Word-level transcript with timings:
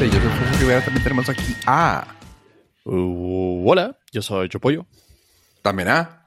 Yo 0.00 0.06
soy 0.18 0.30
José 0.30 0.60
Rivera. 0.60 0.80
También 0.82 1.02
tenemos 1.02 1.28
aquí 1.28 1.54
a. 1.66 2.16
Uh, 2.84 3.70
hola, 3.70 3.98
yo 4.10 4.22
soy 4.22 4.48
Chopollo. 4.48 4.86
También 5.60 5.88
a. 5.88 6.24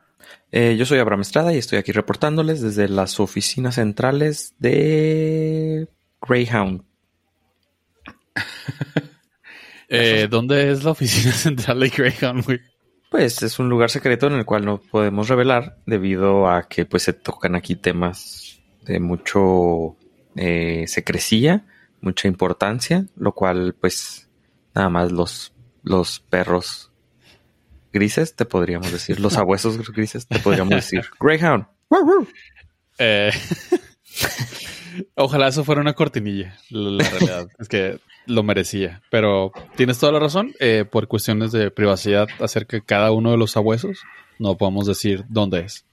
Eh, 0.52 0.75
yo 0.77 0.86
soy 0.86 0.99
Abraham 0.99 1.21
Estrada 1.21 1.52
y 1.52 1.57
estoy 1.57 1.79
aquí 1.79 1.91
reportándoles 1.91 2.62
desde 2.62 2.88
las 2.88 3.20
oficinas 3.20 3.75
centrales 3.75 4.54
de 4.59 5.88
Greyhound. 6.21 6.84
Eh, 9.90 10.27
¿Dónde 10.27 10.71
es 10.71 10.84
la 10.84 10.91
oficina 10.91 11.31
central 11.34 11.80
de 11.81 11.90
Greyhound, 11.90 12.45
güey? 12.45 12.59
Pues 13.12 13.44
es 13.44 13.59
un 13.59 13.70
lugar 13.70 13.91
secreto 13.91 14.26
en 14.26 14.34
el 14.34 14.45
cual 14.45 14.66
no 14.66 14.81
podemos 14.81 15.27
revelar 15.27 15.77
debido 15.85 16.49
a 16.49 16.67
que 16.67 16.88
pues 16.88 17.03
se 17.03 17.13
tocan 17.13 17.53
aquí 17.53 17.76
temas 17.76 18.59
de 18.81 18.99
mucho 18.99 19.95
eh, 20.35 20.85
secrecía, 20.88 21.67
mucha 22.03 22.27
importancia, 22.27 23.05
lo 23.16 23.31
cual 23.34 23.75
pues 23.80 24.30
nada 24.75 24.89
más 24.89 25.11
los, 25.11 25.53
los 25.84 26.20
perros 26.20 26.91
grises 27.91 28.35
te 28.35 28.45
podríamos 28.45 28.91
decir, 28.91 29.20
los 29.20 29.38
abuesos 29.38 29.77
grises 29.91 30.27
te 30.27 30.39
podríamos 30.39 30.75
decir, 30.75 31.05
Greyhound. 31.20 31.66
Eh, 32.97 33.31
ojalá 35.16 35.47
eso 35.47 35.63
fuera 35.63 35.81
una 35.81 35.94
cortinilla, 35.94 36.58
la, 36.70 37.08
realidad 37.08 37.47
es 37.58 37.67
que 37.67 37.99
lo 38.25 38.44
merecía, 38.44 39.02
pero 39.09 39.52
tienes 39.75 39.99
toda 39.99 40.11
la 40.11 40.20
razón, 40.20 40.53
eh, 40.59 40.85
por 40.89 41.08
cuestiones 41.08 41.52
de 41.52 41.72
privacidad 41.72 42.27
acerca 42.39 42.77
de 42.77 42.83
cada 42.83 43.11
uno 43.11 43.31
de 43.31 43.38
los 43.38 43.55
abuesos, 43.58 43.99
no 44.39 44.58
podemos 44.58 44.88
decir 44.88 45.25
dónde 45.30 45.61
es. 45.61 45.85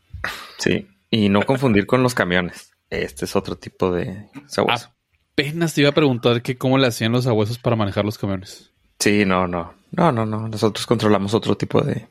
Sí, 0.59 0.87
y 1.11 1.29
no 1.29 1.43
confundir 1.43 1.87
con 1.87 2.03
los 2.03 2.15
camiones. 2.15 2.73
Este 2.89 3.25
es 3.25 3.37
otro 3.37 3.57
tipo 3.57 3.93
de 3.93 4.29
sabueso. 4.47 4.93
Apenas 5.41 5.75
te 5.75 5.81
iba 5.81 5.91
a 5.91 5.95
preguntar 5.95 6.43
que 6.43 6.57
cómo 6.57 6.79
le 6.79 6.87
hacían 6.87 7.13
los 7.13 7.27
abuesos 7.27 7.59
para 7.59 7.77
manejar 7.77 8.05
los 8.05 8.19
camiones. 8.19 8.71
Sí, 8.99 9.25
no, 9.25 9.47
no. 9.47 9.75
No, 9.93 10.13
no, 10.13 10.27
no. 10.27 10.49
Nosotros 10.49 10.87
controlamos 10.87 11.35
otro 11.35 11.57
tipo 11.57 11.81
de, 11.81 12.09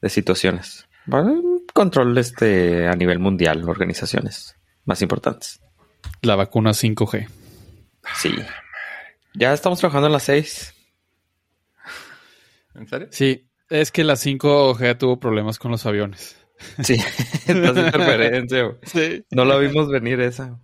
de 0.00 0.08
situaciones. 0.08 0.86
Bueno, 1.06 1.42
control 1.74 2.16
este 2.18 2.86
a 2.86 2.94
nivel 2.94 3.18
mundial, 3.18 3.68
organizaciones 3.68 4.56
más 4.84 5.02
importantes. 5.02 5.60
La 6.22 6.36
vacuna 6.36 6.70
5G. 6.70 7.28
Sí. 8.14 8.34
Ya 9.34 9.52
estamos 9.52 9.78
trabajando 9.78 10.06
en 10.06 10.12
las 10.12 10.22
6. 10.24 10.74
¿En 12.74 12.88
serio? 12.88 13.08
Sí, 13.10 13.48
es 13.70 13.90
que 13.90 14.04
la 14.04 14.14
5G 14.14 14.98
tuvo 14.98 15.18
problemas 15.18 15.58
con 15.58 15.70
los 15.70 15.84
aviones. 15.86 16.36
Sí, 16.82 16.94
estás 17.46 17.76
interferencia. 17.76 18.76
Sí. 18.82 19.24
No 19.30 19.44
la 19.44 19.56
vimos 19.56 19.88
venir 19.88 20.20
esa. 20.20 20.58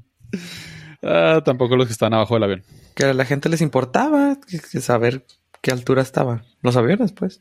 Ah, 1.04 1.42
tampoco 1.44 1.76
los 1.76 1.86
que 1.86 1.92
están 1.92 2.14
abajo 2.14 2.34
del 2.34 2.44
avión. 2.44 2.62
Que 2.94 3.04
a 3.04 3.14
la 3.14 3.24
gente 3.24 3.48
les 3.48 3.60
importaba 3.60 4.38
saber 4.80 5.26
qué 5.60 5.70
altura 5.70 6.02
estaban 6.02 6.44
los 6.62 6.76
aviones, 6.76 7.12
pues. 7.12 7.40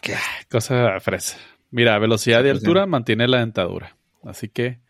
Qué 0.00 0.16
cosa 0.50 0.98
fresa. 1.00 1.36
Mira, 1.70 1.98
velocidad 1.98 2.40
y 2.40 2.50
Pues 2.50 2.58
altura 2.58 2.86
mantiene 2.86 3.28
la 3.28 3.38
dentadura. 3.40 3.96
Así 4.24 4.48
que 4.48 4.80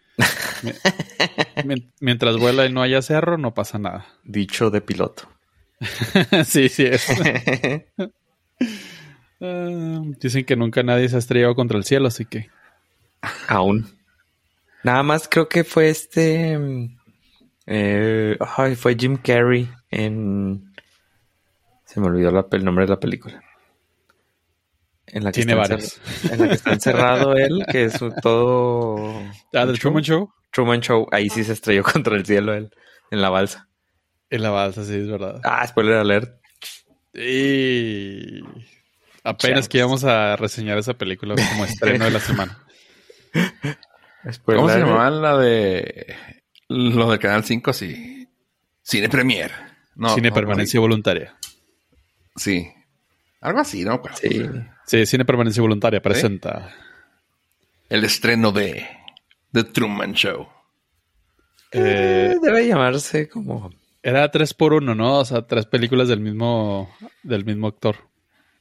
mi- 0.62 0.72
mi- 1.64 1.90
mientras 2.00 2.36
vuela 2.36 2.66
y 2.66 2.72
no 2.72 2.82
haya 2.82 3.02
cerro, 3.02 3.36
no 3.38 3.52
pasa 3.54 3.78
nada. 3.78 4.06
Dicho 4.24 4.70
de 4.70 4.80
piloto. 4.80 5.28
sí, 6.46 6.68
sí 6.68 6.84
es. 6.84 7.06
Ah, 9.44 10.00
dicen 10.20 10.44
que 10.44 10.54
nunca 10.54 10.84
nadie 10.84 11.08
se 11.08 11.16
ha 11.16 11.18
estrellado 11.18 11.56
contra 11.56 11.76
el 11.76 11.82
cielo, 11.84 12.06
así 12.06 12.24
que 12.26 12.48
Aún. 13.48 13.88
Nada 14.84 15.02
más 15.02 15.26
creo 15.28 15.48
que 15.48 15.64
fue 15.64 15.88
este. 15.90 16.56
Eh, 17.66 18.36
ay, 18.56 18.74
fue 18.76 18.96
Jim 18.98 19.16
Carrey 19.16 19.68
en. 19.90 20.72
Se 21.84 22.00
me 22.00 22.06
olvidó 22.06 22.30
la- 22.30 22.46
el 22.50 22.64
nombre 22.64 22.84
de 22.86 22.90
la 22.90 23.00
película. 23.00 23.42
En 25.06 25.24
la 25.24 25.32
que 25.32 25.44
tiene 25.44 25.60
encerra- 25.60 26.32
En 26.32 26.40
la 26.40 26.48
que 26.48 26.54
está 26.54 26.72
encerrado 26.72 27.34
él, 27.34 27.64
que 27.70 27.84
es 27.84 28.00
un- 28.00 28.14
todo. 28.22 29.12
Ah, 29.52 29.66
del 29.66 29.78
Truman 29.78 30.02
Show. 30.02 30.32
Truman 30.50 30.80
Show. 30.80 31.06
Ahí 31.12 31.28
sí 31.28 31.44
se 31.44 31.52
estrelló 31.52 31.82
contra 31.82 32.16
el 32.16 32.24
cielo 32.24 32.54
él. 32.54 32.70
En 33.10 33.20
la 33.20 33.28
balsa. 33.28 33.68
En 34.30 34.42
la 34.42 34.50
balsa, 34.50 34.84
sí, 34.84 34.94
es 34.94 35.08
verdad. 35.08 35.40
Ah, 35.44 35.66
spoiler 35.66 35.94
alert. 35.96 36.40
Y 37.14 38.40
apenas 39.22 39.68
que 39.68 39.78
íbamos 39.78 40.04
a 40.04 40.36
reseñar 40.36 40.78
esa 40.78 40.94
película 40.94 41.34
como 41.34 41.64
estreno 41.66 42.06
de 42.06 42.10
la 42.10 42.20
semana. 42.20 42.58
Spoiler 44.32 44.56
¿Cómo 44.60 44.68
se 44.68 44.74
alert. 44.76 44.88
llamaba 44.88 45.10
la 45.10 45.36
de. 45.38 46.16
Lo 46.72 47.10
del 47.10 47.18
Canal 47.18 47.44
5? 47.44 47.72
Sí. 47.72 48.28
Cine 48.82 49.08
Premier. 49.08 49.50
No, 49.94 50.14
Cine 50.14 50.28
no, 50.30 50.34
permanencia 50.34 50.80
voluntaria. 50.80 51.36
Sí. 52.36 52.68
Algo 53.40 53.60
así, 53.60 53.84
¿no? 53.84 54.00
Sí. 54.14 54.42
Sí, 54.86 55.06
Cine 55.06 55.24
permanencia 55.24 55.60
voluntaria 55.60 56.00
presenta. 56.00 56.74
El 57.88 58.04
estreno 58.04 58.52
de 58.52 58.86
The 59.52 59.64
Truman 59.64 60.14
Show. 60.14 60.48
Eh, 61.72 62.36
debe 62.42 62.66
llamarse 62.66 63.28
como. 63.28 63.70
Era 64.02 64.30
tres 64.30 64.52
por 64.54 64.72
uno, 64.72 64.94
¿no? 64.94 65.18
O 65.18 65.24
sea, 65.24 65.46
tres 65.46 65.66
películas 65.66 66.08
del 66.08 66.20
mismo, 66.20 66.90
del 67.22 67.44
mismo 67.44 67.68
actor. 67.68 67.96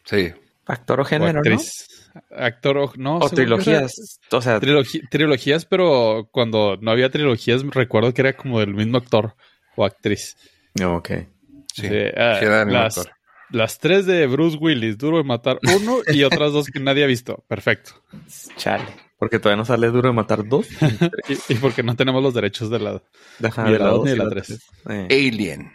Sí. 0.04 0.32
Actor 0.66 1.00
o 1.00 1.04
O 1.04 1.06
género, 1.06 1.34
¿no? 1.34 1.40
actriz. 1.40 1.88
Actor 2.36 2.78
o 2.78 2.94
no. 2.98 3.18
O 3.18 3.30
trilogías. 3.30 4.20
O 4.32 4.42
sea, 4.42 4.60
trilogías, 4.60 5.66
pero 5.66 6.28
cuando 6.32 6.78
no 6.82 6.92
había 6.92 7.10
trilogías, 7.10 7.64
recuerdo 7.64 8.14
que 8.14 8.22
era 8.22 8.34
como 8.34 8.60
del 8.60 8.74
mismo 8.74 8.98
actor 8.98 9.36
o 9.76 9.86
actriz. 9.86 10.36
no, 10.80 10.98
ok. 10.98 11.10
Sí. 11.74 11.88
Sí, 11.88 11.96
ah, 12.18 12.36
Sí, 12.40 12.46
era 12.46 12.60
el 12.62 12.66
mismo 12.68 12.82
las, 12.82 12.98
actor. 12.98 13.14
las 13.52 13.80
tres 13.80 14.06
de 14.06 14.28
Bruce 14.28 14.58
Willis, 14.60 14.98
Duro 14.98 15.18
de 15.18 15.24
Matar 15.24 15.58
uno 15.76 16.00
y 16.08 16.24
otras 16.24 16.52
dos 16.52 16.68
que 16.68 16.80
nadie 16.82 17.04
ha 17.04 17.08
visto. 17.08 17.44
Perfecto. 17.48 17.92
Chale. 18.58 18.84
Porque 19.18 19.38
todavía 19.40 19.58
no 19.58 19.66
sale 19.66 19.88
duro 19.88 20.10
de 20.10 20.16
matar 20.16 20.48
dos. 20.48 20.68
Y, 21.30 21.54
y 21.54 21.56
porque 21.58 21.84
no 21.84 21.96
tenemos 21.96 22.24
los 22.24 22.34
derechos 22.34 22.70
de 22.72 22.80
la... 22.80 23.02
Ajá, 23.44 23.66
Ni 23.66 23.74
de 23.74 23.80
la 23.80 23.86
dos 23.86 23.98
dos 23.98 24.06
ni 24.06 24.10
de 24.12 24.16
y 24.16 24.20
la 24.20 24.30
tres. 24.30 24.48
tres. 24.48 25.08
Eh, 25.12 25.30
Alien. 25.30 25.72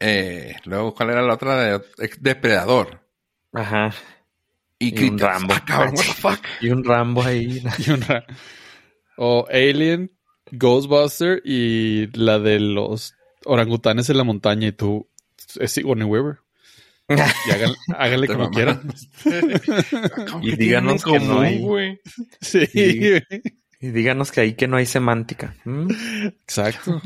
Eh, 0.00 0.54
luego, 0.64 0.94
¿cuál 0.94 1.10
era 1.10 1.22
la 1.22 1.34
otra? 1.34 1.56
De, 1.78 1.82
Depredador. 2.20 3.00
Ajá. 3.52 3.92
Y, 4.78 4.98
Y 5.04 5.08
un. 5.08 5.18
Rambo. 5.18 5.54
Ah, 5.54 5.64
cabrón, 5.66 5.94
what 5.96 6.04
the 6.04 6.12
fuck. 6.14 6.40
Y 6.60 6.70
un 6.70 6.84
Rambo 6.84 7.22
ahí. 7.22 7.62
y 7.86 7.90
una- 7.90 8.24
O 9.16 9.46
Alien, 9.50 10.12
Ghostbuster 10.52 11.42
y 11.44 12.06
la 12.16 12.38
de 12.38 12.60
los 12.60 13.14
orangutanes 13.44 14.08
en 14.10 14.16
la 14.18 14.24
montaña 14.24 14.68
y 14.68 14.72
tú... 14.72 15.08
Es 15.58 15.72
Sigourney 15.72 16.04
Weaver. 16.06 16.38
Y 17.08 17.50
hagan, 17.50 17.72
háganle 17.96 18.28
como 18.28 18.50
quieran. 18.50 18.92
¿Cómo 20.30 20.44
Y 20.46 20.56
díganos 20.56 21.02
que 21.02 21.18
no 21.20 21.40
hay. 21.40 21.98
Sí. 22.40 22.68
Y 23.80 23.86
díganos 23.90 24.30
que 24.30 24.42
ahí 24.42 24.54
que 24.54 24.68
no 24.68 24.76
hay 24.76 24.86
semántica. 24.86 25.54
¿Mm? 25.64 25.88
exacto. 26.42 27.00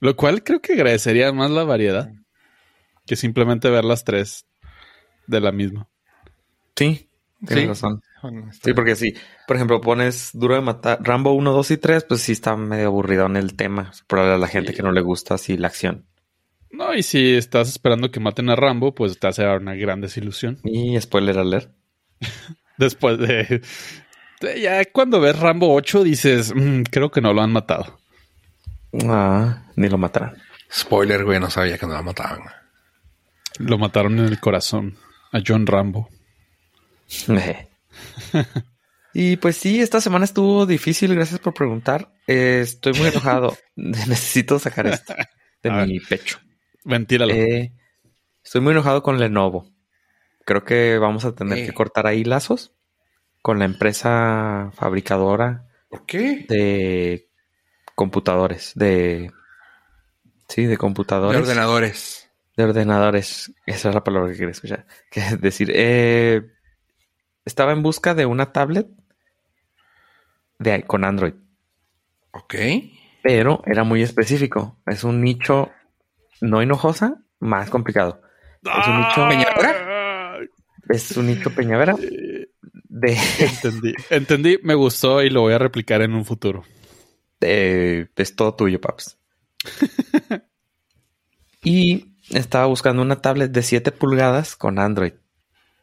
Lo 0.00 0.14
cual 0.16 0.44
creo 0.44 0.60
que 0.60 0.74
agradecería 0.74 1.32
más 1.32 1.50
la 1.50 1.64
variedad 1.64 2.10
que 3.06 3.16
simplemente 3.16 3.70
ver 3.70 3.84
las 3.84 4.04
tres 4.04 4.44
de 5.26 5.40
la 5.40 5.50
misma. 5.52 5.88
Sí, 6.76 7.08
tienes 7.46 7.62
Sí. 7.64 7.66
razón. 7.68 8.02
Bueno, 8.22 8.50
Sí, 8.62 8.72
porque 8.72 8.96
si, 8.96 9.14
por 9.46 9.56
ejemplo, 9.56 9.80
pones 9.80 10.30
duro 10.32 10.54
de 10.54 10.60
matar 10.60 10.98
Rambo 11.02 11.32
1, 11.32 11.52
2 11.52 11.70
y 11.70 11.76
3, 11.76 12.04
pues 12.04 12.22
sí 12.22 12.32
está 12.32 12.56
medio 12.56 12.86
aburrido 12.86 13.26
en 13.26 13.36
el 13.36 13.54
tema. 13.56 13.92
Para 14.06 14.34
a 14.34 14.38
la 14.38 14.48
gente 14.48 14.70
Sí. 14.72 14.76
que 14.76 14.82
no 14.82 14.92
le 14.92 15.00
gusta 15.00 15.34
así 15.34 15.56
la 15.56 15.68
acción. 15.68 16.04
No, 16.70 16.92
y 16.94 17.02
si 17.02 17.34
estás 17.34 17.68
esperando 17.68 18.10
que 18.10 18.20
maten 18.20 18.50
a 18.50 18.56
Rambo, 18.56 18.94
pues 18.94 19.18
te 19.18 19.28
hace 19.28 19.46
una 19.46 19.74
gran 19.74 20.00
desilusión. 20.00 20.58
Y 20.64 21.00
spoiler 21.00 21.38
alert. 21.38 21.70
Después 22.78 23.18
de... 23.18 23.62
de- 24.40 24.60
Ya 24.60 24.84
cuando 24.86 25.20
ves 25.20 25.38
Rambo 25.38 25.72
8 25.74 26.02
dices, 26.04 26.52
"Mm, 26.54 26.82
creo 26.90 27.10
que 27.10 27.20
no 27.20 27.32
lo 27.32 27.42
han 27.42 27.52
matado. 27.52 27.98
Ah, 29.08 29.64
ni 29.76 29.88
lo 29.88 29.98
matarán. 29.98 30.36
Spoiler, 30.72 31.24
güey, 31.24 31.38
no 31.40 31.48
sabía 31.50 31.78
que 31.78 31.86
no 31.86 31.92
la 31.94 32.02
mataban. 32.02 32.40
Lo 33.58 33.78
mataron 33.78 34.18
en 34.18 34.26
el 34.26 34.40
corazón 34.40 34.96
a 35.32 35.40
John 35.46 35.66
Rambo. 35.66 36.08
y 39.14 39.36
pues 39.36 39.56
sí, 39.56 39.80
esta 39.80 40.00
semana 40.00 40.24
estuvo 40.24 40.66
difícil, 40.66 41.14
gracias 41.14 41.40
por 41.40 41.54
preguntar. 41.54 42.12
Eh, 42.26 42.60
estoy 42.62 42.92
muy 42.94 43.08
enojado. 43.08 43.56
Necesito 43.76 44.58
sacar 44.58 44.86
esto 44.86 45.14
de 45.62 45.70
A 45.70 45.86
mi 45.86 46.00
pecho. 46.00 46.38
Ventílalo. 46.84 47.32
Eh, 47.32 47.72
estoy 48.44 48.60
muy 48.60 48.72
enojado 48.72 49.02
con 49.02 49.18
Lenovo. 49.18 49.70
Creo 50.44 50.64
que 50.64 50.98
vamos 50.98 51.24
a 51.24 51.34
tener 51.34 51.58
Eh. 51.58 51.66
que 51.66 51.72
cortar 51.72 52.06
ahí 52.06 52.24
lazos 52.24 52.72
con 53.42 53.58
la 53.58 53.64
empresa 53.64 54.70
fabricadora 54.74 55.66
¿Por 55.88 56.04
qué? 56.06 56.46
de 56.48 57.28
computadores, 57.94 58.72
de 58.74 59.32
sí, 60.48 60.62
de 60.62 60.68
De 60.70 60.76
computadores, 60.76 61.40
ordenadores. 61.40 62.30
de 62.56 62.64
ordenadores. 62.64 63.52
Esa 63.66 63.88
es 63.88 63.94
la 63.94 64.04
palabra 64.04 64.30
que 64.30 64.36
quería 64.38 64.50
escuchar. 64.50 64.86
Que 65.10 65.20
es 65.20 65.40
decir, 65.40 65.70
eh, 65.74 66.42
estaba 67.46 67.72
en 67.72 67.82
busca 67.82 68.14
de 68.14 68.26
una 68.26 68.52
tablet 68.52 68.86
de 70.58 70.82
con 70.82 71.04
Android, 71.04 71.34
Ok. 72.32 72.54
pero 73.22 73.62
era 73.64 73.84
muy 73.84 74.02
específico. 74.02 74.78
Es 74.86 75.04
un 75.04 75.22
nicho 75.22 75.70
no 76.42 76.62
hinojosa, 76.62 77.22
más 77.40 77.70
complicado. 77.70 78.20
Es 78.62 78.86
un 78.88 78.98
nicho 79.00 79.28
Peñavera. 79.28 80.38
Es 80.88 81.16
un 81.16 81.26
nicho 81.28 81.50
Peñavera. 81.54 81.94
De, 82.88 83.18
Entendí. 83.38 83.94
Entendí, 84.10 84.58
me 84.62 84.74
gustó 84.74 85.22
y 85.22 85.30
lo 85.30 85.42
voy 85.42 85.52
a 85.54 85.58
replicar 85.58 86.02
en 86.02 86.14
un 86.14 86.24
futuro. 86.24 86.64
de- 87.40 88.08
es 88.16 88.34
todo 88.36 88.54
tuyo, 88.54 88.80
Paps. 88.80 89.18
y 91.62 92.16
estaba 92.30 92.66
buscando 92.66 93.02
una 93.02 93.20
tablet 93.20 93.50
de 93.52 93.62
7 93.62 93.92
pulgadas 93.92 94.56
con 94.56 94.78
Android. 94.78 95.12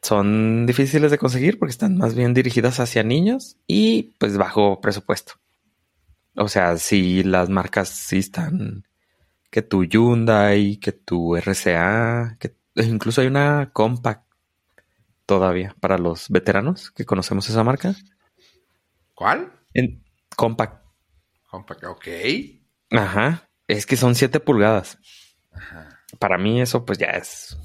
Son 0.03 0.65
difíciles 0.65 1.11
de 1.11 1.17
conseguir 1.17 1.57
porque 1.57 1.71
están 1.71 1.97
más 1.97 2.13
bien 2.13 2.33
dirigidas 2.33 2.81
hacia 2.81 3.03
niños 3.03 3.55
y 3.67 4.13
pues 4.19 4.37
bajo 4.37 4.81
presupuesto. 4.81 5.35
O 6.35 6.49
sea, 6.49 6.75
si 6.75 7.23
las 7.23 7.47
marcas 7.47 7.87
sí 7.87 8.17
están 8.17 8.85
que 9.49 9.61
tu 9.61 9.85
Hyundai, 9.85 10.75
que 10.75 10.91
tu 10.91 11.37
RCA, 11.37 12.35
que 12.37 12.53
incluso 12.75 13.21
hay 13.21 13.27
una 13.27 13.69
Compact 13.71 14.25
todavía 15.25 15.73
para 15.79 15.97
los 15.97 16.29
veteranos 16.29 16.91
que 16.91 17.05
conocemos 17.05 17.49
esa 17.49 17.63
marca. 17.63 17.95
¿Cuál? 19.13 19.53
En 19.73 20.03
Compact. 20.35 20.83
Compact. 21.49 21.83
Ok. 21.85 22.07
Ajá. 22.91 23.47
Es 23.69 23.85
que 23.85 23.95
son 23.95 24.15
7 24.15 24.41
pulgadas. 24.41 24.97
Ajá. 25.53 26.01
Para 26.19 26.37
mí 26.37 26.61
eso 26.61 26.83
pues 26.83 26.97
ya 26.97 27.11
es 27.11 27.55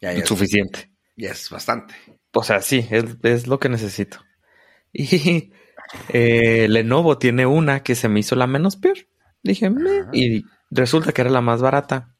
Ya, 0.00 0.14
ya, 0.14 0.20
es, 0.20 0.28
suficiente. 0.28 0.95
Ya 1.16 1.30
es 1.30 1.50
bastante. 1.50 1.94
O 2.32 2.42
sea, 2.42 2.60
sí, 2.60 2.86
es, 2.90 3.04
es 3.22 3.46
lo 3.46 3.58
que 3.58 3.68
necesito. 3.68 4.18
Y 4.92 5.52
eh, 6.12 6.68
Lenovo 6.68 7.18
tiene 7.18 7.46
una 7.46 7.82
que 7.82 7.94
se 7.94 8.08
me 8.08 8.20
hizo 8.20 8.34
la 8.36 8.46
menos 8.46 8.76
peor. 8.76 8.96
Dije, 9.42 9.70
"Meh", 9.70 10.04
y 10.12 10.44
resulta 10.70 11.12
que 11.12 11.20
era 11.22 11.30
la 11.30 11.40
más 11.42 11.60
barata. 11.62 12.14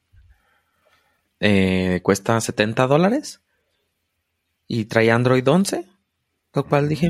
Eh, 1.39 2.01
cuesta 2.03 2.39
70 2.41 2.87
dólares. 2.87 3.41
Y 4.67 4.85
trae 4.85 5.11
Android 5.11 5.47
11. 5.47 5.85
Lo 6.53 6.65
cual 6.67 6.89
dije, 6.89 7.09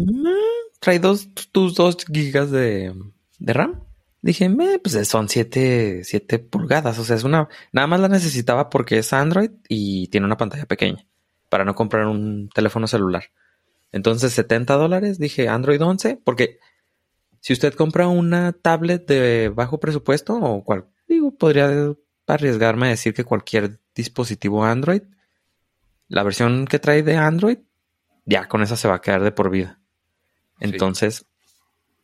trae 0.80 1.00
dos, 1.00 1.30
tus 1.52 1.76
2 1.76 1.98
gigas 2.12 2.52
de, 2.52 2.94
de 3.40 3.54
RAM. 3.54 3.84
Dije, 4.22 4.50
"Meh", 4.50 4.80
pues 4.80 5.08
son 5.08 5.30
7, 5.30 6.04
pulgadas. 6.50 7.00
O 7.00 7.04
sea, 7.04 7.16
es 7.16 7.24
una. 7.24 7.48
Nada 7.72 7.88
más 7.88 8.00
la 8.00 8.10
necesitaba 8.10 8.70
porque 8.70 9.00
es 9.00 9.14
Android 9.14 9.52
y 9.70 10.08
tiene 10.10 10.26
una 10.28 10.38
pantalla 10.38 10.66
pequeña. 10.66 11.06
Para 11.50 11.66
no 11.66 11.76
comprar 11.76 12.08
un 12.08 12.50
teléfono 12.50 12.88
celular. 12.88 13.26
Entonces, 13.92 14.34
70 14.34 14.76
dólares, 14.76 15.18
dije 15.18 15.48
Android 15.48 15.82
11, 15.82 16.20
porque 16.24 16.60
si 17.40 17.54
usted 17.54 17.74
compra 17.74 18.08
una 18.08 18.52
tablet 18.52 19.08
de 19.08 19.50
bajo 19.50 19.80
presupuesto, 19.80 20.36
o 20.36 20.64
cual, 20.64 20.88
digo, 21.08 21.36
podría 21.36 21.94
arriesgarme 22.28 22.88
a 22.88 22.90
decir 22.90 23.14
que 23.14 23.24
cualquier 23.24 23.80
dispositivo 23.96 24.66
Android, 24.66 25.04
la 26.10 26.24
versión 26.24 26.68
que 26.68 26.80
trae 26.80 27.04
de 27.04 27.16
Android, 27.16 27.60
ya 28.26 28.48
con 28.48 28.62
esa 28.62 28.76
se 28.76 28.88
va 28.88 28.96
a 28.96 29.02
quedar 29.02 29.24
de 29.24 29.32
por 29.32 29.50
vida. 29.50 29.80
Entonces, 30.60 31.26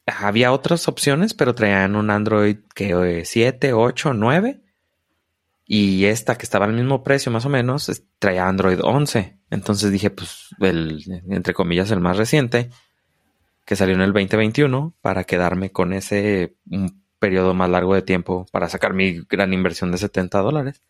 había 0.05 0.51
otras 0.51 0.87
opciones, 0.87 1.33
pero 1.33 1.55
traían 1.55 1.95
un 1.95 2.09
Android 2.09 2.57
que 2.73 3.19
eh, 3.19 3.25
7, 3.25 3.73
8, 3.73 4.13
9. 4.13 4.61
Y 5.65 6.05
esta 6.05 6.37
que 6.37 6.43
estaba 6.43 6.65
al 6.65 6.73
mismo 6.73 7.03
precio 7.03 7.31
más 7.31 7.45
o 7.45 7.49
menos, 7.49 8.03
traía 8.19 8.47
Android 8.47 8.79
11. 8.81 9.37
Entonces 9.49 9.91
dije, 9.91 10.09
pues, 10.09 10.49
el, 10.59 11.03
entre 11.29 11.53
comillas, 11.53 11.91
el 11.91 11.99
más 11.99 12.17
reciente, 12.17 12.69
que 13.65 13.75
salió 13.75 13.95
en 13.95 14.01
el 14.01 14.11
2021, 14.13 14.93
para 15.01 15.23
quedarme 15.23 15.71
con 15.71 15.93
ese 15.93 16.55
un 16.69 17.03
periodo 17.23 17.53
más 17.53 17.69
largo 17.69 17.95
de 17.95 18.01
tiempo 18.01 18.45
para 18.51 18.67
sacar 18.67 18.93
mi 18.93 19.21
gran 19.29 19.53
inversión 19.53 19.93
de 19.93 19.97
70 19.97 20.39
dólares. 20.39 20.81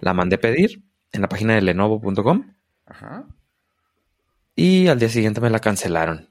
La 0.00 0.12
mandé 0.12 0.36
pedir 0.36 0.82
en 1.12 1.22
la 1.22 1.28
página 1.28 1.54
de 1.54 1.62
lenovo.com 1.62 2.52
Ajá. 2.86 3.26
y 4.56 4.88
al 4.88 4.98
día 4.98 5.08
siguiente 5.08 5.40
me 5.40 5.50
la 5.50 5.60
cancelaron. 5.60 6.28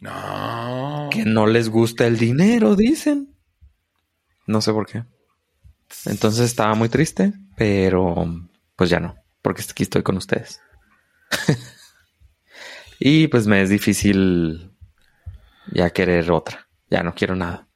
No. 0.00 1.08
Que 1.10 1.24
no 1.24 1.46
les 1.46 1.70
gusta 1.70 2.06
el 2.06 2.18
dinero, 2.18 2.76
dicen. 2.76 3.34
No 4.46 4.60
sé 4.60 4.72
por 4.72 4.86
qué. 4.86 5.04
Entonces 6.06 6.46
estaba 6.46 6.74
muy 6.74 6.88
triste, 6.88 7.32
pero 7.56 8.26
pues 8.76 8.90
ya 8.90 9.00
no, 9.00 9.16
porque 9.42 9.62
aquí 9.62 9.82
estoy 9.82 10.02
con 10.02 10.16
ustedes. 10.16 10.60
y 12.98 13.28
pues 13.28 13.46
me 13.46 13.62
es 13.62 13.70
difícil 13.70 14.70
ya 15.72 15.90
querer 15.90 16.30
otra. 16.30 16.68
Ya 16.88 17.02
no 17.02 17.14
quiero 17.14 17.34
nada. 17.34 17.66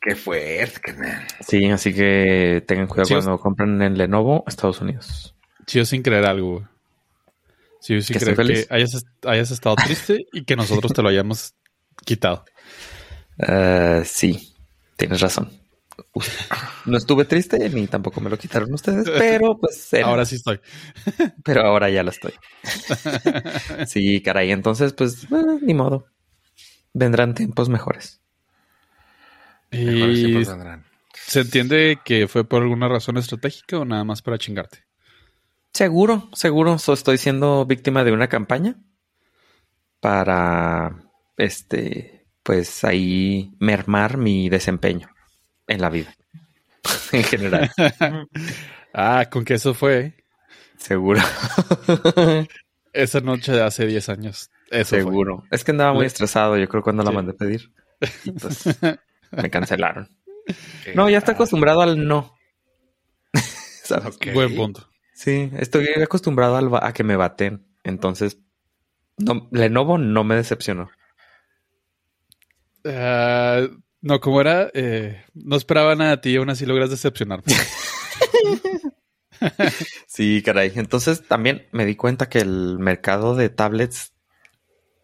Qué 0.00 0.14
fuerte, 0.14 0.80
carnal. 0.80 1.26
Sí, 1.40 1.66
así 1.70 1.92
que 1.92 2.62
tengan 2.66 2.86
cuidado 2.86 3.06
Sí, 3.06 3.14
cuando 3.14 3.38
compren 3.38 3.82
en 3.82 3.98
Lenovo, 3.98 4.44
Estados 4.46 4.80
Unidos. 4.80 5.34
Sigo 5.66 5.84
sin 5.84 6.02
creer 6.02 6.24
algo, 6.26 6.52
güey. 6.52 6.64
Sigo 7.80 8.00
sin 8.00 8.14
¿Que 8.18 8.24
creer 8.24 8.66
que 8.66 8.74
hayas, 8.74 9.04
hayas 9.24 9.50
estado 9.50 9.76
triste 9.76 10.26
y 10.32 10.44
que 10.44 10.56
nosotros 10.56 10.92
te 10.92 11.02
lo 11.02 11.08
hayamos 11.08 11.54
quitado. 12.04 12.44
Eh, 13.38 14.02
sí, 14.04 14.54
tienes 14.96 15.20
razón. 15.20 15.50
No 16.86 16.96
estuve 16.96 17.24
triste 17.24 17.68
ni 17.70 17.86
tampoco 17.86 18.20
me 18.20 18.30
lo 18.30 18.38
quitaron 18.38 18.72
ustedes, 18.72 19.08
pero 19.18 19.58
pues 19.58 19.92
era- 19.92 20.06
Ahora 20.08 20.24
sí 20.24 20.36
estoy. 20.36 20.60
pero 21.44 21.62
ahora 21.66 21.90
ya 21.90 22.02
lo 22.02 22.10
estoy. 22.10 22.32
sí, 23.86 24.22
caray, 24.22 24.50
entonces 24.52 24.92
pues 24.92 25.26
ni 25.62 25.74
modo. 25.74 26.06
Vendrán 26.94 27.34
tiempos 27.34 27.68
mejores. 27.68 28.20
Mejores 29.70 30.18
Y 30.18 30.24
tiempos 30.24 30.48
vendrán. 30.48 30.84
¿se 31.14 31.40
entiende 31.40 31.98
que 32.04 32.26
fue 32.28 32.44
por 32.44 32.62
alguna 32.62 32.88
razón 32.88 33.18
estratégica 33.18 33.78
o 33.78 33.84
nada 33.84 34.04
más 34.04 34.22
para 34.22 34.38
chingarte? 34.38 34.84
Seguro, 35.74 36.30
seguro, 36.32 36.78
so 36.78 36.94
estoy 36.94 37.18
siendo 37.18 37.66
víctima 37.66 38.02
de 38.02 38.12
una 38.12 38.28
campaña 38.28 38.76
para 40.00 40.96
este 41.36 42.26
pues 42.42 42.82
ahí 42.84 43.52
mermar 43.60 44.16
mi 44.16 44.48
desempeño 44.48 45.10
en 45.68 45.80
la 45.80 45.90
vida. 45.90 46.14
en 47.12 47.22
general, 47.24 47.70
Ah, 48.92 49.26
con 49.30 49.44
que 49.44 49.54
eso 49.54 49.74
fue 49.74 50.14
seguro. 50.76 51.20
esa 52.92 53.20
noche 53.20 53.52
de 53.52 53.62
hace 53.62 53.86
10 53.86 54.08
años. 54.08 54.50
Eso 54.70 54.90
fue. 54.90 54.98
Seguro. 55.00 55.44
Es 55.50 55.62
que 55.62 55.70
andaba 55.70 55.92
muy 55.92 56.06
estresado, 56.06 56.56
yo 56.56 56.68
creo, 56.68 56.82
cuando 56.82 57.02
la 57.02 57.10
mandé 57.10 57.34
pedir. 57.34 57.70
Y 58.24 58.32
pues 58.32 58.64
me 59.30 59.50
cancelaron. 59.50 60.08
No, 60.94 61.08
ya 61.08 61.18
está 61.18 61.32
acostumbrado 61.32 61.82
al 61.82 62.06
no. 62.06 62.34
¿Sabes? 63.84 64.18
Buen 64.32 64.56
punto. 64.56 64.88
Sí, 65.12 65.50
estoy 65.58 65.88
acostumbrado 66.02 66.56
al 66.56 66.70
a 66.82 66.92
que 66.92 67.04
me 67.04 67.16
baten. 67.16 67.66
Entonces, 67.84 68.38
no, 69.16 69.48
Lenovo 69.50 69.98
no 69.98 70.24
me 70.24 70.36
decepcionó. 70.36 70.90
Ah, 72.84 73.66
no, 74.00 74.20
como 74.20 74.40
era, 74.40 74.70
eh, 74.74 75.24
no 75.34 75.56
esperaba 75.56 75.94
nada 75.94 76.12
de 76.12 76.16
ti 76.18 76.30
y 76.30 76.36
aún 76.36 76.50
así 76.50 76.66
logras 76.66 76.90
decepcionarme. 76.90 77.44
Sí, 80.06 80.42
caray. 80.42 80.72
Entonces 80.74 81.22
también 81.28 81.68
me 81.70 81.84
di 81.84 81.94
cuenta 81.94 82.28
que 82.28 82.40
el 82.40 82.78
mercado 82.80 83.36
de 83.36 83.48
tablets 83.48 84.12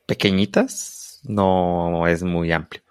pequeñitas 0.07 1.21
no 1.23 2.07
es 2.09 2.23
muy 2.23 2.53
amplio. 2.53 2.83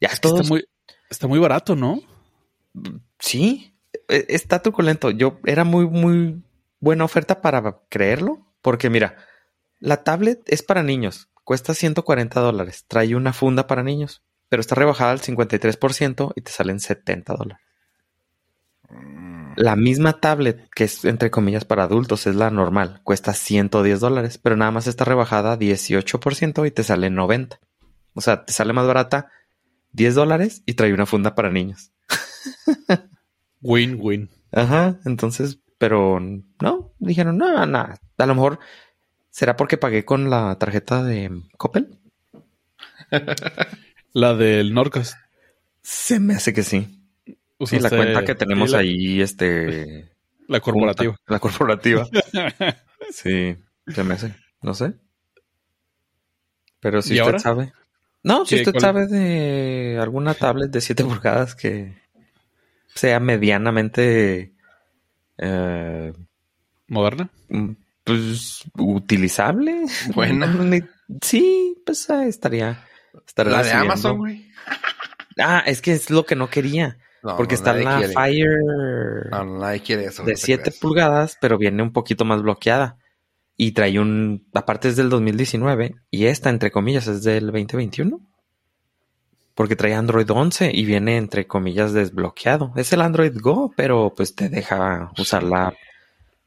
Ya 0.00 0.08
Es 0.08 0.20
que 0.20 0.28
está 0.28 0.42
muy, 0.44 0.64
está 1.10 1.26
muy 1.26 1.38
barato, 1.38 1.74
¿no? 1.76 2.00
Sí, 3.18 3.74
e- 4.08 4.26
está 4.28 4.62
truculento. 4.62 5.10
Yo 5.10 5.40
era 5.44 5.64
muy, 5.64 5.86
muy 5.86 6.42
buena 6.80 7.04
oferta 7.04 7.40
para 7.40 7.80
creerlo, 7.88 8.46
porque 8.62 8.90
mira, 8.90 9.16
la 9.80 10.02
tablet 10.04 10.42
es 10.46 10.62
para 10.62 10.82
niños, 10.82 11.28
cuesta 11.44 11.74
140 11.74 12.40
dólares, 12.40 12.84
trae 12.88 13.14
una 13.14 13.32
funda 13.32 13.66
para 13.66 13.82
niños, 13.82 14.22
pero 14.54 14.60
está 14.60 14.76
rebajada 14.76 15.10
al 15.10 15.20
53% 15.20 16.32
y 16.36 16.40
te 16.40 16.52
salen 16.52 16.78
70 16.78 17.34
dólares. 17.34 17.64
La 19.56 19.74
misma 19.74 20.20
tablet, 20.20 20.70
que 20.72 20.84
es 20.84 21.04
entre 21.04 21.32
comillas 21.32 21.64
para 21.64 21.82
adultos, 21.82 22.28
es 22.28 22.36
la 22.36 22.52
normal, 22.52 23.00
cuesta 23.02 23.34
110 23.34 23.98
dólares, 23.98 24.38
pero 24.38 24.56
nada 24.56 24.70
más 24.70 24.86
está 24.86 25.04
rebajada 25.04 25.54
a 25.54 25.58
18% 25.58 26.68
y 26.68 26.70
te 26.70 26.84
sale 26.84 27.10
90. 27.10 27.58
O 28.14 28.20
sea, 28.20 28.44
te 28.44 28.52
sale 28.52 28.72
más 28.72 28.86
barata 28.86 29.32
10 29.90 30.14
dólares 30.14 30.62
y 30.66 30.74
trae 30.74 30.94
una 30.94 31.06
funda 31.06 31.34
para 31.34 31.50
niños. 31.50 31.90
Win-win. 33.60 34.30
Ajá, 34.52 35.00
entonces, 35.04 35.58
pero 35.78 36.20
no, 36.20 36.92
dijeron, 37.00 37.38
no, 37.38 37.66
nada, 37.66 37.98
a 38.18 38.26
lo 38.26 38.34
mejor 38.36 38.60
será 39.30 39.56
porque 39.56 39.78
pagué 39.78 40.04
con 40.04 40.30
la 40.30 40.56
tarjeta 40.60 41.02
de 41.02 41.42
Coppel. 41.56 41.98
La 44.14 44.34
del 44.34 44.72
Norcas. 44.72 45.16
Se 45.82 46.18
me 46.20 46.34
hace 46.34 46.54
que 46.54 46.62
sí. 46.62 47.00
Sí, 47.26 47.78
la 47.78 47.88
Usaste- 47.90 47.96
cuenta 47.96 48.24
que 48.24 48.34
tenemos 48.34 48.70
la- 48.70 48.78
ahí, 48.78 49.20
este... 49.20 50.10
La 50.48 50.60
corporativa. 50.60 51.12
junta, 51.12 51.32
La 51.32 51.38
corporativa. 51.38 52.06
sí, 53.10 53.56
se 53.88 54.04
me 54.04 54.14
hace, 54.14 54.34
no 54.62 54.74
sé. 54.74 54.94
Pero 56.80 57.00
si 57.02 57.10
¿Y 57.10 57.16
usted 57.16 57.24
ahora? 57.24 57.38
sabe. 57.38 57.72
No, 58.22 58.44
si 58.46 58.56
usted 58.56 58.72
¿Cuál? 58.72 58.80
sabe 58.82 59.06
de 59.06 59.98
alguna 60.00 60.34
tablet 60.34 60.70
de 60.70 60.80
7 60.80 61.04
pulgadas 61.04 61.54
que 61.54 61.94
sea 62.94 63.20
medianamente 63.20 64.52
eh, 65.38 66.12
¿Moderna? 66.88 67.30
mm, 67.48 67.70
pues 68.04 68.64
utilizable. 68.78 69.86
Buena. 70.14 70.46
Sí, 71.20 71.76
pues 71.84 72.08
ah, 72.08 72.24
estaría. 72.26 72.82
La 73.36 73.62
de. 73.62 73.72
Amazon, 73.72 74.18
güey. 74.18 74.50
Ah, 75.38 75.62
es 75.66 75.82
que 75.82 75.92
es 75.92 76.10
lo 76.10 76.24
que 76.26 76.36
no 76.36 76.48
quería. 76.48 76.98
No, 77.22 77.36
porque 77.36 77.54
no, 77.54 77.58
está 77.58 77.72
la 77.74 77.98
quiere. 77.98 78.12
Fire 78.12 78.60
No, 79.30 79.44
nadie 79.58 79.80
quiere 79.80 80.04
eso. 80.04 80.22
de 80.24 80.32
no 80.32 80.36
te 80.36 80.42
7 80.44 80.62
creas. 80.62 80.78
pulgadas, 80.78 81.38
pero 81.40 81.56
viene 81.58 81.82
un 81.82 81.92
poquito 81.92 82.24
más 82.24 82.42
bloqueada. 82.42 82.98
Y 83.56 83.72
trae 83.72 83.98
un. 83.98 84.46
Aparte 84.52 84.88
es 84.88 84.96
del 84.96 85.08
2019. 85.10 85.94
Y 86.10 86.26
esta, 86.26 86.50
entre 86.50 86.70
comillas, 86.70 87.06
es 87.06 87.22
del 87.22 87.46
2021. 87.46 88.20
Porque 89.54 89.76
trae 89.76 89.94
Android 89.94 90.28
11 90.28 90.72
y 90.74 90.84
viene, 90.84 91.16
entre 91.16 91.46
comillas, 91.46 91.92
desbloqueado. 91.92 92.72
Es 92.76 92.92
el 92.92 93.00
Android 93.00 93.36
Go, 93.40 93.72
pero 93.76 94.12
pues 94.16 94.34
te 94.34 94.48
deja 94.48 95.12
usar 95.16 95.44
la, 95.44 95.74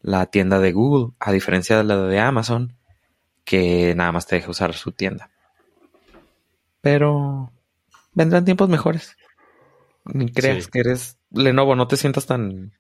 la 0.02 0.26
tienda 0.26 0.60
de 0.60 0.74
Google, 0.74 1.14
a 1.20 1.32
diferencia 1.32 1.78
de 1.78 1.86
la 1.86 2.02
de 2.02 2.20
Amazon, 2.20 2.76
que 3.46 3.96
nada 3.96 4.12
más 4.12 4.28
te 4.28 4.36
deja 4.36 4.52
usar 4.52 4.74
su 4.74 4.92
tienda. 4.92 5.30
Pero 6.82 7.52
vendrán 8.14 8.46
tiempos 8.46 8.70
mejores. 8.70 9.16
Ni 10.06 10.32
creas 10.32 10.66
Sí. 10.66 10.70
que 10.72 10.80
eres 10.80 11.18
Lenovo, 11.32 11.76
no 11.76 11.88
te 11.88 11.98
sientas 11.98 12.26
tan, 12.26 12.72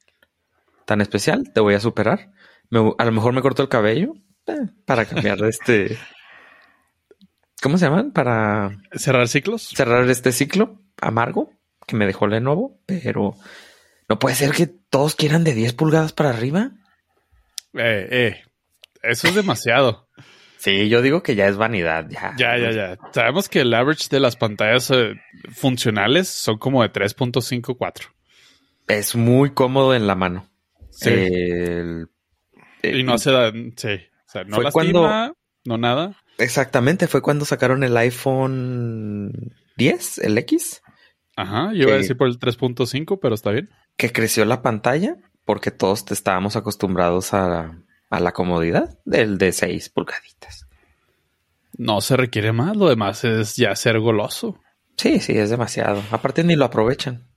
tan 0.86 1.02
especial. 1.02 1.52
Te 1.54 1.60
voy 1.60 1.74
a 1.74 1.80
superar. 1.80 2.32
Me- 2.70 2.94
a 2.98 3.06
lo 3.06 3.12
mejor 3.12 3.34
me 3.34 3.42
corto 3.42 3.62
el 3.64 3.70
cabello 3.70 4.14
eh, 4.46 4.54
para 4.86 5.06
cambiar 5.06 5.38
de 5.40 5.50
este. 5.50 5.98
¿Cómo 7.62 7.78
se 7.78 7.86
llaman? 7.86 8.12
Para 8.12 8.78
¿Cerrar 8.94 9.28
ciclos? 9.28 9.64
cerrar 9.76 10.08
este 10.10 10.32
ciclo 10.32 10.80
amargo 11.02 11.52
que 11.88 11.96
me 11.96 12.06
dejó 12.06 12.28
Lenovo, 12.28 12.80
pero 12.86 13.36
no 14.08 14.20
puede 14.20 14.36
ser 14.36 14.52
que 14.52 14.68
todos 14.68 15.16
quieran 15.16 15.44
de 15.44 15.54
10 15.54 15.74
pulgadas 15.74 16.14
para 16.14 16.30
arriba. 16.30 16.72
Eh, 17.74 18.08
eh. 18.12 18.44
Eso 19.02 19.28
es 19.28 19.36
demasiado. 19.36 20.08
Sí, 20.58 20.90
yo 20.90 21.02
digo 21.02 21.22
que 21.24 21.36
ya 21.36 21.48
es 21.48 21.56
vanidad. 21.58 22.08
Ya, 22.10 22.34
ya, 22.38 22.58
ya, 22.58 22.72
ya. 22.72 22.98
Sabemos 23.14 23.48
que 23.50 23.62
el 23.62 23.74
average 23.74 24.08
de 24.10 24.20
las 24.20 24.36
pantallas 24.36 24.90
eh, 24.92 25.14
funcionales 25.54 26.28
son 26.28 26.58
como 26.58 26.82
de 26.82 26.90
3.54. 26.92 28.08
Es 28.88 29.16
muy 29.16 29.52
cómodo 29.52 29.94
en 29.94 30.08
la 30.08 30.16
mano. 30.16 30.50
Sí. 30.92 31.10
El- 31.12 32.08
y 32.84 33.04
no 33.04 33.14
hace 33.14 33.32
da- 33.32 33.52
sí. 33.52 33.90
O 34.28 34.32
sea, 34.32 34.44
no 34.46 34.56
Fue 34.56 34.64
lastima, 34.64 34.72
cuando- 34.72 35.38
no 35.66 35.78
nada. 35.78 36.16
Exactamente, 36.38 37.08
fue 37.08 37.22
cuando 37.22 37.46
sacaron 37.46 37.84
el 37.84 37.96
iPhone 37.98 39.32
10, 39.78 40.20
el 40.20 40.38
X, 40.40 40.82
Ajá, 41.36 41.72
yo 41.74 41.84
iba 41.84 41.94
a 41.94 41.98
decir 41.98 42.18
por 42.18 42.28
el 42.28 42.40
3.5, 42.40 43.20
pero 43.22 43.36
está 43.36 43.52
bien. 43.52 43.70
que 43.96 44.12
creció 44.12 44.46
la 44.46 44.62
pantalla 44.62 45.16
porque 45.46 45.72
todos 45.72 46.04
estábamos 46.12 46.56
acostumbrados 46.56 47.34
a, 47.34 47.80
a 48.10 48.20
la 48.20 48.32
comodidad 48.34 48.98
del 49.06 49.38
de 49.38 49.52
6 49.52 49.90
pulgaditas. 49.90 50.68
No 51.78 52.02
se 52.02 52.18
requiere 52.18 52.52
más, 52.54 52.76
lo 52.76 52.90
demás 52.90 53.24
es 53.24 53.56
ya 53.56 53.76
ser 53.76 54.00
goloso. 54.00 54.60
Sí, 54.98 55.20
sí, 55.20 55.38
es 55.38 55.50
demasiado. 55.50 56.02
Aparte 56.12 56.44
ni 56.44 56.56
lo 56.56 56.66
aprovechan. 56.66 57.28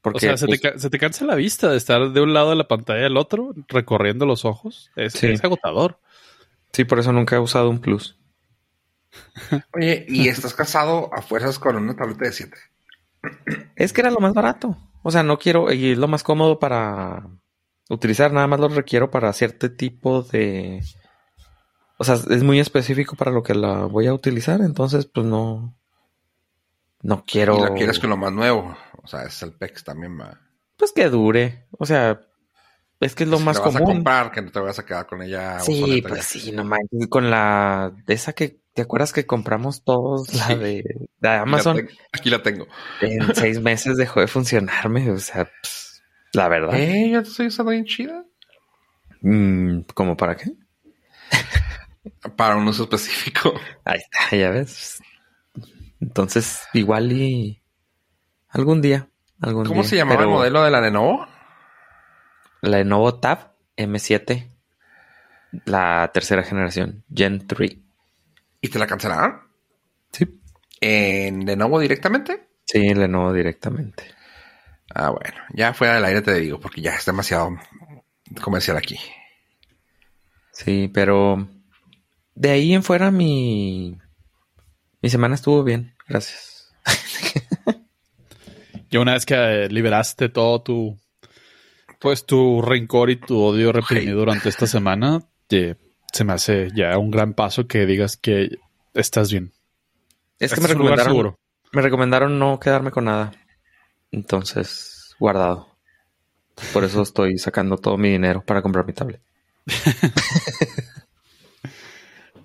Porque 0.00 0.16
o 0.16 0.20
sea, 0.20 0.36
se, 0.38 0.46
pues, 0.46 0.62
te, 0.62 0.78
se 0.78 0.88
te 0.88 0.98
cansa 0.98 1.26
la 1.26 1.34
vista 1.34 1.70
de 1.70 1.76
estar 1.76 2.10
de 2.12 2.20
un 2.22 2.32
lado 2.32 2.50
de 2.50 2.56
la 2.56 2.66
pantalla 2.68 3.04
al 3.06 3.18
otro, 3.18 3.52
recorriendo 3.68 4.24
los 4.24 4.46
ojos. 4.46 4.90
Es, 4.96 5.12
Sí. 5.12 5.26
es 5.26 5.44
agotador. 5.44 5.98
sí, 6.72 6.84
por 6.84 6.98
eso 6.98 7.12
nunca 7.12 7.36
he 7.36 7.38
usado 7.38 7.68
un 7.68 7.80
Plus. 7.80 8.16
Oye, 9.74 10.06
y 10.08 10.28
estás 10.28 10.54
casado 10.54 11.12
a 11.12 11.20
fuerzas 11.20 11.58
con 11.58 11.76
una 11.76 11.94
tableta 11.94 12.24
de 12.24 12.32
7. 12.32 12.56
Es 13.76 13.92
que 13.92 14.00
era 14.00 14.10
lo 14.10 14.20
más 14.20 14.32
barato. 14.32 14.78
O 15.02 15.10
sea, 15.10 15.22
no 15.22 15.38
quiero, 15.38 15.70
y 15.72 15.90
es 15.92 15.98
lo 15.98 16.08
más 16.08 16.22
cómodo 16.22 16.58
para 16.58 17.26
utilizar, 17.90 18.32
nada 18.32 18.46
más 18.46 18.60
lo 18.60 18.68
requiero 18.68 19.10
para 19.10 19.32
cierto 19.32 19.70
tipo 19.72 20.22
de... 20.22 20.82
O 21.98 22.04
sea, 22.04 22.14
es 22.14 22.42
muy 22.42 22.58
específico 22.58 23.16
para 23.16 23.30
lo 23.30 23.42
que 23.42 23.54
la 23.54 23.84
voy 23.84 24.06
a 24.06 24.14
utilizar, 24.14 24.60
entonces 24.62 25.06
pues 25.06 25.26
no... 25.26 25.76
No 27.02 27.24
quiero... 27.26 27.58
Y 27.58 27.60
la 27.60 27.74
quieres 27.74 27.98
con 27.98 28.10
lo 28.10 28.16
más 28.16 28.32
nuevo. 28.32 28.76
O 29.02 29.06
sea, 29.06 29.24
es 29.24 29.42
el 29.42 29.52
PEX 29.52 29.84
también, 29.84 30.18
va. 30.18 30.38
Pues 30.76 30.92
que 30.92 31.08
dure. 31.08 31.66
O 31.78 31.86
sea, 31.86 32.20
es 33.00 33.14
que 33.14 33.24
es 33.24 33.30
lo 33.30 33.38
Si 33.38 33.44
más 33.44 33.56
la 33.56 33.64
vas 33.64 33.76
a 33.76 33.78
común. 33.78 33.94
comprar, 33.96 34.30
que 34.30 34.42
no 34.42 34.50
te 34.50 34.60
vas 34.60 34.78
a 34.78 34.84
quedar 34.86 35.06
con 35.06 35.22
ella. 35.22 35.58
Sí, 35.60 36.02
pues 36.02 36.14
ya. 36.16 36.22
sí, 36.22 36.52
no 36.52 36.64
manches. 36.64 37.08
Con 37.08 37.30
la... 37.30 37.92
de 38.06 38.14
Esa 38.14 38.32
que... 38.32 38.60
¿Te 38.72 38.82
acuerdas 38.82 39.12
que 39.12 39.26
compramos 39.26 39.82
todos? 39.82 40.32
La 40.32 40.54
de, 40.54 40.84
Amazon. 41.22 41.88
Aquí 42.12 42.30
la 42.30 42.42
tengo. 42.42 42.68
En 43.00 43.34
seis 43.34 43.60
meses 43.60 43.96
dejó 43.96 44.20
de 44.20 44.28
funcionarme. 44.28 45.10
O 45.10 45.18
sea, 45.18 45.50
pues, 45.60 45.89
la 46.32 46.48
verdad. 46.48 46.74
Eh, 46.74 47.10
ya 47.10 47.22
te 47.22 47.28
estoy 47.28 47.46
usando 47.46 47.72
bien 47.72 47.84
chida. 47.84 48.24
Mm, 49.22 49.80
¿Cómo 49.94 50.16
para 50.16 50.36
qué? 50.36 50.52
Para 52.36 52.56
un 52.56 52.66
uso 52.66 52.84
específico. 52.84 53.52
Ahí 53.84 53.98
está, 53.98 54.36
ya 54.36 54.50
ves. 54.50 55.02
Entonces, 56.00 56.62
igual 56.72 57.12
y 57.12 57.62
algún 58.48 58.80
día, 58.80 59.08
algún 59.40 59.66
¿Cómo 59.66 59.82
día. 59.82 59.90
se 59.90 59.96
llamaba 59.96 60.22
el 60.22 60.28
modelo 60.28 60.62
de 60.64 60.70
la 60.70 60.80
Lenovo? 60.80 61.26
La 62.62 62.78
Lenovo 62.78 63.20
Tab 63.20 63.52
M7, 63.76 64.50
la 65.66 66.10
tercera 66.12 66.42
generación, 66.42 67.04
Gen 67.14 67.46
3. 67.46 67.76
¿Y 68.62 68.68
te 68.68 68.78
la 68.78 68.86
cancelaron? 68.86 69.40
Sí. 70.12 70.40
¿En 70.80 71.44
Lenovo 71.44 71.78
directamente? 71.80 72.48
Sí, 72.64 72.94
Lenovo 72.94 73.32
directamente. 73.32 74.04
Ah, 74.94 75.10
bueno. 75.10 75.36
Ya 75.54 75.72
fuera 75.74 75.94
del 75.94 76.04
aire 76.04 76.22
te 76.22 76.34
digo, 76.34 76.58
porque 76.60 76.80
ya 76.80 76.94
es 76.94 77.04
demasiado 77.06 77.50
comercial 78.42 78.76
aquí. 78.76 78.98
Sí, 80.52 80.90
pero 80.92 81.48
de 82.34 82.50
ahí 82.50 82.74
en 82.74 82.82
fuera 82.82 83.10
mi 83.10 83.96
mi 85.02 85.08
semana 85.08 85.34
estuvo 85.34 85.62
bien, 85.64 85.94
gracias. 86.08 86.72
Y 88.92 88.96
una 88.96 89.12
vez 89.12 89.24
que 89.24 89.34
eh, 89.36 89.68
liberaste 89.68 90.28
todo 90.30 90.62
tu, 90.62 90.98
pues 92.00 92.26
tu 92.26 92.60
rencor 92.60 93.10
y 93.10 93.16
tu 93.20 93.40
odio 93.40 93.70
reprimido 93.70 94.18
durante 94.18 94.48
esta 94.48 94.66
semana, 94.66 95.20
eh, 95.50 95.76
se 96.12 96.24
me 96.24 96.32
hace 96.32 96.70
ya 96.74 96.98
un 96.98 97.12
gran 97.12 97.34
paso 97.34 97.68
que 97.68 97.86
digas 97.86 98.16
que 98.16 98.48
estás 98.92 99.30
bien. 99.30 99.52
Es 100.40 100.52
que 100.52 100.56
Este 100.56 100.60
me 100.62 100.66
recomendaron, 100.68 101.04
seguro. 101.12 101.38
me 101.72 101.82
recomendaron 101.82 102.36
no 102.40 102.58
quedarme 102.58 102.90
con 102.90 103.04
nada. 103.04 103.30
Entonces, 104.12 105.14
guardado. 105.18 105.68
Por 106.72 106.84
eso 106.84 107.02
estoy 107.02 107.38
sacando 107.38 107.76
todo 107.78 107.96
mi 107.96 108.10
dinero 108.10 108.42
para 108.44 108.60
comprar 108.62 108.86
mi 108.86 108.92
tablet. 108.92 109.20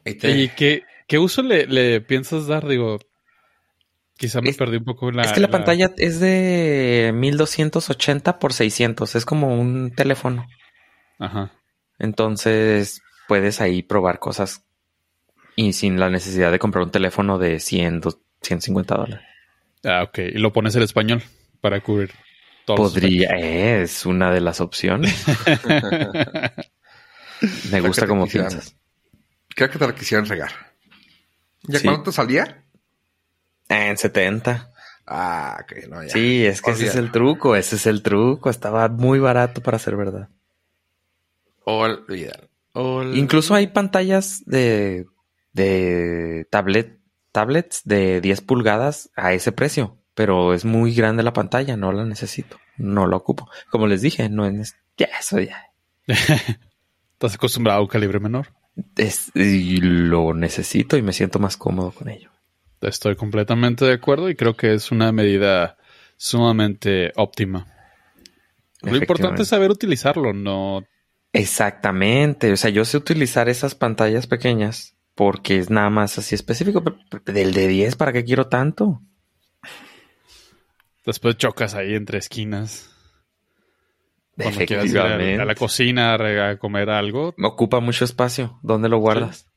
¿Y 0.05 0.49
qué, 0.49 0.83
qué 1.07 1.17
uso 1.19 1.41
le, 1.41 1.65
le 1.67 2.01
piensas 2.01 2.47
dar? 2.47 2.67
Digo, 2.67 2.99
quizá 4.17 4.41
me 4.41 4.49
Es- 4.49 4.57
perdí 4.57 4.77
un 4.77 4.85
poco 4.85 5.11
la... 5.11 5.23
es 5.23 5.31
que 5.33 5.39
la 5.39 5.47
la- 5.47 5.51
pantalla 5.51 5.91
es 5.97 6.19
de 6.19 7.11
1280 7.13 8.39
por 8.39 8.53
600. 8.53 9.15
Es 9.15 9.25
como 9.25 9.59
un 9.59 9.91
teléfono. 9.91 10.45
Ajá. 11.19 11.51
Entonces, 11.97 13.01
puedes 13.27 13.61
ahí 13.61 13.81
probar 13.81 14.19
cosas 14.19 14.63
y 15.55 15.73
sin 15.73 15.99
la 15.99 16.09
necesidad 16.09 16.51
de 16.51 16.59
comprar 16.59 16.83
un 16.83 16.91
teléfono 16.91 17.37
de 17.39 17.59
100, 17.59 18.01
dos- 18.01 18.19
150 18.41 18.95
dólares. 18.95 19.25
Ah, 19.83 20.03
ok. 20.03 20.19
Y 20.19 20.37
lo 20.37 20.53
pones 20.53 20.75
en 20.75 20.83
español 20.83 21.23
para 21.65 21.81
cubrir 21.81 22.11
todos 22.63 22.79
los 22.79 22.93
Podría, 22.93 23.29
eh, 23.37 23.81
es 23.81 24.05
una 24.05 24.31
de 24.31 24.39
las 24.39 24.61
opciones. 24.61 25.25
Me 27.71 27.81
gusta 27.81 28.03
que 28.03 28.07
como 28.07 28.27
piensas. 28.27 28.75
Creo 29.55 29.71
que 29.71 29.79
te 29.79 29.87
la 29.87 29.95
quisieran 29.95 30.27
regar. 30.27 30.51
¿Ya 31.63 31.79
Sí. 31.79 31.87
cuánto 31.87 32.03
te 32.03 32.11
salía? 32.11 32.63
Ah, 33.69 33.87
En 33.87 33.97
70. 33.97 34.71
Ah, 35.07 35.57
ok, 35.63 35.87
no, 35.89 36.03
ya. 36.03 36.09
Sí, 36.09 36.45
es 36.45 36.61
que 36.61 36.69
ese 36.71 36.85
es 36.85 36.95
el 36.95 37.11
truco, 37.11 37.55
ese 37.55 37.77
es 37.77 37.87
el 37.87 38.03
truco. 38.03 38.51
Estaba 38.51 38.87
muy 38.89 39.17
barato 39.17 39.61
para 39.61 39.79
ser 39.79 39.95
verdad. 39.95 40.29
Olvídalo. 41.63 42.47
Ol- 42.73 43.15
Incluso 43.17 43.55
hay 43.55 43.67
pantallas 43.67 44.43
de, 44.45 45.05
de 45.53 46.47
tablet, 46.51 46.99
tablets 47.31 47.81
de 47.85 48.21
10 48.21 48.41
pulgadas 48.41 49.09
a 49.15 49.33
ese 49.33 49.51
precio, 49.51 49.97
pero 50.15 50.53
es 50.53 50.65
muy 50.65 50.93
grande 50.95 51.21
la 51.23 51.33
pantalla, 51.33 51.77
no 51.77 51.91
la 51.91 52.05
necesito, 52.05 52.57
no 52.77 53.05
la 53.07 53.17
ocupo. 53.17 53.47
Como 53.69 53.85
les 53.87 54.01
dije, 54.01 54.27
no 54.29 54.45
es, 54.47 54.75
ya 54.97 55.09
eso 55.19 55.39
ya. 55.39 55.65
Estás 56.07 57.35
acostumbrado 57.35 57.79
a 57.79 57.81
un 57.83 57.87
calibre 57.87 58.19
menor. 58.19 58.47
Es, 58.97 59.31
y 59.35 59.77
lo 59.81 60.33
necesito 60.33 60.97
y 60.97 61.01
me 61.01 61.13
siento 61.13 61.39
más 61.39 61.55
cómodo 61.57 61.91
con 61.91 62.09
ello. 62.09 62.29
Estoy 62.81 63.15
completamente 63.15 63.85
de 63.85 63.93
acuerdo 63.93 64.29
y 64.29 64.35
creo 64.35 64.55
que 64.57 64.73
es 64.73 64.91
una 64.91 65.11
medida 65.11 65.77
sumamente 66.17 67.11
óptima. 67.15 67.67
Lo 68.81 68.95
importante 68.97 69.43
es 69.43 69.47
saber 69.47 69.71
utilizarlo, 69.71 70.33
no 70.33 70.83
Exactamente, 71.33 72.51
o 72.51 72.57
sea, 72.57 72.69
yo 72.69 72.85
sé 72.85 72.97
utilizar 72.97 73.49
esas 73.49 73.75
pantallas 73.75 74.25
pequeñas 74.27 74.95
porque 75.15 75.57
es 75.57 75.69
nada 75.69 75.89
más 75.89 76.17
así 76.17 76.35
específico. 76.35 76.83
pe- 76.83 77.19
pe- 77.19 77.31
Del 77.33 77.53
de 77.53 77.67
10, 77.67 77.95
¿para 77.95 78.13
qué 78.13 78.23
quiero 78.23 78.47
tanto? 78.47 79.01
Después 81.05 81.37
chocas 81.37 81.75
ahí 81.75 81.95
entre 81.95 82.17
esquinas. 82.17 82.91
Cuando 84.35 84.65
quieras 84.65 84.85
ir 84.87 84.99
a, 84.99 85.45
la 85.45 85.55
cocina 85.55 86.13
a, 86.13 86.49
a 86.49 86.57
comer 86.57 86.89
algo, 86.89 87.33
Me 87.37 87.47
ocupa 87.47 87.79
mucho 87.79 88.03
espacio. 88.03 88.59
¿Dónde 88.63 88.89
lo 88.89 88.97
guardas? 88.97 89.47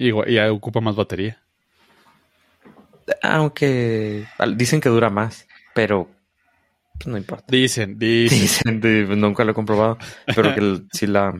y, 0.00 0.38
ocupa 0.38 0.80
más 0.80 0.96
batería. 0.96 1.42
Aunque 3.22 4.26
dicen 4.56 4.80
que 4.80 4.88
dura 4.88 5.10
más, 5.10 5.46
pero 5.74 6.08
pues, 6.94 7.06
no 7.06 7.18
importa. 7.18 7.44
Dicen, 7.48 7.98
dicen. 7.98 8.80
Dicen, 8.80 9.20
nunca 9.20 9.44
lo 9.44 9.50
he 9.50 9.54
comprobado, 9.54 9.98
pero 10.34 10.54
que 10.54 10.82
sí 10.92 11.06
la... 11.06 11.34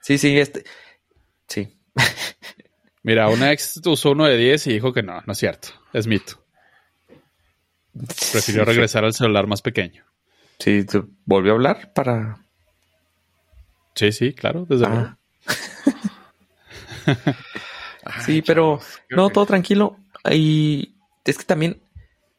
Sí, 0.00 0.18
sí, 0.18 0.38
este... 0.38 0.64
Sí. 1.48 1.78
Mira, 3.02 3.28
una 3.28 3.52
ex 3.52 3.80
usó 3.86 4.10
uno 4.10 4.26
de 4.26 4.36
10 4.36 4.66
y 4.66 4.72
dijo 4.74 4.92
que 4.92 5.02
no, 5.02 5.22
no 5.24 5.32
es 5.32 5.38
cierto. 5.38 5.68
Es 5.92 6.06
mito. 6.06 6.45
Prefirió 8.32 8.64
regresar 8.64 9.04
al 9.04 9.14
celular 9.14 9.46
más 9.46 9.62
pequeño. 9.62 10.04
Sí, 10.58 10.84
te 10.84 11.02
volvió 11.24 11.52
a 11.52 11.54
hablar 11.54 11.92
para... 11.92 12.38
Sí, 13.94 14.12
sí, 14.12 14.34
claro, 14.34 14.66
desde 14.68 14.88
luego. 14.88 15.06
Ah. 15.06 15.18
Sí, 18.24 18.42
pero 18.42 18.80
no, 19.10 19.30
todo 19.30 19.46
tranquilo. 19.46 19.96
Y 20.30 20.94
es 21.24 21.38
que 21.38 21.44
también 21.44 21.82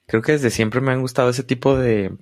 creo 0.05 0.21
que 0.21 0.33
desde 0.33 0.49
siempre 0.49 0.81
me 0.81 0.91
han 0.91 1.01
gustado 1.01 1.29
ese 1.29 1.43
tipo 1.43 1.77
de, 1.77 2.15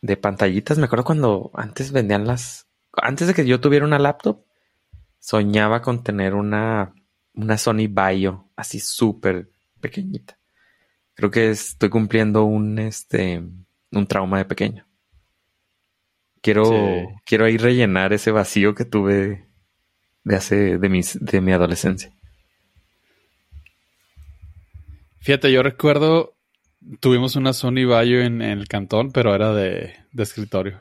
de 0.00 0.16
pantallitas. 0.16 0.78
Me 0.78 0.86
acuerdo 0.86 1.04
cuando 1.04 1.50
antes 1.54 1.92
vendían 1.92 2.26
las... 2.26 2.66
Antes 2.94 3.28
de 3.28 3.34
que 3.34 3.46
yo 3.46 3.60
tuviera 3.60 3.86
una 3.86 3.98
laptop, 3.98 4.44
soñaba 5.18 5.82
con 5.82 6.02
tener 6.02 6.34
una, 6.34 6.94
una 7.34 7.58
Sony 7.58 7.88
Vaio 7.88 8.50
así 8.56 8.80
súper 8.80 9.50
pequeñita. 9.80 10.38
Creo 11.14 11.30
que 11.30 11.50
estoy 11.50 11.88
cumpliendo 11.90 12.44
un, 12.44 12.78
este, 12.78 13.42
un 13.90 14.06
trauma 14.06 14.38
de 14.38 14.44
pequeño. 14.44 14.86
Quiero, 16.40 16.64
Sí. 16.64 17.06
quiero 17.24 17.44
ahí 17.44 17.56
rellenar 17.56 18.12
ese 18.12 18.30
vacío 18.32 18.74
que 18.74 18.84
tuve 18.84 19.46
de 20.24 20.36
hace, 20.36 20.78
de 20.78 20.88
mis, 20.88 21.18
de 21.24 21.40
mi 21.40 21.52
adolescencia. 21.52 22.12
Fíjate, 25.20 25.52
yo 25.52 25.62
recuerdo, 25.62 26.34
tuvimos 27.00 27.36
una 27.36 27.52
Sony 27.52 27.84
Vaio 27.88 28.22
en, 28.22 28.42
en 28.42 28.58
el 28.58 28.66
cantón, 28.68 29.12
pero 29.12 29.34
era 29.34 29.52
de, 29.54 29.94
de 30.12 30.22
escritorio. 30.22 30.80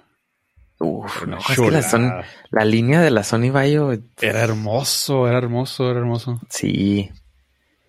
Uf, 0.79 1.27
no, 1.27 1.37
es 1.37 1.45
que 1.45 1.69
la, 1.69 1.81
chulada. 1.83 2.25
la 2.49 2.65
línea 2.65 3.01
de 3.01 3.11
la 3.11 3.23
Sony 3.23 3.51
Vaio, 3.51 3.91
Era 4.19 4.41
hermoso, 4.41 5.27
era 5.27 5.37
hermoso, 5.37 5.89
era 5.91 5.99
hermoso. 5.99 6.39
sí. 6.49 7.09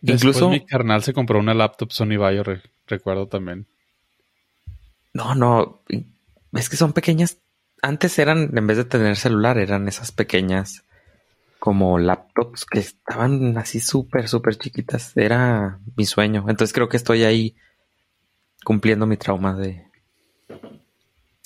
Después 0.02 0.36
Incluso, 0.36 0.50
mi 0.50 0.64
carnal 0.66 1.02
se 1.02 1.12
compró 1.12 1.38
una 1.38 1.54
laptop 1.54 1.92
Sony 1.92 2.16
Vaio, 2.18 2.42
re- 2.42 2.62
recuerdo 2.86 3.28
también. 3.28 3.66
no, 5.14 5.34
no, 5.34 5.82
es 6.52 6.68
que 6.68 6.76
son 6.76 6.92
pequeñas. 6.92 7.38
Antes 7.82 8.18
eran, 8.18 8.56
en 8.56 8.66
vez 8.66 8.76
de 8.76 8.84
tener 8.84 9.16
celular, 9.16 9.58
eran 9.58 9.88
esas 9.88 10.12
pequeñas 10.12 10.84
como 11.58 11.98
laptops 11.98 12.64
que 12.64 12.80
estaban 12.80 13.56
así 13.58 13.80
súper, 13.80 14.28
súper 14.28 14.56
chiquitas. 14.56 15.16
Era 15.16 15.78
mi 15.96 16.04
sueño. 16.04 16.44
Entonces 16.48 16.72
creo 16.72 16.88
que 16.88 16.96
estoy 16.96 17.24
ahí 17.24 17.54
cumpliendo 18.64 19.06
mi 19.06 19.16
trauma 19.16 19.54
de, 19.54 19.86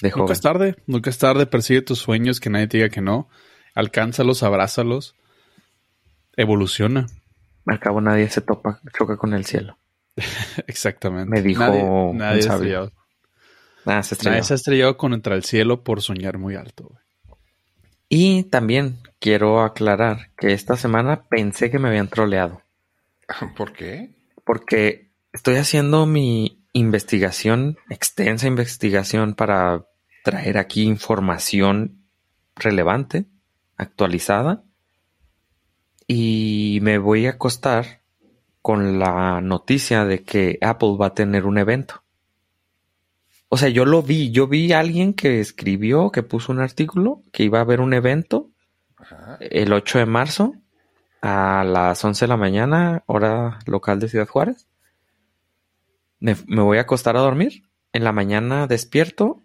de 0.02 0.12
Nunca 0.14 0.18
joven. 0.20 0.32
es 0.32 0.40
tarde, 0.40 0.76
nunca 0.86 1.10
es 1.10 1.18
tarde, 1.18 1.46
persigue 1.46 1.82
tus 1.82 1.98
sueños, 1.98 2.40
que 2.40 2.50
nadie 2.50 2.66
te 2.68 2.76
diga 2.78 2.88
que 2.90 3.00
no. 3.02 3.28
Alcánzalos, 3.74 4.42
abrázalos. 4.42 5.14
Evoluciona. 6.36 7.06
Al 7.66 7.80
cabo 7.80 8.00
nadie 8.00 8.28
se 8.30 8.40
topa, 8.40 8.80
choca 8.96 9.16
con 9.16 9.34
el 9.34 9.44
cielo. 9.44 9.78
Exactamente. 10.66 11.30
Me 11.30 11.42
dijo 11.42 11.60
nadie, 11.60 11.82
nadie, 12.14 12.42
sabio. 12.42 12.56
estrellado. 12.56 12.92
Nada, 13.84 14.02
se 14.02 14.14
estrelló. 14.14 14.32
nadie 14.32 14.44
se 14.44 14.54
ha 14.54 14.56
estrellado 14.56 14.96
contra 14.96 15.34
el 15.34 15.44
cielo 15.44 15.82
por 15.82 16.02
soñar 16.02 16.38
muy 16.38 16.54
alto. 16.54 16.84
güey. 16.84 17.06
Y 18.08 18.44
también 18.44 18.98
quiero 19.18 19.62
aclarar 19.62 20.30
que 20.36 20.52
esta 20.52 20.76
semana 20.76 21.24
pensé 21.28 21.70
que 21.70 21.78
me 21.78 21.88
habían 21.88 22.08
troleado. 22.08 22.62
¿Por 23.56 23.72
qué? 23.72 24.14
Porque 24.44 25.10
estoy 25.32 25.56
haciendo 25.56 26.06
mi 26.06 26.64
investigación, 26.72 27.78
extensa 27.90 28.46
investigación 28.46 29.34
para 29.34 29.86
traer 30.22 30.58
aquí 30.58 30.82
información 30.82 32.04
relevante, 32.54 33.26
actualizada. 33.76 34.62
Y 36.06 36.78
me 36.82 36.98
voy 36.98 37.26
a 37.26 37.30
acostar 37.30 38.00
con 38.62 38.98
la 38.98 39.40
noticia 39.40 40.04
de 40.04 40.22
que 40.24 40.58
Apple 40.60 40.96
va 41.00 41.06
a 41.06 41.14
tener 41.14 41.46
un 41.46 41.58
evento. 41.58 42.02
O 43.48 43.56
sea, 43.56 43.68
yo 43.68 43.84
lo 43.84 44.02
vi, 44.02 44.32
yo 44.32 44.48
vi 44.48 44.72
a 44.72 44.80
alguien 44.80 45.14
que 45.14 45.40
escribió, 45.40 46.10
que 46.10 46.22
puso 46.22 46.52
un 46.52 46.60
artículo, 46.60 47.22
que 47.32 47.44
iba 47.44 47.58
a 47.58 47.62
haber 47.62 47.80
un 47.80 47.94
evento 47.94 48.50
Ajá. 48.96 49.38
el 49.40 49.72
8 49.72 49.98
de 49.98 50.06
marzo 50.06 50.54
a 51.22 51.64
las 51.64 52.04
11 52.04 52.24
de 52.24 52.28
la 52.28 52.36
mañana, 52.36 53.04
hora 53.06 53.60
local 53.66 54.00
de 54.00 54.08
Ciudad 54.08 54.28
Juárez. 54.28 54.66
Me, 56.18 56.36
me 56.46 56.62
voy 56.62 56.78
a 56.78 56.82
acostar 56.82 57.16
a 57.16 57.20
dormir. 57.20 57.62
En 57.92 58.04
la 58.04 58.12
mañana 58.12 58.66
despierto, 58.66 59.42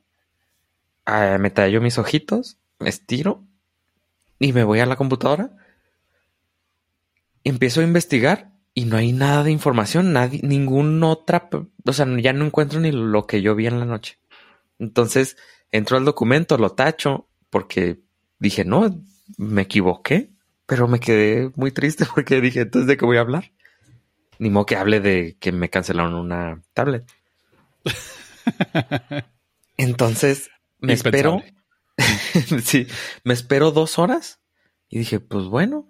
ah, 1.06 1.38
me 1.40 1.52
tallo 1.52 1.80
mis 1.80 1.98
ojitos, 1.98 2.58
me 2.80 2.90
estiro 2.90 3.44
y 4.40 4.54
me 4.54 4.64
voy 4.64 4.80
a 4.80 4.86
la 4.86 4.96
computadora. 4.96 5.52
Empiezo 7.44 7.82
a 7.82 7.84
investigar 7.84 8.52
y 8.74 8.86
no 8.86 8.98
hay 8.98 9.12
nada 9.12 9.44
de 9.44 9.52
información, 9.52 10.14
nadie, 10.14 10.40
ninguna 10.44 11.08
otra, 11.08 11.50
o 11.86 11.94
sea, 11.94 12.08
ya 12.20 12.34
no 12.34 12.46
encuentro 12.46 12.80
ni 12.80 12.92
lo 12.92 13.28
que 13.28 13.42
yo 13.42 13.56
vi 13.56 13.68
en 13.68 13.80
la 13.80 13.86
noche. 13.86 14.20
Entonces 14.80 15.38
entro 15.72 15.98
al 15.98 16.06
documento, 16.06 16.58
lo 16.58 16.72
tacho 16.72 17.28
porque 17.50 18.00
dije, 18.40 18.66
no, 18.66 19.04
me 19.38 19.64
equivoqué, 19.64 20.32
pero 20.66 20.88
me 20.88 21.00
quedé 21.00 21.52
muy 21.56 21.72
triste 21.72 22.06
porque 22.16 22.42
dije, 22.42 22.62
entonces 22.62 22.88
de 22.88 22.98
qué 22.98 23.06
voy 23.06 23.18
a 23.18 23.22
hablar. 23.22 23.52
Ni 24.40 24.50
modo 24.50 24.66
que 24.66 24.76
hable 24.76 25.00
de 25.00 25.38
que 25.40 25.52
me 25.52 25.70
cancelaron 25.70 26.16
una 26.16 26.64
tablet. 26.74 27.06
Entonces 29.78 30.50
me 30.80 30.94
espero, 30.94 31.44
sí, 32.64 32.88
me 33.24 33.36
espero 33.36 33.72
dos 33.72 34.00
horas 34.00 34.40
y 34.90 34.98
dije, 35.00 35.20
pues 35.20 35.46
bueno, 35.46 35.88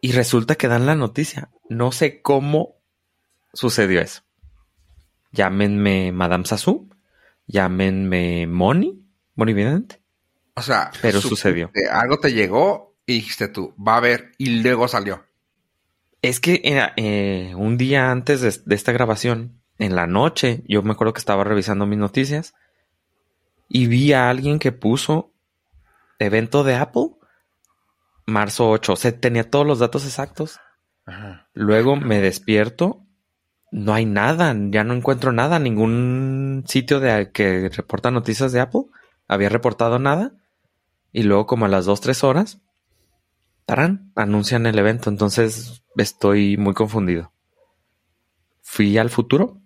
y 0.00 0.12
resulta 0.12 0.54
que 0.56 0.68
dan 0.68 0.86
la 0.86 0.94
noticia. 0.94 1.50
No 1.68 1.92
sé 1.92 2.20
cómo 2.22 2.76
sucedió 3.52 4.00
eso. 4.00 4.22
Llámenme 5.32 6.12
Madame 6.12 6.44
Sassou, 6.44 6.88
llámenme 7.46 8.46
Moni, 8.46 9.02
Moni 9.34 9.52
Vidente. 9.52 10.00
O 10.54 10.62
sea, 10.62 10.90
Pero 11.02 11.20
su- 11.20 11.28
sucedió. 11.28 11.70
algo 11.92 12.18
te 12.18 12.32
llegó 12.32 12.94
y 13.04 13.14
dijiste 13.14 13.48
tú, 13.48 13.74
va 13.76 13.94
a 13.94 13.98
haber, 13.98 14.32
y 14.38 14.62
luego 14.62 14.88
salió. 14.88 15.24
Es 16.22 16.40
que 16.40 16.60
era, 16.64 16.92
eh, 16.96 17.52
un 17.56 17.76
día 17.76 18.10
antes 18.10 18.40
de, 18.40 18.52
de 18.64 18.74
esta 18.74 18.92
grabación, 18.92 19.60
en 19.78 19.94
la 19.94 20.06
noche, 20.06 20.62
yo 20.66 20.82
me 20.82 20.92
acuerdo 20.92 21.12
que 21.12 21.18
estaba 21.20 21.44
revisando 21.44 21.84
mis 21.86 21.98
noticias 21.98 22.54
y 23.68 23.86
vi 23.86 24.12
a 24.14 24.30
alguien 24.30 24.58
que 24.58 24.72
puso 24.72 25.32
evento 26.18 26.64
de 26.64 26.74
Apple, 26.76 27.10
marzo 28.26 28.68
8. 28.70 28.92
O 28.92 28.96
sea, 28.96 29.18
tenía 29.18 29.48
todos 29.48 29.66
los 29.66 29.78
datos 29.78 30.04
exactos. 30.04 30.60
Ajá. 31.06 31.48
Luego 31.54 31.96
me 31.96 32.20
despierto, 32.20 33.06
no 33.70 33.94
hay 33.94 34.06
nada, 34.06 34.54
ya 34.70 34.84
no 34.84 34.94
encuentro 34.94 35.32
nada, 35.32 35.58
ningún 35.58 36.64
sitio 36.66 37.00
de 37.00 37.30
que 37.32 37.68
reporta 37.68 38.10
noticias 38.10 38.52
de 38.52 38.60
Apple 38.60 38.84
había 39.28 39.48
reportado 39.48 39.98
nada. 39.98 40.32
Y 41.12 41.22
luego 41.22 41.46
como 41.46 41.64
a 41.64 41.68
las 41.68 41.86
2, 41.86 42.00
3 42.00 42.24
horas, 42.24 42.60
tarán, 43.64 44.12
anuncian 44.16 44.66
el 44.66 44.78
evento. 44.78 45.08
Entonces 45.08 45.82
estoy 45.96 46.56
muy 46.56 46.74
confundido. 46.74 47.32
Fui 48.60 48.98
al 48.98 49.10
futuro, 49.10 49.60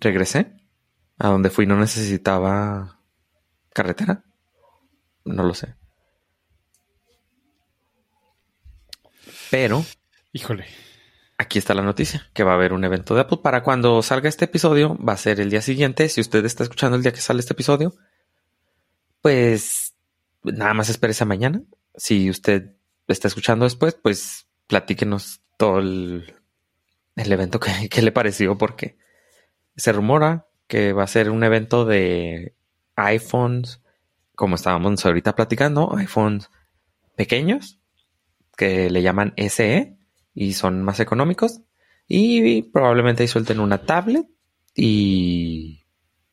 regresé. 0.00 0.52
A 1.18 1.28
donde 1.28 1.50
fui 1.50 1.64
no 1.66 1.76
necesitaba 1.76 2.98
carretera. 3.72 4.24
No 5.24 5.44
lo 5.44 5.54
sé. 5.54 5.76
Pero 9.54 9.84
Híjole. 10.32 10.66
aquí 11.38 11.60
está 11.60 11.74
la 11.74 11.82
noticia, 11.82 12.28
que 12.34 12.42
va 12.42 12.50
a 12.50 12.54
haber 12.54 12.72
un 12.72 12.82
evento 12.82 13.14
de 13.14 13.20
Apple. 13.20 13.38
Para 13.40 13.62
cuando 13.62 14.02
salga 14.02 14.28
este 14.28 14.46
episodio, 14.46 14.98
va 14.98 15.12
a 15.12 15.16
ser 15.16 15.38
el 15.38 15.48
día 15.48 15.62
siguiente. 15.62 16.08
Si 16.08 16.20
usted 16.20 16.44
está 16.44 16.64
escuchando 16.64 16.96
el 16.96 17.04
día 17.04 17.12
que 17.12 17.20
sale 17.20 17.38
este 17.38 17.52
episodio, 17.52 17.94
pues 19.22 19.94
nada 20.42 20.74
más 20.74 20.88
espérese 20.88 21.22
a 21.22 21.28
mañana. 21.28 21.62
Si 21.94 22.28
usted 22.28 22.72
está 23.06 23.28
escuchando 23.28 23.64
después, 23.64 23.94
pues 23.94 24.48
platíquenos 24.66 25.40
todo 25.56 25.78
el, 25.78 26.34
el 27.14 27.32
evento 27.32 27.60
que, 27.60 27.88
que 27.88 28.02
le 28.02 28.10
pareció, 28.10 28.58
porque 28.58 28.98
se 29.76 29.92
rumora 29.92 30.48
que 30.66 30.92
va 30.92 31.04
a 31.04 31.06
ser 31.06 31.30
un 31.30 31.44
evento 31.44 31.84
de 31.84 32.56
iPhones, 32.96 33.80
como 34.34 34.56
estábamos 34.56 35.06
ahorita 35.06 35.36
platicando, 35.36 35.96
iPhones 35.96 36.50
pequeños, 37.14 37.78
que 38.56 38.90
le 38.90 39.02
llaman 39.02 39.34
SE 39.36 39.96
y 40.34 40.52
son 40.54 40.82
más 40.82 41.00
económicos. 41.00 41.60
Y 42.06 42.62
probablemente 42.64 43.22
ahí 43.22 43.28
suelten 43.28 43.60
una 43.60 43.78
tablet 43.86 44.26
y 44.74 45.82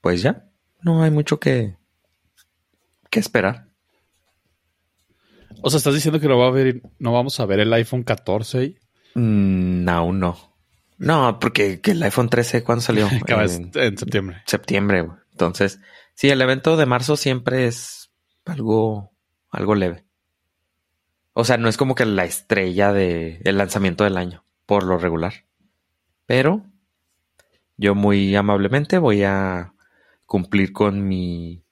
pues 0.02 0.22
ya, 0.22 0.46
no 0.82 1.04
hay 1.04 1.12
mucho 1.12 1.40
que, 1.40 1.78
qué 3.10 3.20
esperar. 3.20 3.68
O 5.62 5.70
sea, 5.70 5.78
estás 5.78 5.94
diciendo 5.94 6.20
que 6.20 6.28
no 6.28 6.38
va 6.40 6.46
a 6.46 6.50
haber, 6.50 6.82
no 6.98 7.14
vamos 7.14 7.40
a 7.40 7.46
ver 7.46 7.60
el 7.60 7.72
iPhone 7.74 8.04
14 8.04 8.58
ahí. 8.58 8.76
Mm, 9.14 9.88
aún 9.88 10.20
no. 10.20 10.56
No, 10.98 11.40
porque 11.40 11.82
que 11.82 11.92
el 11.92 12.04
iPhone 12.04 12.30
13, 12.30 12.64
¿cuándo 12.64 12.82
salió? 12.82 13.08
Acaba 13.22 13.46
En 13.46 13.72
en 13.76 13.98
septiembre. 13.98 14.38
septiembre. 14.46 15.08
Entonces, 15.32 15.80
sí, 16.16 16.30
el 16.30 16.42
evento 16.42 16.78
de 16.78 16.86
marzo 16.86 17.16
siempre 17.16 17.68
es 17.68 18.12
algo, 18.46 19.12
algo 19.50 19.76
leve. 19.76 20.06
O 21.34 21.46
sea, 21.46 21.58
no 21.58 21.70
es 21.70 21.78
como 21.78 21.96
que 21.96 22.06
la 22.06 22.26
estrella 22.26 22.92
de 22.92 23.42
el 23.44 23.58
lanzamiento 23.58 24.04
del 24.04 24.18
año, 24.18 24.44
por 24.66 24.84
lo 24.84 24.98
regular. 24.98 25.46
Pero 26.26 26.66
yo 27.78 27.96
muy 27.96 28.36
amablemente 28.36 28.98
voy 28.98 29.24
a 29.24 29.74
cumplir 30.26 30.74
con 30.74 31.08
mi 31.08 31.64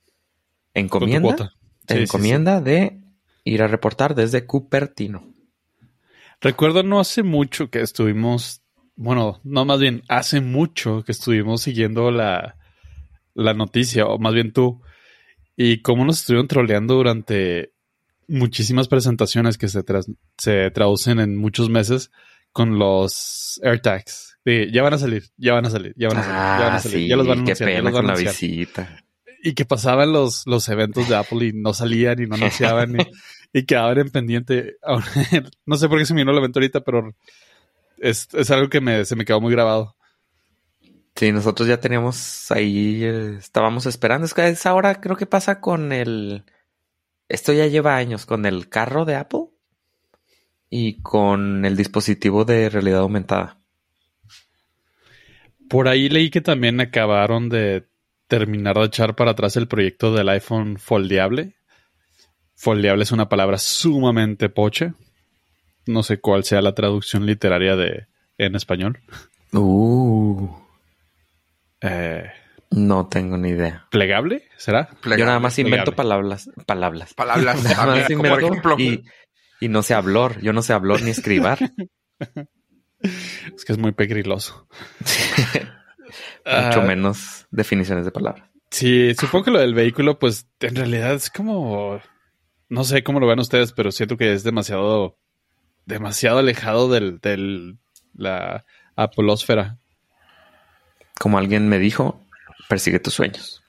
Con 0.73 0.83
encomienda, 0.83 1.35
cuota. 1.35 1.53
Sí, 1.87 1.95
sí, 1.95 2.01
encomienda 2.03 2.61
de 2.61 2.99
ir 3.43 3.61
a 3.61 3.67
reportar 3.67 4.15
desde 4.15 4.45
Cupertino. 4.45 5.33
Recuerdo 6.41 6.83
no 6.83 6.99
hace 6.99 7.23
mucho 7.23 7.69
que 7.69 7.81
estuvimos, 7.81 8.61
bueno, 8.95 9.41
no 9.43 9.65
más 9.65 9.79
bien 9.79 10.03
hace 10.07 10.39
mucho 10.39 11.03
que 11.03 11.11
estuvimos 11.11 11.61
siguiendo 11.61 12.11
la, 12.11 12.55
la 13.33 13.53
noticia, 13.53 14.05
o 14.05 14.17
más 14.19 14.33
bien 14.33 14.53
tú, 14.53 14.81
y 15.57 15.81
cómo 15.81 16.05
nos 16.05 16.19
estuvieron 16.19 16.47
troleando 16.47 16.95
durante 16.95 17.73
muchísimas 18.29 18.87
presentaciones 18.87 19.57
que 19.57 19.67
se, 19.67 19.83
tras- 19.83 20.11
se 20.37 20.71
traducen 20.71 21.19
en 21.19 21.35
muchos 21.37 21.69
meses 21.69 22.11
con 22.51 22.79
los 22.79 23.59
AirTags. 23.63 24.37
De, 24.45 24.71
ya 24.71 24.81
van 24.83 24.93
a 24.93 24.97
salir, 24.97 25.25
ya 25.37 25.53
van 25.53 25.65
a 25.65 25.69
salir, 25.69 25.93
ya 25.97 26.07
van 26.07 26.17
a 26.17 26.23
salir, 26.23 26.35
ya 26.37 26.41
van 26.65 26.73
a 26.73 26.75
Ah, 26.75 26.79
salir, 26.79 26.97
sí, 26.99 27.07
ya 27.07 27.15
los 27.17 27.27
van 27.27 27.39
a 27.39 27.43
qué 27.43 27.51
anunciar, 27.51 27.69
ya 27.69 27.75
pena 27.75 27.81
los 27.89 27.93
van 27.93 28.01
con 28.03 28.11
a 28.11 28.13
la 28.15 28.19
visita. 28.19 29.03
y 29.43 29.53
que 29.53 29.65
pasaban 29.65 30.11
los, 30.13 30.43
los 30.47 30.67
eventos 30.69 31.07
de 31.09 31.15
Apple 31.15 31.45
y 31.47 31.53
no 31.53 31.73
salían 31.73 32.21
y 32.21 32.25
no 32.25 32.35
anunciaban 32.35 32.95
y, 32.99 33.03
y 33.59 33.65
quedaban 33.65 33.97
en 33.99 34.09
pendiente. 34.09 34.77
No 35.65 35.75
sé 35.77 35.89
por 35.89 35.99
qué 35.99 36.05
se 36.05 36.13
me 36.13 36.21
vino 36.21 36.31
el 36.31 36.37
evento 36.37 36.59
ahorita, 36.59 36.81
pero 36.81 37.13
es, 37.97 38.27
es 38.33 38.49
algo 38.51 38.69
que 38.69 38.81
me, 38.81 39.03
se 39.05 39.15
me 39.15 39.25
quedó 39.25 39.41
muy 39.41 39.51
grabado. 39.51 39.95
Sí, 41.15 41.31
nosotros 41.33 41.67
ya 41.67 41.79
teníamos 41.81 42.49
ahí, 42.51 43.03
eh, 43.03 43.35
estábamos 43.37 43.85
esperando. 43.85 44.25
Es 44.25 44.33
que 44.33 44.47
es 44.47 44.65
ahora 44.65 45.01
creo 45.01 45.17
que 45.17 45.25
pasa 45.25 45.59
con 45.59 45.91
el... 45.91 46.45
Esto 47.29 47.53
ya 47.53 47.67
lleva 47.67 47.95
años, 47.95 48.25
con 48.25 48.45
el 48.45 48.69
carro 48.69 49.05
de 49.05 49.15
Apple 49.15 49.45
y 50.69 51.01
con 51.01 51.63
el 51.63 51.77
dispositivo 51.77 52.43
de 52.43 52.69
realidad 52.69 53.01
aumentada. 53.01 53.59
Por 55.69 55.87
ahí 55.87 56.09
leí 56.09 56.31
que 56.31 56.41
también 56.41 56.81
acabaron 56.81 57.47
de 57.47 57.87
terminar 58.27 58.75
de 58.77 58.85
echar 58.85 59.15
para 59.15 59.31
atrás 59.31 59.55
el 59.55 59.67
proyecto 59.67 60.13
del 60.13 60.29
iPhone 60.29 60.77
foldeable. 60.77 61.55
Foldeable 62.55 63.03
es 63.03 63.11
una 63.11 63.29
palabra 63.29 63.59
sumamente 63.59 64.49
poche. 64.49 64.93
No 65.85 66.03
sé 66.03 66.19
cuál 66.19 66.43
sea 66.43 66.61
la 66.61 66.73
traducción 66.73 67.25
literaria 67.25 67.75
de 67.75 68.07
en 68.37 68.55
español. 68.55 68.99
Uh, 69.53 70.49
Eh, 71.81 72.29
no 72.71 73.07
tengo 73.07 73.37
ni 73.37 73.49
idea. 73.49 73.87
¿Plegable? 73.91 74.43
¿Será? 74.57 74.89
Yo 75.17 75.25
nada 75.25 75.39
más 75.39 75.57
invento 75.59 75.91
plegable. 75.91 75.95
palabras, 75.95 76.49
palabras. 76.65 77.13
Palabras 77.13 77.63
Nada 77.63 77.75
también, 77.75 77.99
más 77.99 78.07
como 78.07 78.21
por 78.23 78.41
invento 78.43 78.47
ejemplo. 78.47 78.75
y, 78.79 79.05
y 79.59 79.69
no 79.69 79.81
sé 79.83 79.93
hablar. 79.93 80.39
Yo 80.41 80.53
no 80.53 80.61
sé 80.61 80.73
hablar 80.73 81.01
ni 81.01 81.11
escribir. 81.11 81.57
Es 83.55 83.63
que 83.63 83.71
es 83.71 83.77
muy 83.77 83.93
pegriloso. 83.93 84.67
Mucho 86.45 86.81
Ah, 86.81 86.83
menos 86.85 87.47
definiciones 87.49 88.03
de 88.03 88.11
palabras. 88.11 88.49
Sí, 88.71 89.13
supongo 89.15 89.45
que 89.45 89.51
lo 89.51 89.59
del 89.59 89.73
vehículo, 89.73 90.19
pues 90.19 90.47
en 90.59 90.75
realidad 90.75 91.13
es 91.13 91.29
como. 91.29 92.01
No 92.67 92.83
sé 92.83 93.01
cómo 93.03 93.19
lo 93.21 93.27
ven 93.27 93.39
ustedes, 93.39 93.71
pero 93.71 93.91
siento 93.91 94.17
que 94.17 94.33
es 94.33 94.43
demasiado. 94.43 95.17
demasiado 95.85 96.39
alejado 96.39 96.89
del. 96.89 97.19
del 97.19 97.77
la 98.13 98.65
apolósfera. 98.97 99.77
Como 101.19 101.37
alguien 101.37 101.69
me 101.69 101.79
dijo, 101.79 102.21
persigue 102.69 102.99
tus 102.99 103.15
sueños. 103.15 103.61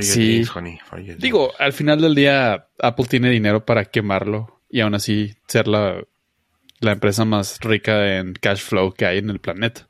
Sí. 0.00 0.20
dreams, 0.20 0.56
honey, 0.56 0.78
follow 0.84 1.04
your 1.04 1.16
dreams. 1.16 1.22
Digo, 1.22 1.52
al 1.58 1.74
final 1.74 2.00
del 2.00 2.14
día, 2.14 2.68
Apple 2.80 3.04
tiene 3.06 3.28
dinero 3.28 3.66
para 3.66 3.84
quemarlo 3.84 4.62
y 4.70 4.80
aún 4.80 4.94
así 4.94 5.36
ser 5.46 5.68
la, 5.68 6.02
la 6.80 6.92
empresa 6.92 7.26
más 7.26 7.60
rica 7.60 8.16
en 8.16 8.32
cash 8.32 8.62
flow 8.62 8.94
que 8.94 9.04
hay 9.04 9.18
en 9.18 9.28
el 9.28 9.40
planeta. 9.40 9.86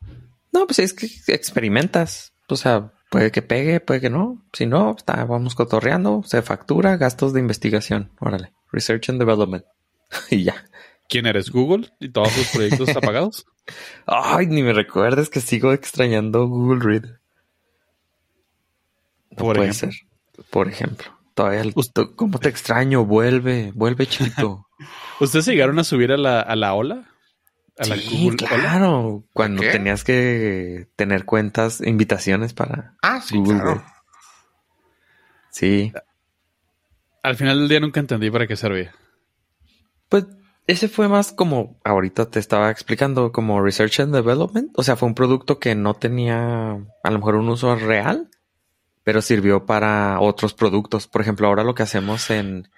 No, 0.53 0.67
pues 0.67 0.81
es 0.81 0.93
que 0.93 1.09
experimentas. 1.33 2.33
O 2.49 2.57
sea, 2.57 2.93
puede 3.09 3.31
que 3.31 3.43
pegue, 3.43 3.79
puede 3.79 4.01
que 4.01 4.11
no. 4.11 4.45
Si 4.53 4.67
no, 4.67 4.97
está, 4.97 5.25
vamos 5.25 5.55
cotorreando, 5.55 6.23
se 6.27 6.43
factura, 6.43 6.97
gastos 6.97 7.33
de 7.33 7.41
investigación. 7.41 8.11
Órale. 8.19 8.53
Research 8.73 9.11
and 9.11 9.21
development. 9.21 9.65
y 10.31 10.43
ya. 10.43 10.67
¿Quién 11.09 11.27
eres? 11.27 11.51
¿Google? 11.51 11.91
¿Y 12.01 12.11
todos 12.11 12.31
sus 12.33 12.49
proyectos 12.49 12.89
apagados? 12.97 13.47
Ay, 14.07 14.47
ni 14.47 14.63
me 14.63 14.73
recuerdes 14.73 15.31
que 15.31 15.41
sigo 15.41 15.73
extrañando 15.73 16.47
Google 16.49 16.81
Read. 16.85 17.05
No 19.31 19.37
Por 19.37 19.57
puede 19.57 19.71
ejemplo. 19.71 19.93
ser. 20.37 20.45
Por 20.51 20.69
ejemplo. 20.69 21.07
Todavía, 21.35 21.63
el- 21.63 21.75
¿cómo 22.15 22.39
te 22.39 22.49
extraño? 22.49 23.05
Vuelve, 23.05 23.73
vuelve, 23.75 24.07
chiquito. 24.07 24.69
¿Ustedes 25.21 25.47
llegaron 25.47 25.79
a 25.79 25.85
subir 25.85 26.13
a 26.13 26.17
la, 26.17 26.41
a 26.41 26.55
la 26.57 26.75
ola? 26.75 27.11
¿A 27.77 27.87
la 27.87 27.97
sí, 27.97 28.09
Google 28.25 28.47
Ola? 28.47 28.49
claro. 28.63 29.25
Cuando 29.33 29.63
¿Qué? 29.63 29.71
tenías 29.71 30.05
que 30.05 30.87
tener 30.95 31.25
cuentas, 31.25 31.81
invitaciones 31.81 32.55
para 32.55 32.95
Ah, 33.03 33.21
sí, 33.21 33.37
Google 33.37 33.61
claro. 33.61 33.85
Sí. 35.51 35.93
Al 37.23 37.37
final 37.37 37.59
del 37.59 37.69
día 37.69 37.81
nunca 37.81 37.99
entendí 38.01 38.31
para 38.31 38.47
qué 38.47 38.55
servía. 38.57 38.95
Pues 40.09 40.27
ese 40.67 40.89
fue 40.89 41.09
más 41.09 41.33
como 41.33 41.79
ahorita 41.85 42.31
te 42.31 42.39
estaba 42.39 42.71
explicando, 42.71 43.33
como 43.33 43.61
research 43.63 44.01
and 44.01 44.15
development. 44.15 44.73
O 44.77 44.83
sea, 44.83 44.97
fue 44.97 45.09
un 45.09 45.15
producto 45.15 45.59
que 45.59 45.75
no 45.75 45.95
tenía 45.95 46.73
a 47.03 47.11
lo 47.11 47.19
mejor 47.19 47.37
un 47.37 47.49
uso 47.49 47.75
real, 47.77 48.31
pero 49.03 49.21
sirvió 49.21 49.67
para 49.67 50.19
otros 50.21 50.55
productos. 50.55 51.07
Por 51.07 51.21
ejemplo, 51.21 51.47
ahora 51.47 51.65
lo 51.65 51.75
que 51.75 51.83
hacemos 51.83 52.31
en 52.31 52.69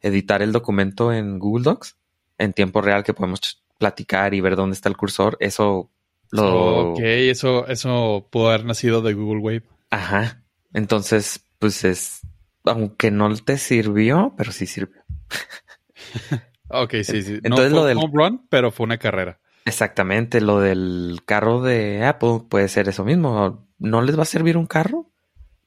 editar 0.00 0.42
el 0.42 0.52
documento 0.52 1.12
en 1.12 1.38
Google 1.38 1.64
Docs 1.64 1.96
en 2.38 2.52
tiempo 2.52 2.80
real 2.80 3.04
que 3.04 3.14
podemos 3.14 3.62
platicar 3.78 4.34
y 4.34 4.40
ver 4.40 4.56
dónde 4.56 4.74
está 4.74 4.88
el 4.88 4.96
cursor, 4.96 5.36
eso 5.40 5.90
lo... 6.30 6.92
Ok, 6.92 7.00
eso, 7.00 7.66
eso 7.66 8.28
pudo 8.30 8.48
haber 8.48 8.64
nacido 8.64 9.02
de 9.02 9.14
Google 9.14 9.40
Wave. 9.40 9.64
Ajá. 9.90 10.42
Entonces, 10.72 11.44
pues 11.58 11.84
es, 11.84 12.20
aunque 12.64 13.10
no 13.10 13.34
te 13.36 13.58
sirvió, 13.58 14.34
pero 14.36 14.52
sí 14.52 14.66
sirvió. 14.66 15.02
Ok, 16.70 16.94
sí, 17.02 17.22
sí. 17.22 17.38
Entonces 17.42 17.70
no 17.70 17.76
lo 17.76 17.82
fue 17.82 17.88
del- 17.88 17.98
un 17.98 18.04
home 18.04 18.12
run, 18.14 18.46
pero 18.48 18.70
fue 18.70 18.84
una 18.84 18.98
carrera. 18.98 19.38
Exactamente, 19.64 20.40
lo 20.40 20.60
del 20.60 21.20
carro 21.26 21.60
de 21.62 22.04
Apple 22.04 22.42
puede 22.48 22.68
ser 22.68 22.88
eso 22.88 23.04
mismo. 23.04 23.66
No 23.78 24.02
les 24.02 24.18
va 24.18 24.22
a 24.22 24.26
servir 24.26 24.56
un 24.56 24.66
carro, 24.66 25.06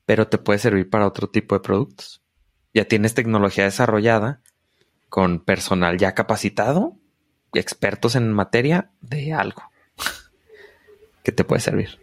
pero 0.05 0.27
te 0.27 0.37
puede 0.37 0.59
servir 0.59 0.89
para 0.89 1.07
otro 1.07 1.27
tipo 1.29 1.55
de 1.55 1.61
productos. 1.61 2.21
Ya 2.73 2.85
tienes 2.85 3.13
tecnología 3.13 3.65
desarrollada 3.65 4.41
con 5.09 5.39
personal 5.39 5.97
ya 5.97 6.13
capacitado, 6.15 6.95
expertos 7.53 8.15
en 8.15 8.31
materia 8.33 8.89
de 9.01 9.31
algo 9.33 9.61
que 11.23 11.31
te 11.31 11.43
puede 11.43 11.61
servir. 11.61 11.99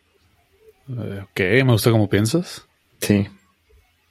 Eh, 0.88 1.20
ok, 1.24 1.40
me 1.66 1.72
gusta 1.72 1.90
cómo 1.90 2.08
piensas. 2.08 2.66
Sí. 3.00 3.28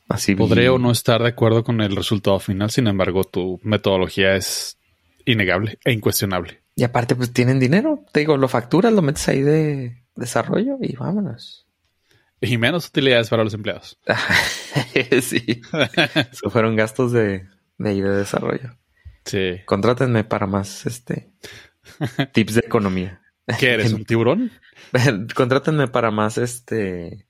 Así 0.08 0.36
Podré 0.36 0.70
o 0.70 0.80
no 0.80 0.92
estar 0.92 1.22
de 1.22 1.30
acuerdo 1.30 1.64
con 1.64 1.82
el 1.82 1.96
resultado 1.96 2.40
final, 2.40 2.72
sin 2.72 2.88
embargo, 2.88 3.24
tu 3.24 3.60
metodología 3.64 4.36
es 4.36 4.78
innegable 5.26 5.80
e 5.84 5.92
incuestionable. 5.92 6.62
Y 6.76 6.84
aparte, 6.84 7.16
pues 7.16 7.34
tienen 7.34 7.60
dinero. 7.60 8.06
Te 8.12 8.22
digo, 8.22 8.38
lo 8.38 8.48
facturas, 8.48 8.94
lo 8.94 9.02
metes 9.02 9.28
ahí 9.28 9.42
de 9.42 10.04
desarrollo 10.16 10.78
y 10.82 10.96
vámonos. 10.96 11.68
Y 12.42 12.58
menos 12.58 12.88
utilidades 12.88 13.30
para 13.30 13.44
los 13.44 13.54
empleados. 13.54 14.00
sí. 15.22 15.62
Eso 16.32 16.50
fueron 16.50 16.76
gastos 16.76 17.12
de, 17.12 17.48
de 17.78 17.90
ahí 17.90 18.02
de 18.02 18.16
desarrollo. 18.16 18.78
Sí. 19.26 19.58
Contrátenme 19.66 20.24
para 20.24 20.48
más 20.48 20.86
este 20.86 21.32
tips 22.32 22.56
de 22.56 22.62
economía. 22.62 23.22
¿Qué 23.60 23.74
eres? 23.74 23.94
¿Un 23.94 24.06
tiburón? 24.06 24.52
Contrátenme 25.36 25.88
para 25.88 26.12
más 26.12 26.38
este 26.38 27.26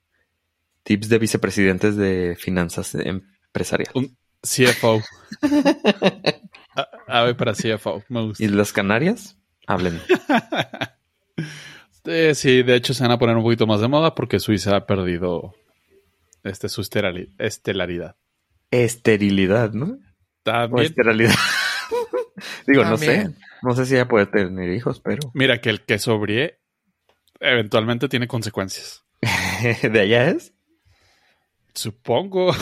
tips 0.84 1.10
de 1.10 1.20
vicepresidentes 1.20 1.96
de 1.96 2.36
finanzas 2.38 2.96
empresariales. 2.96 3.96
Un 3.96 4.18
CFO. 4.42 5.02
A- 6.76 6.90
Ave 7.08 7.36
para 7.36 7.54
CFO. 7.54 8.04
Me 8.10 8.22
gusta. 8.24 8.44
¿Y 8.44 8.48
las 8.48 8.72
Canarias? 8.74 9.38
Hablen. 9.68 10.00
Eh, 12.06 12.34
sí, 12.34 12.64
de 12.64 12.76
hecho 12.76 12.94
se 12.94 13.04
van 13.04 13.12
a 13.12 13.20
poner 13.20 13.36
un 13.36 13.44
poquito 13.44 13.68
más 13.68 13.82
de 13.82 13.88
moda 13.88 14.16
porque 14.16 14.40
Suiza 14.40 14.76
ha 14.76 14.86
perdido 14.88 15.54
este, 16.44 16.70
su 16.70 16.82
estelaridad. 16.82 18.16
Esterilidad, 18.72 19.74
¿no? 19.74 19.86
O 19.86 20.00
También, 20.44 20.88
esteralidad. 20.88 21.36
Digo, 22.68 22.84
no 22.86 22.98
sé. 22.98 23.30
No 23.62 23.76
sé 23.76 23.86
si 23.86 23.94
ella 23.96 24.08
puede 24.08 24.26
tener 24.26 24.72
hijos, 24.74 25.02
pero 25.02 25.20
mira 25.34 25.60
que 25.62 25.70
el 25.70 25.82
que 25.82 26.00
sobrie 26.00 26.60
eventualmente 27.42 28.08
tiene 28.08 28.28
consecuencias. 28.28 29.04
de 29.84 30.00
allá 30.00 30.30
es. 30.30 30.54
Supongo. 31.76 32.56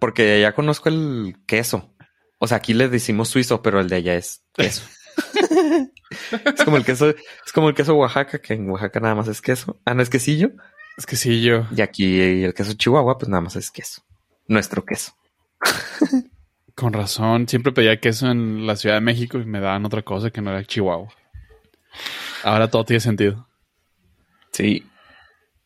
Porque 0.00 0.40
ya 0.40 0.52
conozco 0.52 0.88
el 0.88 1.36
queso. 1.46 1.94
O 2.42 2.48
sea, 2.48 2.56
aquí 2.56 2.72
le 2.72 2.88
decimos 2.88 3.28
suizo, 3.28 3.60
pero 3.60 3.80
el 3.80 3.88
de 3.90 3.96
allá 3.96 4.14
es 4.14 4.42
queso. 4.54 4.82
es 6.30 6.64
como 6.64 6.78
el 6.78 6.84
queso, 6.86 7.10
es 7.10 7.52
como 7.52 7.68
el 7.68 7.74
queso 7.74 7.94
Oaxaca, 7.94 8.40
que 8.40 8.54
en 8.54 8.70
Oaxaca 8.70 8.98
nada 8.98 9.14
más 9.14 9.28
es 9.28 9.42
queso. 9.42 9.78
Ah, 9.84 9.92
no 9.92 10.02
es 10.02 10.08
quesillo. 10.08 10.52
Es 10.96 11.04
quesillo. 11.04 11.66
Y 11.76 11.82
aquí 11.82 12.18
el 12.18 12.54
queso 12.54 12.72
Chihuahua, 12.72 13.18
pues 13.18 13.28
nada 13.28 13.42
más 13.42 13.56
es 13.56 13.70
queso. 13.70 14.02
Nuestro 14.48 14.86
queso. 14.86 15.12
Con 16.74 16.94
razón, 16.94 17.46
siempre 17.46 17.72
pedía 17.72 18.00
queso 18.00 18.30
en 18.30 18.66
la 18.66 18.74
Ciudad 18.74 18.94
de 18.94 19.02
México 19.02 19.36
y 19.36 19.44
me 19.44 19.60
daban 19.60 19.84
otra 19.84 20.00
cosa 20.00 20.30
que 20.30 20.40
no 20.40 20.50
era 20.50 20.64
Chihuahua. 20.64 21.12
Ahora 22.42 22.70
todo 22.70 22.86
tiene 22.86 23.00
sentido. 23.00 23.48
Sí. 24.50 24.86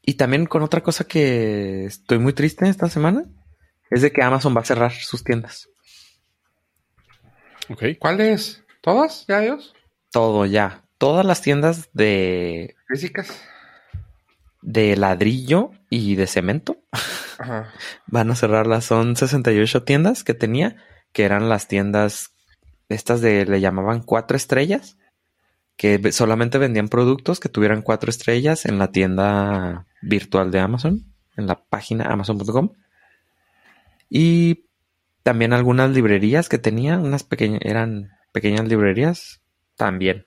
Y 0.02 0.14
también 0.14 0.46
con 0.46 0.62
otra 0.62 0.82
cosa 0.82 1.04
que 1.04 1.84
estoy 1.84 2.18
muy 2.18 2.32
triste 2.32 2.68
esta 2.68 2.88
semana, 2.88 3.22
es 3.90 4.02
de 4.02 4.12
que 4.12 4.24
Amazon 4.24 4.56
va 4.56 4.62
a 4.62 4.64
cerrar 4.64 4.90
sus 4.90 5.22
tiendas. 5.22 5.68
Ok. 7.68 7.82
¿Cuáles? 7.98 8.62
¿Todas? 8.80 9.26
¿Ya 9.26 9.42
ellos? 9.42 9.74
Todo 10.10 10.46
ya. 10.46 10.84
Todas 10.98 11.26
las 11.26 11.42
tiendas 11.42 11.90
de, 11.92 12.76
Físicas. 12.88 13.42
de 14.62 14.96
ladrillo 14.96 15.72
y 15.90 16.14
de 16.14 16.26
cemento 16.26 16.78
Ajá. 17.38 17.72
van 18.06 18.30
a 18.30 18.36
cerrarlas. 18.36 18.84
Son 18.84 19.16
68 19.16 19.82
tiendas 19.84 20.24
que 20.24 20.34
tenía, 20.34 20.76
que 21.12 21.24
eran 21.24 21.48
las 21.48 21.68
tiendas, 21.68 22.34
estas 22.88 23.20
de, 23.20 23.44
le 23.46 23.60
llamaban 23.60 24.02
cuatro 24.02 24.36
estrellas, 24.36 24.96
que 25.76 26.12
solamente 26.12 26.58
vendían 26.58 26.88
productos 26.88 27.40
que 27.40 27.48
tuvieran 27.48 27.82
cuatro 27.82 28.10
estrellas 28.10 28.64
en 28.64 28.78
la 28.78 28.92
tienda 28.92 29.86
virtual 30.02 30.50
de 30.50 30.60
Amazon, 30.60 31.12
en 31.36 31.46
la 31.46 31.64
página 31.64 32.04
amazon.com. 32.04 32.70
Y 34.08 34.66
también 35.24 35.52
algunas 35.52 35.90
librerías 35.90 36.48
que 36.48 36.58
tenían, 36.58 37.00
unas 37.04 37.24
pequeñas, 37.24 37.60
eran 37.64 38.12
pequeñas 38.30 38.68
librerías, 38.68 39.40
también. 39.76 40.24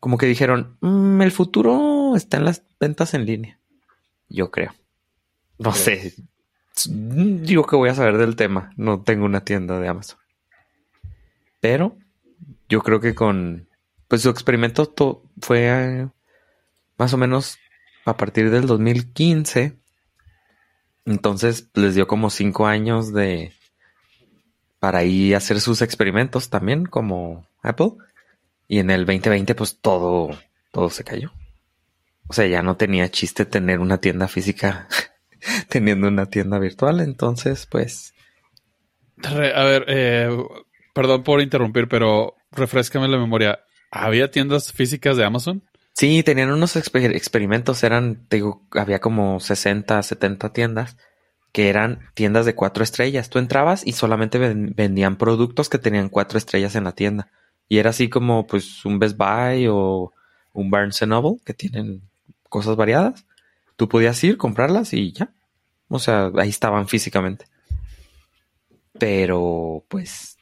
Como 0.00 0.16
que 0.16 0.24
dijeron, 0.26 0.78
"Mm, 0.80 1.20
el 1.20 1.32
futuro 1.32 2.14
está 2.16 2.38
en 2.38 2.44
las 2.46 2.62
ventas 2.80 3.12
en 3.12 3.26
línea. 3.26 3.58
Yo 4.30 4.50
creo. 4.50 4.74
No 5.58 5.72
sé. 5.72 6.14
Digo 6.86 7.66
que 7.66 7.76
voy 7.76 7.88
a 7.90 7.94
saber 7.94 8.16
del 8.16 8.36
tema. 8.36 8.72
No 8.76 9.02
tengo 9.02 9.24
una 9.26 9.44
tienda 9.44 9.78
de 9.80 9.88
Amazon. 9.88 10.18
Pero 11.60 11.96
yo 12.68 12.80
creo 12.82 13.00
que 13.00 13.14
con... 13.14 13.68
Pues 14.06 14.22
su 14.22 14.30
experimento 14.30 14.86
to- 14.86 15.22
fue 15.42 15.66
eh, 15.68 16.08
más 16.96 17.12
o 17.12 17.16
menos 17.18 17.58
a 18.04 18.16
partir 18.16 18.50
del 18.50 18.66
2015. 18.66 19.76
Entonces 21.04 21.68
les 21.74 21.94
dio 21.96 22.06
como 22.06 22.30
cinco 22.30 22.66
años 22.66 23.12
de... 23.12 23.52
Para 24.80 24.98
ahí 24.98 25.34
hacer 25.34 25.60
sus 25.60 25.82
experimentos 25.82 26.50
también 26.50 26.84
como 26.86 27.46
Apple. 27.62 27.92
Y 28.68 28.78
en 28.78 28.90
el 28.90 29.06
2020 29.06 29.54
pues 29.54 29.78
todo, 29.80 30.30
todo 30.72 30.90
se 30.90 31.04
cayó. 31.04 31.32
O 32.28 32.32
sea, 32.34 32.46
ya 32.46 32.62
no 32.62 32.76
tenía 32.76 33.10
chiste 33.10 33.46
tener 33.46 33.80
una 33.80 33.98
tienda 33.98 34.28
física 34.28 34.86
teniendo 35.68 36.08
una 36.08 36.26
tienda 36.26 36.58
virtual. 36.58 37.00
Entonces, 37.00 37.66
pues, 37.66 38.12
a 39.24 39.64
ver, 39.64 39.84
eh, 39.88 40.30
perdón 40.94 41.22
por 41.24 41.40
interrumpir, 41.40 41.88
pero 41.88 42.34
refrescame 42.52 43.08
la 43.08 43.18
memoria. 43.18 43.60
¿Había 43.90 44.30
tiendas 44.30 44.72
físicas 44.72 45.16
de 45.16 45.24
Amazon? 45.24 45.64
sí, 45.94 46.22
tenían 46.22 46.52
unos 46.52 46.76
exper- 46.76 47.16
experimentos. 47.16 47.82
Eran, 47.82 48.26
te 48.28 48.36
digo, 48.36 48.66
había 48.72 49.00
como 49.00 49.40
60, 49.40 50.00
70 50.02 50.52
tiendas 50.52 50.96
que 51.52 51.68
eran 51.68 52.00
tiendas 52.14 52.46
de 52.46 52.54
cuatro 52.54 52.84
estrellas. 52.84 53.30
Tú 53.30 53.38
entrabas 53.38 53.86
y 53.86 53.92
solamente 53.92 54.38
ven- 54.38 54.74
vendían 54.76 55.16
productos 55.16 55.68
que 55.68 55.78
tenían 55.78 56.08
cuatro 56.08 56.38
estrellas 56.38 56.74
en 56.76 56.84
la 56.84 56.92
tienda. 56.92 57.28
Y 57.68 57.78
era 57.78 57.90
así 57.90 58.08
como, 58.08 58.46
pues, 58.46 58.84
un 58.84 58.98
Best 58.98 59.16
Buy 59.16 59.66
o 59.68 60.12
un 60.52 60.70
Barnes 60.70 61.00
Noble 61.06 61.40
que 61.44 61.54
tienen 61.54 62.02
cosas 62.48 62.76
variadas. 62.76 63.24
Tú 63.76 63.88
podías 63.88 64.22
ir, 64.24 64.36
comprarlas 64.36 64.92
y 64.94 65.12
ya. 65.12 65.30
O 65.88 65.98
sea, 65.98 66.30
ahí 66.36 66.48
estaban 66.48 66.88
físicamente. 66.88 67.46
Pero, 68.98 69.84
pues, 69.88 70.36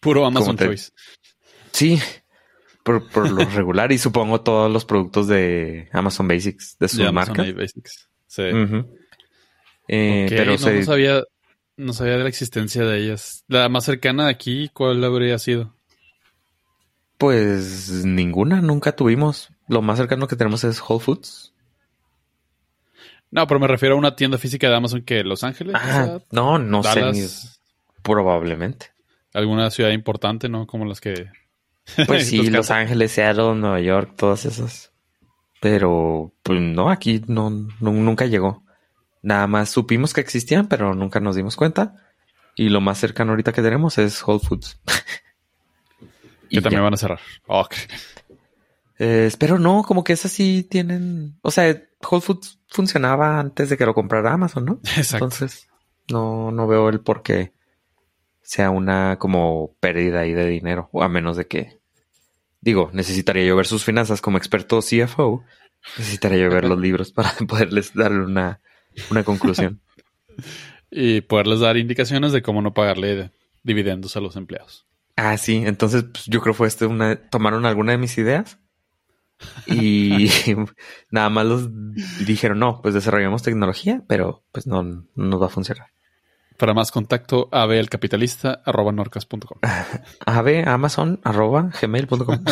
Puro 0.00 0.24
Amazon 0.24 0.56
te- 0.56 0.66
Choice. 0.66 0.92
Sí, 1.72 2.00
por, 2.82 3.08
por 3.10 3.30
lo 3.30 3.44
regular 3.50 3.92
y 3.92 3.98
supongo 3.98 4.40
todos 4.40 4.70
los 4.72 4.84
productos 4.84 5.28
de 5.28 5.88
Amazon 5.92 6.26
Basics 6.28 6.76
de 6.78 6.88
su 6.88 6.98
De 6.98 7.08
Amazon 7.08 7.36
marca. 7.36 7.42
Aid 7.48 7.56
Basics. 7.56 8.08
Sí. 8.26 8.42
Eh, 9.92 10.26
pero 10.28 10.52
no, 10.52 10.58
se- 10.58 10.74
no 10.78 10.84
sabía, 10.84 11.22
no 11.76 11.92
sabía 11.92 12.12
de 12.16 12.22
la 12.22 12.28
existencia 12.28 12.84
de 12.84 12.98
ellas. 12.98 13.42
La 13.48 13.68
más 13.68 13.84
cercana 13.84 14.26
de 14.26 14.30
aquí, 14.30 14.70
¿cuál 14.72 15.02
habría 15.04 15.38
sido? 15.38 15.74
pues 17.18 18.04
ninguna, 18.04 18.62
nunca 18.62 18.92
tuvimos. 18.96 19.50
Lo 19.68 19.82
más 19.82 19.98
cercano 19.98 20.26
que 20.26 20.36
tenemos 20.36 20.64
es 20.64 20.80
Whole 20.80 21.00
Foods. 21.04 21.52
No, 23.30 23.46
pero 23.46 23.60
me 23.60 23.66
refiero 23.68 23.94
a 23.94 23.98
una 23.98 24.16
tienda 24.16 24.38
física 24.38 24.68
de 24.70 24.76
Amazon 24.76 25.02
que 25.02 25.22
Los 25.22 25.44
Ángeles. 25.44 25.74
Ah, 25.76 25.80
o 25.80 26.18
sea, 26.18 26.26
no, 26.32 26.58
no 26.58 26.82
sé 26.82 27.12
ni 27.12 27.20
probablemente. 28.02 28.86
alguna 29.34 29.70
ciudad 29.70 29.90
importante, 29.90 30.48
¿no? 30.48 30.66
Como 30.66 30.84
las 30.86 31.00
que. 31.00 31.26
Pues 32.06 32.28
sí, 32.28 32.38
Los 32.38 32.46
Los 32.46 32.54
casos. 32.68 32.70
Ángeles, 32.70 33.12
Seattle, 33.12 33.54
Nueva 33.54 33.80
York, 33.80 34.14
todas 34.16 34.44
esas. 34.46 34.92
Pero 35.60 36.32
pues 36.42 36.60
no, 36.60 36.88
aquí 36.90 37.22
no, 37.26 37.50
no- 37.50 37.92
nunca 37.92 38.24
llegó. 38.26 38.64
Nada 39.22 39.46
más 39.46 39.70
supimos 39.70 40.14
que 40.14 40.20
existían, 40.20 40.68
pero 40.68 40.94
nunca 40.94 41.20
nos 41.20 41.36
dimos 41.36 41.56
cuenta. 41.56 41.94
Y 42.56 42.68
lo 42.68 42.80
más 42.80 42.98
cercano 42.98 43.32
ahorita 43.32 43.52
que 43.52 43.62
tenemos 43.62 43.98
es 43.98 44.22
Whole 44.22 44.40
Foods. 44.40 44.80
Que 46.50 46.60
también 46.60 46.80
ya. 46.80 46.84
van 46.84 46.94
a 46.94 46.96
cerrar. 46.96 47.20
Oh, 47.46 47.60
ok. 47.60 47.74
Eh, 48.98 49.24
espero 49.26 49.58
no, 49.58 49.82
como 49.82 50.02
que 50.02 50.12
esas 50.12 50.32
sí 50.32 50.66
tienen. 50.68 51.38
O 51.42 51.50
sea, 51.50 51.80
Whole 52.02 52.20
Foods 52.20 52.58
funcionaba 52.68 53.38
antes 53.38 53.70
de 53.70 53.76
que 53.76 53.86
lo 53.86 53.94
comprara 53.94 54.32
Amazon, 54.32 54.64
¿no? 54.64 54.80
Exacto. 54.96 55.26
Entonces, 55.26 55.68
no, 56.10 56.50
no 56.50 56.66
veo 56.66 56.88
el 56.88 57.00
por 57.00 57.22
qué 57.22 57.54
sea 58.42 58.70
una 58.70 59.16
como 59.18 59.76
pérdida 59.78 60.20
ahí 60.20 60.32
de 60.32 60.46
dinero, 60.46 60.88
o 60.92 61.02
a 61.02 61.08
menos 61.08 61.36
de 61.36 61.46
que. 61.46 61.78
Digo, 62.60 62.90
necesitaría 62.92 63.44
yo 63.44 63.56
ver 63.56 63.66
sus 63.66 63.84
finanzas 63.84 64.20
como 64.20 64.36
experto 64.36 64.80
CFO. 64.80 65.44
Necesitaría 65.96 66.38
yo 66.38 66.50
ver 66.50 66.64
los 66.64 66.78
libros 66.80 67.12
para 67.12 67.30
poderles 67.48 67.94
darle 67.94 68.24
una, 68.24 68.60
una 69.10 69.24
conclusión. 69.24 69.80
Y 70.92 71.20
poderles 71.20 71.60
dar 71.60 71.76
indicaciones 71.76 72.32
de 72.32 72.42
cómo 72.42 72.62
no 72.62 72.74
pagarle 72.74 73.30
dividendos 73.62 74.16
a 74.16 74.20
los 74.20 74.34
empleados. 74.34 74.86
Ah, 75.14 75.36
sí, 75.36 75.62
entonces 75.64 76.02
pues, 76.02 76.26
yo 76.26 76.40
creo 76.40 76.52
fue 76.52 76.66
este 76.66 76.84
una. 76.84 77.14
Tomaron 77.14 77.64
alguna 77.64 77.92
de 77.92 77.98
mis 77.98 78.18
ideas 78.18 78.58
y 79.66 80.28
nada 81.10 81.30
más 81.30 81.46
los 81.46 81.68
dijeron, 82.26 82.58
no, 82.58 82.82
pues 82.82 82.92
desarrollamos 82.94 83.42
tecnología, 83.42 84.02
pero 84.08 84.42
pues 84.52 84.66
no, 84.66 84.82
no 84.82 85.04
nos 85.14 85.40
va 85.40 85.46
a 85.46 85.50
funcionar. 85.50 85.86
Para 86.56 86.74
más 86.74 86.90
contacto, 86.92 87.48
abeelcapitalista.norcas.com. 87.52 89.58
Ave, 90.26 90.68
Amazon, 90.68 91.20
arroba, 91.24 91.70
gmail.com. 91.80 92.44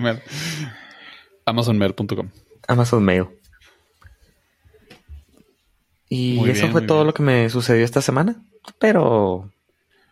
Mal. 0.00 0.22
Amazonmail.com. 1.44 2.30
Amazon 2.66 3.04
Mail. 3.04 3.28
Y 6.08 6.36
Muy 6.36 6.50
eso 6.50 6.62
bien, 6.62 6.72
fue 6.72 6.82
todo 6.82 6.98
bien. 6.98 7.06
lo 7.08 7.14
que 7.14 7.22
me 7.22 7.48
sucedió 7.50 7.84
esta 7.84 8.00
semana. 8.00 8.36
Pero 8.78 9.50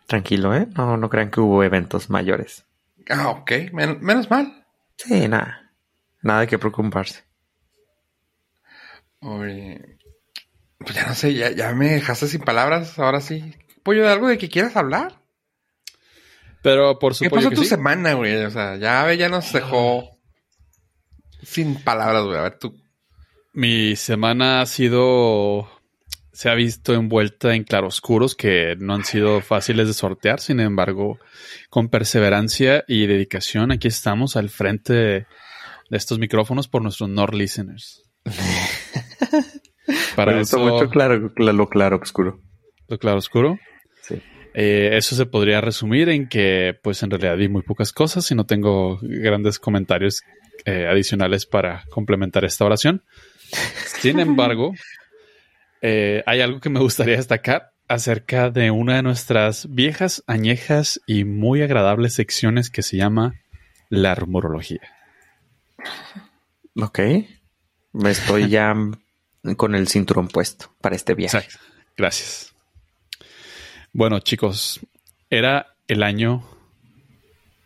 tranquilo, 0.07 0.55
¿eh? 0.55 0.67
No, 0.75 0.97
no 0.97 1.09
crean 1.09 1.31
que 1.31 1.39
hubo 1.41 1.63
eventos 1.63 2.09
mayores. 2.09 2.65
Ah, 3.09 3.29
ok. 3.29 3.51
Men- 3.71 3.99
menos 4.01 4.29
mal. 4.29 4.65
Sí, 4.97 5.27
nada. 5.27 5.71
Nada 6.21 6.41
de 6.41 6.47
que 6.47 6.57
preocuparse. 6.59 7.23
Oye, 9.19 9.97
pues 10.79 10.93
ya 10.95 11.07
no 11.07 11.15
sé, 11.15 11.33
ya, 11.33 11.51
ya 11.51 11.73
me 11.73 11.89
dejaste 11.91 12.27
sin 12.27 12.41
palabras. 12.41 12.99
Ahora 12.99 13.21
sí. 13.21 13.55
Pollo, 13.83 14.03
de 14.03 14.09
algo 14.11 14.27
de 14.27 14.37
que 14.37 14.49
quieras 14.49 14.75
hablar? 14.75 15.21
Pero 16.61 16.99
por 16.99 17.13
¿Qué 17.13 17.25
supuesto 17.25 17.35
pasó 17.35 17.49
que 17.49 17.55
tu 17.55 17.63
sí. 17.63 17.69
semana, 17.69 18.13
güey? 18.13 18.35
O 18.43 18.49
sea, 18.51 18.75
ya 18.77 19.11
ya 19.13 19.29
nos 19.29 19.51
dejó 19.53 20.17
sin 21.43 21.75
palabras, 21.83 22.23
güey. 22.25 22.37
A 22.37 22.41
ver, 22.43 22.57
tú. 22.59 22.75
Mi 23.53 23.95
semana 23.95 24.61
ha 24.61 24.65
sido. 24.65 25.69
Se 26.35 26.49
ha 26.49 26.53
visto 26.53 26.93
envuelta 26.93 27.55
en 27.55 27.63
claroscuros 27.63 28.35
que 28.35 28.75
no 28.77 28.93
han 28.93 29.05
sido 29.05 29.39
fáciles 29.39 29.87
de 29.87 29.93
sortear. 29.93 30.41
Sin 30.41 30.59
embargo, 30.59 31.17
con 31.69 31.87
perseverancia 31.87 32.83
y 32.89 33.07
dedicación, 33.07 33.71
aquí 33.71 33.87
estamos 33.87 34.35
al 34.35 34.49
frente 34.49 34.93
de, 34.93 35.25
estos 35.91 36.19
micrófonos 36.19 36.67
por 36.67 36.81
nuestros 36.81 37.09
Nord 37.09 37.35
listeners. 37.35 38.03
Para 40.15 40.33
Me 40.33 40.39
gusta 40.39 40.57
eso, 40.57 40.65
mucho 40.65 40.89
claro, 40.89 41.33
cla- 41.33 41.53
lo 41.53 41.69
claro 41.69 41.99
oscuro. 42.01 42.41
lo 42.89 42.97
claroscuro. 42.97 43.57
Sí. 44.01 44.21
Eh, 44.53 44.89
eso 44.93 45.15
se 45.15 45.25
podría 45.25 45.61
resumir 45.61 46.09
en 46.09 46.27
que, 46.27 46.77
pues 46.83 47.01
en 47.03 47.11
realidad 47.11 47.37
vi 47.37 47.47
muy 47.47 47.61
pocas 47.61 47.93
cosas 47.93 48.29
y 48.31 48.35
no 48.35 48.45
tengo 48.45 48.99
grandes 49.01 49.57
comentarios 49.57 50.21
eh, 50.65 50.85
adicionales 50.85 51.45
para 51.45 51.85
complementar 51.91 52.43
esta 52.43 52.65
oración. 52.65 53.03
Sin 54.01 54.19
embargo, 54.19 54.73
eh, 55.87 56.23
hay 56.25 56.41
algo 56.41 56.59
que 56.59 56.71
me 56.71 56.79
gustaría 56.79 57.15
destacar 57.15 57.73
acerca 57.87 58.49
de 58.49 58.71
una 58.71 58.95
de 58.95 59.03
nuestras 59.03 59.71
viejas, 59.71 60.23
añejas 60.25 60.99
y 61.05 61.25
muy 61.25 61.61
agradables 61.61 62.15
secciones 62.15 62.71
que 62.71 62.81
se 62.81 62.97
llama 62.97 63.35
la 63.89 64.15
rumorología. 64.15 64.81
Ok. 66.77 66.99
Me 67.93 68.11
estoy 68.11 68.49
ya 68.49 68.75
con 69.55 69.75
el 69.75 69.87
cinturón 69.87 70.27
puesto 70.27 70.75
para 70.81 70.97
este 70.97 71.13
viaje. 71.13 71.37
Exacto. 71.37 71.65
Gracias. 71.95 72.53
Bueno, 73.93 74.19
chicos, 74.19 74.81
era 75.29 75.77
el 75.87 76.03
año. 76.03 76.43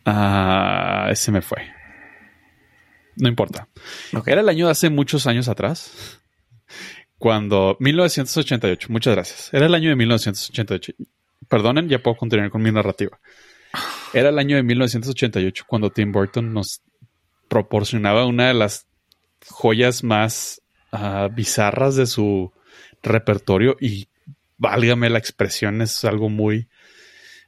Ah, 0.04 1.08
ese 1.10 1.32
me 1.32 1.42
fue. 1.42 1.72
No 3.16 3.28
importa. 3.28 3.66
Era 4.24 4.42
el 4.42 4.48
año 4.48 4.66
de 4.66 4.70
hace 4.70 4.90
muchos 4.90 5.26
años 5.26 5.48
atrás. 5.48 6.20
Cuando 7.20 7.76
1988, 7.80 8.86
muchas 8.88 9.14
gracias. 9.14 9.52
Era 9.52 9.66
el 9.66 9.74
año 9.74 9.90
de 9.90 9.96
1988. 9.96 10.94
Perdonen, 11.50 11.86
ya 11.86 12.02
puedo 12.02 12.16
continuar 12.16 12.48
con 12.48 12.62
mi 12.62 12.72
narrativa. 12.72 13.20
Era 14.14 14.30
el 14.30 14.38
año 14.38 14.56
de 14.56 14.62
1988 14.62 15.64
cuando 15.66 15.90
Tim 15.90 16.12
Burton 16.12 16.50
nos 16.54 16.80
proporcionaba 17.46 18.24
una 18.24 18.48
de 18.48 18.54
las 18.54 18.86
joyas 19.50 20.02
más 20.02 20.62
ah, 20.92 21.28
bizarras 21.30 21.94
de 21.94 22.06
su 22.06 22.54
repertorio 23.02 23.76
y 23.78 24.08
válgame 24.56 25.10
la 25.10 25.18
expresión, 25.18 25.82
es 25.82 26.02
algo 26.06 26.30
muy 26.30 26.68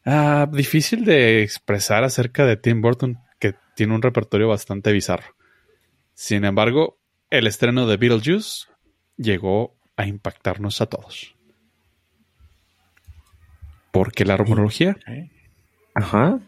ah, 0.05 0.47
difícil 0.53 1.07
de 1.07 1.43
expresar 1.43 2.05
acerca 2.05 2.45
de 2.45 2.59
Tim 2.59 2.83
Burton, 2.83 3.21
que 3.39 3.55
tiene 3.75 3.95
un 3.95 4.03
repertorio 4.03 4.49
bastante 4.49 4.93
bizarro. 4.93 5.35
Sin 6.13 6.45
embargo, 6.45 6.99
el 7.31 7.47
estreno 7.47 7.87
de 7.87 7.97
Beetlejuice 7.97 8.67
llegó 9.23 9.77
a 9.97 10.07
impactarnos 10.07 10.81
a 10.81 10.87
todos. 10.87 11.35
Porque 13.91 14.25
la 14.25 14.37
rumorología, 14.37 14.97
Ajá. 15.95 16.41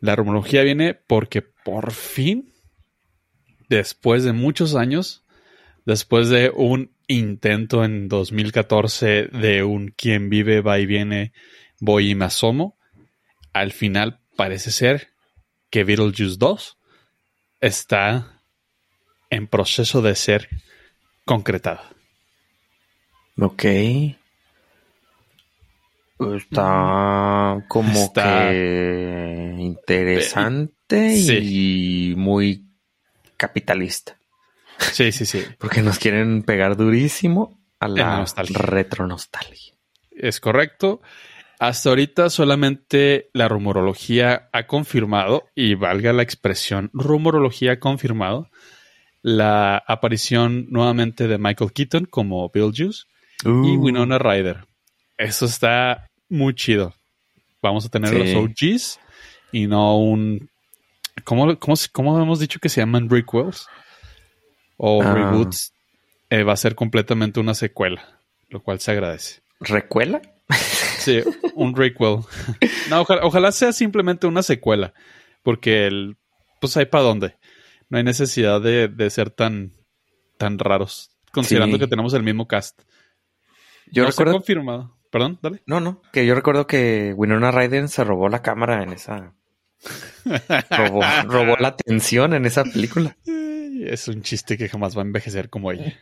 la 0.00 0.16
rumorología 0.16 0.62
viene 0.62 0.94
porque 0.94 1.42
por 1.42 1.92
fin, 1.92 2.52
después 3.68 4.24
de 4.24 4.32
muchos 4.32 4.76
años, 4.76 5.24
después 5.84 6.28
de 6.28 6.50
un 6.50 6.92
intento 7.08 7.84
en 7.84 8.08
2014 8.08 9.28
de 9.32 9.64
un 9.64 9.88
quien 9.88 10.30
vive, 10.30 10.60
va 10.60 10.78
y 10.78 10.86
viene, 10.86 11.32
voy 11.80 12.10
y 12.10 12.14
me 12.14 12.26
asomo, 12.26 12.78
al 13.52 13.72
final 13.72 14.20
parece 14.36 14.70
ser 14.70 15.08
que 15.70 15.82
Beetlejuice 15.82 16.36
2 16.38 16.78
está 17.60 18.40
en 19.30 19.46
proceso 19.48 20.02
de 20.02 20.14
ser 20.14 20.48
concretada. 21.30 21.84
Ok. 23.38 23.64
Está 26.36 27.64
como 27.68 27.92
Está- 28.04 28.50
que 28.50 29.54
interesante 29.58 31.16
Sí. 31.16 32.10
y 32.12 32.14
muy 32.16 32.64
capitalista. 33.36 34.16
Sí, 34.92 35.12
sí, 35.12 35.24
sí. 35.24 35.42
Porque 35.58 35.82
nos 35.82 35.98
quieren 36.00 36.42
pegar 36.42 36.76
durísimo 36.76 37.58
a 37.78 37.86
la 37.88 38.16
nostalgia. 38.18 38.58
retro 38.58 39.06
nostalgia. 39.06 39.74
Es 40.10 40.40
correcto. 40.40 41.00
Hasta 41.58 41.90
ahorita 41.90 42.28
solamente 42.28 43.30
la 43.32 43.46
rumorología 43.48 44.48
ha 44.52 44.66
confirmado, 44.66 45.44
y 45.54 45.74
valga 45.74 46.12
la 46.12 46.22
expresión, 46.22 46.90
rumorología 46.92 47.72
ha 47.72 47.78
confirmado 47.80 48.50
la 49.22 49.76
aparición 49.86 50.66
nuevamente 50.70 51.28
de 51.28 51.38
Michael 51.38 51.72
Keaton 51.72 52.06
como 52.06 52.48
Beetlejuice 52.48 53.04
y 53.44 53.48
Uh, 53.48 53.80
Winona 53.82 54.18
Ryder. 54.18 54.66
Eso 55.18 55.46
está 55.46 56.06
muy 56.28 56.54
chido. 56.54 56.94
Vamos 57.62 57.84
a 57.86 57.88
tener 57.88 58.10
Sí. 58.10 58.18
los 58.18 58.34
OGs 58.44 59.00
y 59.52 59.66
no 59.66 59.98
un... 59.98 60.48
¿Cómo, 61.24 61.58
cómo, 61.58 61.74
cómo 61.92 62.22
hemos 62.22 62.38
dicho 62.40 62.58
que 62.60 62.68
se 62.70 62.80
llaman 62.80 63.10
requels? 63.10 63.66
O 64.78 65.02
Ah. 65.02 65.12
reboots. 65.14 65.72
Eh, 66.30 66.42
va 66.44 66.52
a 66.52 66.56
ser 66.56 66.74
completamente 66.74 67.40
una 67.40 67.54
secuela, 67.54 68.20
lo 68.48 68.62
cual 68.62 68.80
se 68.80 68.92
agradece. 68.92 69.40
¿Recuela? 69.60 70.22
Sí, 70.98 71.20
un 71.54 71.74
requel. 71.76 72.18
No, 72.88 73.00
ojalá, 73.02 73.24
ojalá 73.24 73.52
sea 73.52 73.72
simplemente 73.72 74.26
una 74.26 74.42
secuela, 74.42 74.92
porque 75.42 75.86
el, 75.86 76.16
pues 76.60 76.76
hay 76.76 76.86
para 76.86 77.04
dónde. 77.04 77.36
No 77.90 77.98
hay 77.98 78.04
necesidad 78.04 78.60
de, 78.60 78.88
de 78.88 79.10
ser 79.10 79.30
tan, 79.30 79.72
tan 80.38 80.58
raros, 80.58 81.10
considerando 81.32 81.76
Sí. 81.76 81.80
que 81.80 81.86
tenemos 81.88 82.14
el 82.14 82.22
mismo 82.22 82.48
cast. 82.48 82.80
Yo 83.92 84.04
no 84.04 84.08
recuerdo. 84.10 84.32
confirmado. 84.34 84.96
Perdón, 85.10 85.38
dale. 85.42 85.60
No, 85.66 85.80
no. 85.80 86.00
Que 86.12 86.24
yo 86.24 86.34
recuerdo 86.36 86.66
que 86.68 87.12
Winona 87.16 87.50
Ryder 87.50 87.88
se 87.88 88.04
robó 88.04 88.28
la 88.28 88.42
cámara 88.42 88.82
en 88.84 88.92
esa. 88.92 89.34
robó, 90.70 91.00
robó 91.26 91.56
la 91.58 91.68
atención 91.68 92.32
en 92.34 92.46
esa 92.46 92.64
película. 92.64 93.16
Es 93.82 94.08
un 94.08 94.20
chiste 94.22 94.58
que 94.58 94.68
jamás 94.68 94.94
va 94.94 95.00
a 95.00 95.06
envejecer 95.06 95.48
como 95.48 95.72
ella. 95.72 95.98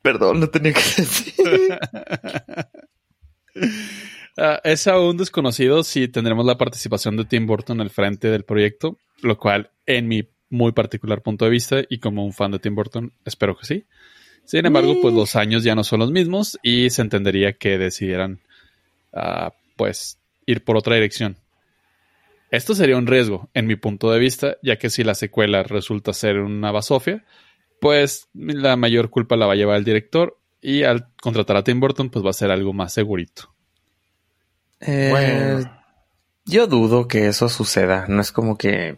Perdón, 0.00 0.40
no 0.40 0.48
tenía 0.48 0.72
que 0.72 0.80
decir. 0.80 1.34
Ah, 4.36 4.60
es 4.62 4.86
aún 4.86 5.16
desconocido 5.16 5.82
si 5.82 6.06
tendremos 6.06 6.46
la 6.46 6.56
participación 6.56 7.16
de 7.16 7.24
Tim 7.24 7.46
Burton 7.46 7.80
al 7.80 7.90
frente 7.90 8.28
del 8.28 8.44
proyecto, 8.44 8.96
lo 9.20 9.36
cual, 9.36 9.72
en 9.84 10.06
mi 10.06 10.28
muy 10.50 10.72
particular 10.72 11.22
punto 11.22 11.44
de 11.44 11.50
vista 11.50 11.82
y 11.88 11.98
como 11.98 12.24
un 12.24 12.32
fan 12.32 12.50
de 12.50 12.58
Tim 12.58 12.74
Burton, 12.74 13.12
espero 13.24 13.56
que 13.56 13.66
sí. 13.66 13.84
Sin 14.44 14.64
embargo, 14.64 14.96
pues 15.02 15.14
los 15.14 15.36
años 15.36 15.62
ya 15.62 15.74
no 15.74 15.84
son 15.84 16.00
los 16.00 16.10
mismos 16.10 16.58
y 16.62 16.88
se 16.90 17.02
entendería 17.02 17.52
que 17.52 17.76
decidieran, 17.76 18.40
ah, 19.12 19.52
pues, 19.76 20.18
ir 20.46 20.64
por 20.64 20.76
otra 20.76 20.94
dirección. 20.94 21.36
Esto 22.50 22.74
sería 22.74 22.96
un 22.96 23.06
riesgo, 23.06 23.50
en 23.52 23.66
mi 23.66 23.76
punto 23.76 24.10
de 24.10 24.18
vista, 24.18 24.56
ya 24.62 24.76
que 24.76 24.88
si 24.88 25.04
la 25.04 25.14
secuela 25.14 25.62
resulta 25.64 26.14
ser 26.14 26.38
una 26.38 26.72
basofia, 26.72 27.24
pues 27.78 28.28
la 28.32 28.76
mayor 28.76 29.10
culpa 29.10 29.36
la 29.36 29.46
va 29.46 29.52
a 29.52 29.56
llevar 29.56 29.76
el 29.76 29.84
director 29.84 30.38
y 30.62 30.82
al 30.82 31.08
contratar 31.20 31.58
a 31.58 31.64
Tim 31.64 31.78
Burton, 31.78 32.08
pues 32.08 32.24
va 32.24 32.30
a 32.30 32.32
ser 32.32 32.50
algo 32.50 32.72
más 32.72 32.94
segurito. 32.94 33.54
Eh, 34.80 35.08
Bueno. 35.10 35.78
Yo 36.48 36.66
dudo 36.66 37.06
que 37.08 37.26
eso 37.26 37.50
suceda. 37.50 38.06
No 38.08 38.22
es 38.22 38.32
como 38.32 38.56
que 38.56 38.96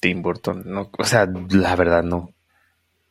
Tim 0.00 0.22
Burton, 0.22 0.62
no, 0.66 0.90
o 0.96 1.04
sea, 1.04 1.28
la 1.50 1.74
verdad 1.76 2.02
no. 2.02 2.32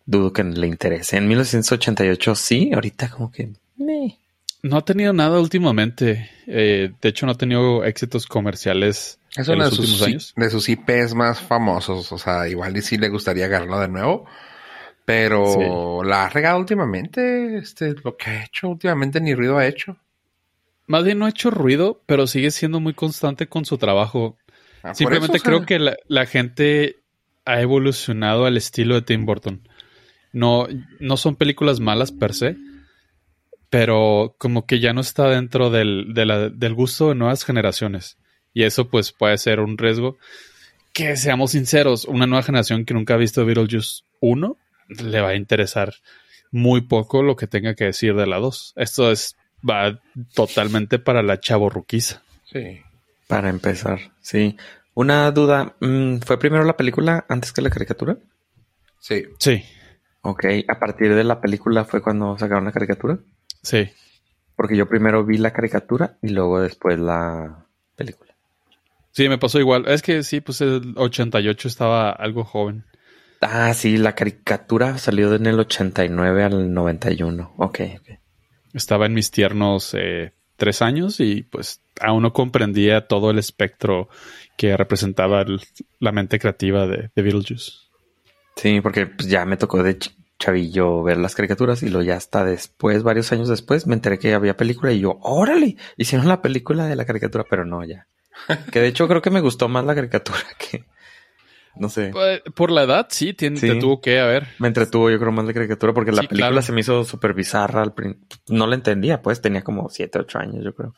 Dudo 0.05 0.31
que 0.31 0.43
le 0.43 0.67
interese. 0.67 1.17
En 1.17 1.27
1988 1.27 2.35
sí, 2.35 2.71
ahorita 2.73 3.09
como 3.09 3.31
que... 3.31 3.49
meh. 3.77 4.19
No 4.65 4.77
ha 4.77 4.85
tenido 4.85 5.13
nada 5.13 5.39
últimamente. 5.39 6.31
Eh, 6.47 6.91
de 6.99 7.09
hecho, 7.09 7.27
no 7.27 7.33
ha 7.33 7.37
tenido 7.37 7.83
éxitos 7.83 8.25
comerciales 8.25 9.19
Es 9.35 9.47
en 9.47 9.55
uno 9.55 9.65
de 9.65 9.69
los 9.69 9.79
últimos 9.79 9.99
sus, 9.99 10.07
años. 10.07 10.33
de 10.35 10.49
sus 10.49 10.69
IPs 10.69 11.13
más 11.13 11.39
famosos. 11.39 12.11
O 12.11 12.17
sea, 12.17 12.47
igual 12.47 12.75
y 12.75 12.81
sí 12.81 12.97
le 12.97 13.09
gustaría 13.09 13.45
agarrarlo 13.45 13.79
de 13.79 13.89
nuevo. 13.89 14.25
Pero 15.05 16.03
la 16.03 16.25
ha 16.25 16.29
regado 16.29 16.57
últimamente. 16.57 17.57
Este, 17.57 17.93
lo 18.03 18.17
que 18.17 18.31
ha 18.31 18.43
hecho 18.45 18.69
últimamente 18.69 19.21
ni 19.21 19.35
ruido 19.35 19.59
ha 19.59 19.67
hecho. 19.67 19.97
Más 20.87 21.03
bien 21.03 21.19
no 21.19 21.25
ha 21.25 21.29
hecho 21.29 21.51
ruido, 21.51 22.01
pero 22.07 22.25
sigue 22.25 22.49
siendo 22.49 22.79
muy 22.79 22.95
constante 22.95 23.47
con 23.47 23.65
su 23.65 23.77
trabajo. 23.77 24.35
Ah, 24.85 24.93
Simplemente 24.95 25.37
eso, 25.37 25.41
o 25.41 25.43
sea, 25.43 25.49
creo 25.49 25.65
que 25.65 25.79
la, 25.79 25.95
la 26.07 26.25
gente 26.25 26.97
ha 27.45 27.59
evolucionado 27.61 28.45
al 28.45 28.57
estilo 28.57 28.95
de 28.95 29.01
Tim 29.01 29.25
Burton. 29.25 29.67
No, 30.31 30.67
no 30.99 31.17
son 31.17 31.35
películas 31.35 31.79
malas 31.79 32.11
per 32.11 32.33
se, 32.33 32.55
pero 33.69 34.35
como 34.37 34.65
que 34.65 34.79
ya 34.79 34.93
no 34.93 35.01
está 35.01 35.29
dentro 35.29 35.69
del, 35.69 36.13
de 36.13 36.25
la- 36.25 36.49
del 36.49 36.73
gusto 36.73 37.09
de 37.09 37.15
nuevas 37.15 37.43
generaciones. 37.43 38.17
Y 38.53 38.63
eso 38.63 38.89
pues 38.89 39.11
puede 39.11 39.37
ser 39.37 39.59
un 39.59 39.77
riesgo. 39.77 40.17
Que 40.93 41.17
seamos 41.17 41.51
sinceros, 41.51 42.05
una 42.05 42.25
nueva 42.25 42.43
generación 42.43 42.85
que 42.85 42.93
nunca 42.93 43.15
ha 43.15 43.17
visto 43.17 43.45
Beetlejuice 43.45 44.03
1 44.21 44.57
le 45.03 45.19
va 45.19 45.29
a 45.29 45.35
interesar 45.35 45.93
muy 46.51 46.81
poco 46.81 47.21
lo 47.23 47.35
que 47.35 47.47
tenga 47.47 47.75
que 47.75 47.85
decir 47.85 48.15
de 48.15 48.27
la 48.27 48.37
2. 48.37 48.73
Esto 48.77 49.11
es 49.11 49.35
va 49.67 49.99
totalmente 50.35 50.99
para 50.99 51.21
la 51.23 51.39
chavorruquiza. 51.39 52.21
Sí. 52.45 52.81
Para 53.27 53.49
empezar, 53.49 54.11
sí. 54.21 54.55
Una 54.95 55.29
duda, 55.31 55.75
mm, 55.79 56.17
¿fue 56.25 56.39
primero 56.39 56.63
la 56.63 56.75
película 56.77 57.25
antes 57.29 57.51
que 57.53 57.61
la 57.61 57.69
caricatura? 57.69 58.17
Sí. 58.99 59.23
Sí, 59.39 59.63
Ok, 60.21 60.43
a 60.67 60.79
partir 60.79 61.13
de 61.13 61.23
la 61.23 61.39
película 61.39 61.85
fue 61.85 62.01
cuando 62.01 62.35
sacaron 62.39 62.65
la 62.65 62.71
caricatura. 62.71 63.19
sí. 63.61 63.87
Porque 64.55 64.77
yo 64.77 64.87
primero 64.87 65.25
vi 65.25 65.37
la 65.37 65.51
caricatura 65.51 66.17
y 66.21 66.29
luego 66.29 66.61
después 66.61 66.97
la 66.97 67.65
película. 67.97 68.33
Sí, 69.11 69.27
me 69.27 69.37
pasó 69.37 69.59
igual. 69.59 69.83
Es 69.87 70.01
que 70.01 70.23
sí, 70.23 70.39
pues 70.39 70.61
el 70.61 70.93
88 70.95 71.67
estaba 71.67 72.09
algo 72.09 72.45
joven. 72.45 72.85
Ah, 73.41 73.73
sí, 73.73 73.97
la 73.97 74.15
caricatura 74.15 74.97
salió 74.97 75.35
en 75.35 75.45
el 75.45 75.59
89 75.59 76.43
al 76.43 76.73
91. 76.73 77.53
Ok, 77.57 77.79
ok. 77.99 78.09
Estaba 78.73 79.07
en 79.07 79.13
mis 79.13 79.29
tiernos 79.29 79.93
eh, 79.93 80.31
tres 80.55 80.81
años 80.81 81.19
y 81.19 81.43
pues 81.43 81.81
aún 82.01 82.23
no 82.23 82.33
comprendía 82.33 83.07
todo 83.07 83.31
el 83.31 83.39
espectro 83.39 84.09
que 84.57 84.75
representaba 84.77 85.41
el- 85.41 85.61
la 85.99 86.11
mente 86.11 86.39
creativa 86.39 86.87
de, 86.87 87.09
de 87.15 87.21
Beetlejuice. 87.21 87.71
Sí, 88.55 88.79
porque 88.81 89.05
pues, 89.07 89.27
ya 89.29 89.45
me 89.45 89.57
tocó 89.57 89.83
de 89.83 89.99
ch- 89.99 90.13
chavillo 90.39 91.03
ver 91.03 91.17
las 91.17 91.35
caricaturas 91.35 91.83
y 91.83 91.89
lo 91.89 92.01
ya 92.01 92.15
hasta 92.15 92.43
después, 92.45 93.03
varios 93.03 93.31
años 93.31 93.47
después, 93.49 93.87
me 93.87 93.95
enteré 93.95 94.17
que 94.19 94.33
había 94.33 94.55
película 94.57 94.91
y 94.91 94.99
yo, 95.01 95.17
órale, 95.21 95.77
hicieron 95.97 96.27
la 96.27 96.41
película 96.41 96.85
de 96.87 96.95
la 96.95 97.05
caricatura, 97.05 97.45
pero 97.49 97.65
no, 97.65 97.83
ya. 97.83 98.07
Que 98.71 98.79
de 98.81 98.87
hecho 98.87 99.07
creo 99.07 99.21
que 99.21 99.29
me 99.29 99.41
gustó 99.41 99.67
más 99.69 99.85
la 99.85 99.95
caricatura 99.95 100.39
que, 100.57 100.85
no 101.77 101.89
sé. 101.89 102.09
Pues, 102.11 102.41
Por 102.55 102.71
la 102.71 102.83
edad, 102.83 103.07
sí, 103.09 103.33
tiene, 103.33 103.57
Sí. 103.57 103.67
te 103.69 103.75
tuvo 103.75 103.99
que 104.01 104.19
haber. 104.19 104.47
Me 104.59 104.67
entretuvo 104.69 105.09
yo 105.09 105.19
creo 105.19 105.31
más 105.31 105.45
la 105.45 105.53
caricatura 105.53 105.93
porque 105.93 106.11
la 106.11 106.21
película 106.21 106.47
claro. 106.49 106.61
se 106.61 106.71
me 106.71 106.81
hizo 106.81 107.03
súper 107.03 107.33
bizarra. 107.33 107.93
No 108.49 108.67
la 108.67 108.75
entendía, 108.75 109.21
pues 109.21 109.41
tenía 109.41 109.61
como 109.63 109.89
7, 109.89 110.19
8 110.19 110.39
años, 110.39 110.63
yo 110.63 110.73
creo. 110.75 110.93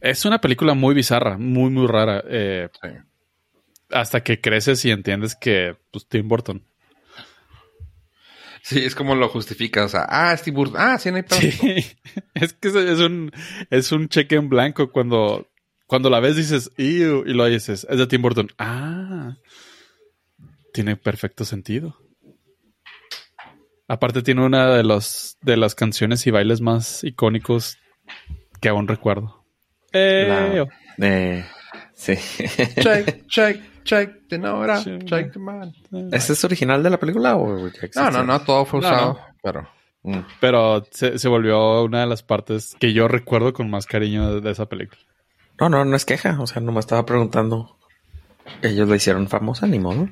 Es 0.00 0.24
una 0.24 0.40
película 0.40 0.74
muy 0.74 0.94
bizarra, 0.94 1.36
muy, 1.38 1.70
muy 1.70 1.86
rara. 1.86 2.22
eh, 2.26 2.68
Sí. 2.82 2.88
hasta 3.90 4.22
que 4.22 4.40
creces 4.40 4.84
y 4.84 4.90
entiendes 4.90 5.34
que, 5.34 5.76
pues, 5.90 6.06
Tim 6.06 6.28
Burton. 6.28 6.62
Sí, 8.62 8.80
es 8.84 8.94
como 8.94 9.14
lo 9.14 9.28
justifica. 9.28 9.84
O 9.84 9.88
sea, 9.88 10.02
ah, 10.08 10.36
Steve 10.36 10.54
Burton. 10.56 10.76
Ah, 10.78 10.98
sí, 10.98 11.10
no 11.10 11.16
hay 11.16 11.22
pedo. 11.22 11.40
Sí, 11.40 11.50
es 12.34 12.52
que 12.52 12.68
es- 12.68 12.74
es 12.74 12.98
un, 13.00 13.32
es 13.70 13.92
un 13.92 14.08
cheque 14.08 14.34
en 14.36 14.48
blanco 14.50 14.90
cuando, 14.92 15.48
cuando 15.86 16.10
la 16.10 16.20
ves 16.20 16.36
dices, 16.36 16.70
"Ew", 16.76 17.24
y 17.26 17.32
lo 17.32 17.46
dices, 17.46 17.86
es 17.88 17.98
de 17.98 18.06
Tim 18.06 18.20
Burton. 18.20 18.48
Ah, 18.58 19.36
tiene 20.74 20.96
perfecto 20.96 21.44
sentido. 21.46 21.96
Aparte 23.86 24.20
tiene 24.22 24.44
una 24.44 24.68
de 24.74 24.84
los 24.84 25.38
de 25.40 25.56
las 25.56 25.74
canciones 25.74 26.26
y 26.26 26.30
bailes 26.30 26.60
más 26.60 27.02
icónicos 27.04 27.78
que 28.60 28.68
aún 28.68 28.86
recuerdo. 28.86 29.37
La- 29.92 30.54
Eo. 30.54 30.68
Eh, 30.98 31.44
sí. 31.94 32.14
Check, 32.80 33.26
check, 33.28 33.60
check, 33.84 34.10
de 34.28 34.38
Nora, 34.38 34.78
Sí, 34.78 34.98
check, 35.04 35.32
the 35.32 35.38
man. 35.38 35.72
¿Ese 36.12 36.32
es 36.34 36.44
original 36.44 36.82
de 36.82 36.90
la 36.90 36.98
película 36.98 37.36
o? 37.36 37.68
No, 37.94 38.10
no, 38.10 38.22
no, 38.24 38.40
todo 38.42 38.64
fue 38.64 38.80
No, 38.80 38.86
usado, 38.88 39.12
no. 39.14 39.20
pero... 39.42 39.68
Mm. 40.04 40.18
Pero 40.40 40.86
se, 40.92 41.18
se 41.18 41.28
volvió 41.28 41.82
una 41.82 42.00
de 42.02 42.06
las 42.06 42.22
partes 42.22 42.76
que 42.78 42.92
yo 42.92 43.08
recuerdo 43.08 43.52
con 43.52 43.68
más 43.68 43.84
cariño 43.86 44.34
de, 44.34 44.40
de 44.40 44.50
esa 44.52 44.66
película. 44.66 45.00
No, 45.60 45.68
no, 45.68 45.84
no 45.84 45.96
es 45.96 46.04
queja. 46.04 46.40
O 46.40 46.46
sea, 46.46 46.62
no 46.62 46.70
me 46.70 46.78
estaba 46.78 47.04
preguntando. 47.04 47.76
Ellos 48.62 48.88
la 48.88 48.94
hicieron 48.96 49.26
famosa, 49.28 49.66
ni 49.66 49.80
modo. 49.80 50.08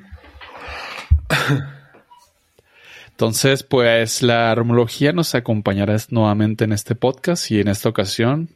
Entonces, 3.11 3.63
pues 3.63 4.21
la 4.21 4.53
rumología 4.55 5.11
nos 5.13 5.33
acompañará 5.35 5.95
nuevamente 6.09 6.65
en 6.65 6.73
este 6.73 6.93
podcast 6.95 7.49
y 7.51 7.59
en 7.61 7.67
esta 7.69 7.89
ocasión 7.89 8.49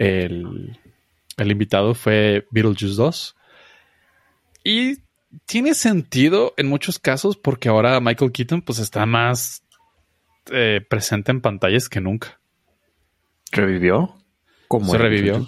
el, 0.00 0.78
el 1.36 1.50
invitado 1.50 1.94
fue 1.94 2.46
Beetlejuice 2.50 2.96
2. 2.96 3.36
Y 4.64 4.98
tiene 5.46 5.74
sentido 5.74 6.54
en 6.56 6.66
muchos 6.68 6.98
casos 6.98 7.36
porque 7.36 7.68
ahora 7.68 8.00
Michael 8.00 8.32
Keaton 8.32 8.62
pues 8.62 8.78
está 8.78 9.06
más 9.06 9.62
eh, 10.50 10.80
presente 10.88 11.30
en 11.30 11.40
pantallas 11.40 11.88
que 11.88 12.00
nunca. 12.00 12.40
¿Revivió? 13.52 14.16
¿Cómo 14.68 14.90
Se 14.92 14.98
revivió 14.98 15.46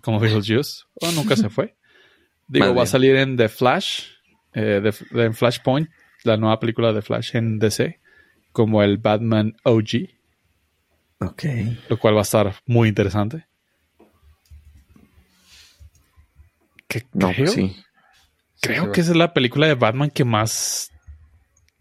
como 0.00 0.20
Beetlejuice 0.20 0.84
o 1.00 1.10
nunca 1.12 1.36
se 1.36 1.48
fue. 1.48 1.76
Digo, 2.46 2.74
va 2.74 2.82
a 2.82 2.86
salir 2.86 3.16
en 3.16 3.36
The 3.38 3.48
Flash, 3.48 4.02
eh, 4.52 4.80
de, 4.82 4.94
de- 5.10 5.24
en 5.24 5.34
Flashpoint, 5.34 5.88
la 6.24 6.36
nueva 6.36 6.60
película 6.60 6.92
de 6.92 7.00
Flash 7.00 7.34
en 7.36 7.58
DC, 7.58 8.00
como 8.52 8.82
el 8.82 8.98
Batman 8.98 9.56
OG, 9.64 10.10
Ok. 11.20 11.44
lo 11.88 11.98
cual 11.98 12.14
va 12.16 12.18
a 12.20 12.22
estar 12.22 12.54
muy 12.66 12.88
interesante. 12.88 13.46
Que 17.00 17.06
No, 17.12 17.28
creo, 17.32 17.36
pues 17.46 17.52
sí. 17.52 17.76
creo 18.60 18.84
Sí, 18.84 18.90
que 18.92 19.00
esa 19.00 19.10
es 19.12 19.16
la 19.16 19.32
película 19.34 19.66
de 19.66 19.74
Batman 19.74 20.10
que 20.10 20.24
más, 20.24 20.90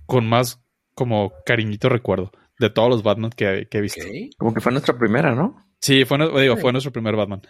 con 0.05 0.27
más 0.27 0.59
como 0.95 1.31
cariñito 1.45 1.89
recuerdo 1.89 2.31
de 2.59 2.69
todos 2.69 2.89
los 2.89 3.03
Batman 3.03 3.31
que, 3.31 3.67
que 3.69 3.77
he 3.77 3.81
visto. 3.81 4.01
Como 4.37 4.53
que 4.53 4.61
fue 4.61 4.71
nuestra 4.71 4.97
primera, 4.97 5.33
¿no? 5.35 5.65
Sí, 5.79 6.05
fue, 6.05 6.17
digo, 6.41 6.57
fue 6.57 6.71
nuestro 6.71 6.91
primer 6.91 7.15
Batman. 7.15 7.41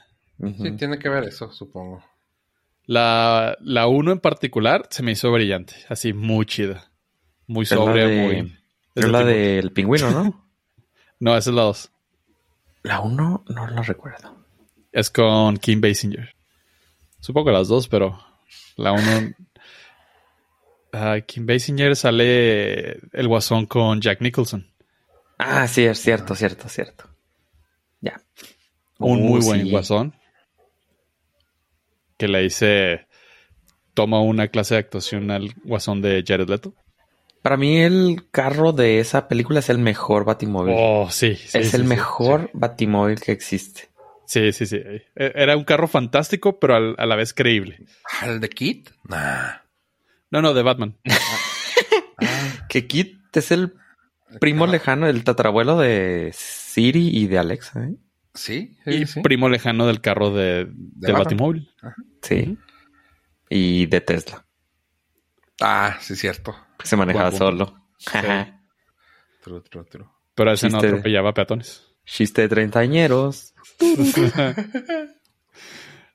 Sí, 0.57 0.71
tiene 0.77 0.97
que 0.97 1.07
ver 1.09 1.23
eso, 1.25 1.51
supongo. 1.51 2.03
La, 2.85 3.55
la 3.61 3.87
uno 3.87 4.11
en 4.11 4.19
particular 4.19 4.87
se 4.89 5.03
me 5.03 5.11
hizo 5.11 5.31
brillante, 5.31 5.75
así 5.89 6.11
muy 6.13 6.45
chida. 6.45 6.91
Muy 7.47 7.65
sobria, 7.65 8.07
de- 8.07 8.17
muy... 8.21 8.57
Es 8.95 9.05
de 9.05 9.11
la 9.11 9.23
del 9.23 9.71
pingüino, 9.71 10.11
¿no? 10.11 10.39
No, 11.19 11.37
esa 11.37 11.51
es 11.51 11.55
la 11.55 11.61
dos. 11.63 11.91
la 12.81 12.99
uno 12.99 13.45
no 13.47 13.67
la 13.67 13.81
recuerdo. 13.83 14.35
Es 14.91 15.09
con 15.09 15.55
Kim 15.57 15.79
Basinger. 15.79 16.35
Supongo 17.23 17.45
que 17.45 17.53
las 17.53 17.69
dos, 17.69 17.87
pero 17.87 18.19
la 18.75 18.91
uno... 18.91 19.01
Ah, 20.95 21.21
Kim 21.25 21.47
Basinger 21.47 21.95
sale 21.95 22.99
el 23.13 23.27
guasón 23.27 23.65
con 23.65 23.99
Jack 23.99 24.21
Nicholson. 24.21 24.71
Ah, 25.39 25.67
sí, 25.67 25.83
es 25.85 25.97
cierto, 25.97 26.35
cierto, 26.35 26.69
cierto. 26.69 27.09
Ya. 27.99 28.21
Un 28.99 29.21
Uh, 29.21 29.23
muy 29.23 29.41
buen 29.41 29.63
sí. 29.63 29.71
guasón. 29.71 30.13
Que 32.15 32.27
le 32.27 32.43
dice... 32.43 33.07
Toma 33.95 34.21
una 34.21 34.49
clase 34.49 34.75
de 34.75 34.81
actuación 34.81 35.31
al 35.31 35.55
guasón 35.63 36.03
de 36.03 36.23
Jared 36.27 36.47
Leto. 36.47 36.75
Para 37.41 37.57
mí 37.57 37.77
el 37.77 38.27
carro 38.29 38.71
de 38.71 38.99
esa 38.99 39.27
película 39.27 39.61
es 39.61 39.69
el 39.71 39.79
mejor 39.79 40.25
batimóvil. 40.25 40.75
Oh, 40.77 41.09
sí. 41.09 41.35
sí, 41.37 41.57
es 41.57 41.71
sí, 41.71 41.75
el 41.75 41.85
mejor 41.85 42.51
batimóvil 42.53 43.19
que 43.19 43.31
existe. 43.31 43.89
Sí, 44.25 44.51
sí, 44.53 44.65
sí. 44.65 44.77
E- 44.77 45.01
Era 45.15 45.57
un 45.57 45.63
carro 45.63 45.87
fantástico, 45.87 46.59
pero 46.59 46.75
al- 46.75 46.95
a 46.97 47.05
la 47.05 47.15
vez 47.15 47.33
creíble. 47.33 47.85
¿Al 48.21 48.39
de 48.39 48.49
Kit? 48.49 48.89
Nah. 49.03 49.57
No, 50.31 50.41
no, 50.41 50.53
de 50.53 50.63
Batman. 50.63 50.97
Ah, 52.21 52.65
Que 52.69 52.87
Kit 52.87 53.17
es 53.35 53.51
el 53.51 53.73
primo 54.39 54.67
lejano, 54.67 55.07
el 55.07 55.23
tatarabuelo 55.23 55.77
de 55.79 56.31
Siri 56.33 57.09
y 57.09 57.27
de 57.27 57.37
Alexa, 57.39 57.83
¿eh? 57.85 57.95
sí, 58.33 58.77
Y 58.85 58.99
sí, 58.99 59.05
sí. 59.07 59.21
primo 59.21 59.49
lejano 59.49 59.85
del 59.87 59.99
carro 59.99 60.31
de, 60.31 60.65
de 60.69 61.11
Batman. 61.11 61.23
Batimóvil. 61.23 61.71
Sí. 62.21 62.57
Y 63.49 63.87
de 63.87 64.01
Tesla, 64.01 64.45
Ah, 65.59 65.97
sí, 66.01 66.15
cierto. 66.15 66.55
que 66.79 66.87
se 66.87 66.95
manejaba 66.95 67.29
Guapo. 67.29 67.45
solo. 67.45 67.87
Jaja. 68.05 68.61
True, 69.41 69.61
true, 69.69 69.83
true. 69.85 70.05
Pero 70.35 70.51
ese 70.53 70.67
no 70.67 70.73
Chiste 70.73 70.87
de- 70.87 70.93
atropellaba 70.93 71.33
peatones. 71.33 71.83
Chiste 72.05 72.41
de 72.43 72.49
treintañeros. 72.49 73.52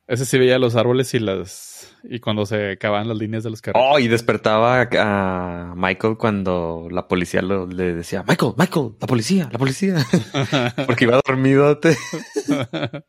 ese 0.06 0.24
sí 0.26 0.38
veía 0.38 0.58
los 0.58 0.74
árboles 0.76 1.12
y 1.14 1.18
las 1.18 1.94
y 2.04 2.20
cuando 2.20 2.46
se 2.46 2.72
acababan 2.72 3.08
las 3.08 3.18
líneas 3.18 3.42
de 3.44 3.50
los 3.50 3.60
carros. 3.60 3.82
Oh, 3.84 3.98
y 3.98 4.06
despertaba 4.08 4.88
a 4.92 5.74
Michael 5.76 6.16
cuando 6.16 6.86
la 6.90 7.08
policía 7.08 7.42
lo- 7.42 7.66
le 7.66 7.92
decía, 7.94 8.22
Michael, 8.26 8.52
Michael, 8.56 8.92
la 9.00 9.06
policía, 9.06 9.48
la 9.52 9.58
policía. 9.58 9.96
Porque 10.86 11.04
iba 11.04 11.20
dormido. 11.26 11.78
te- 11.78 11.96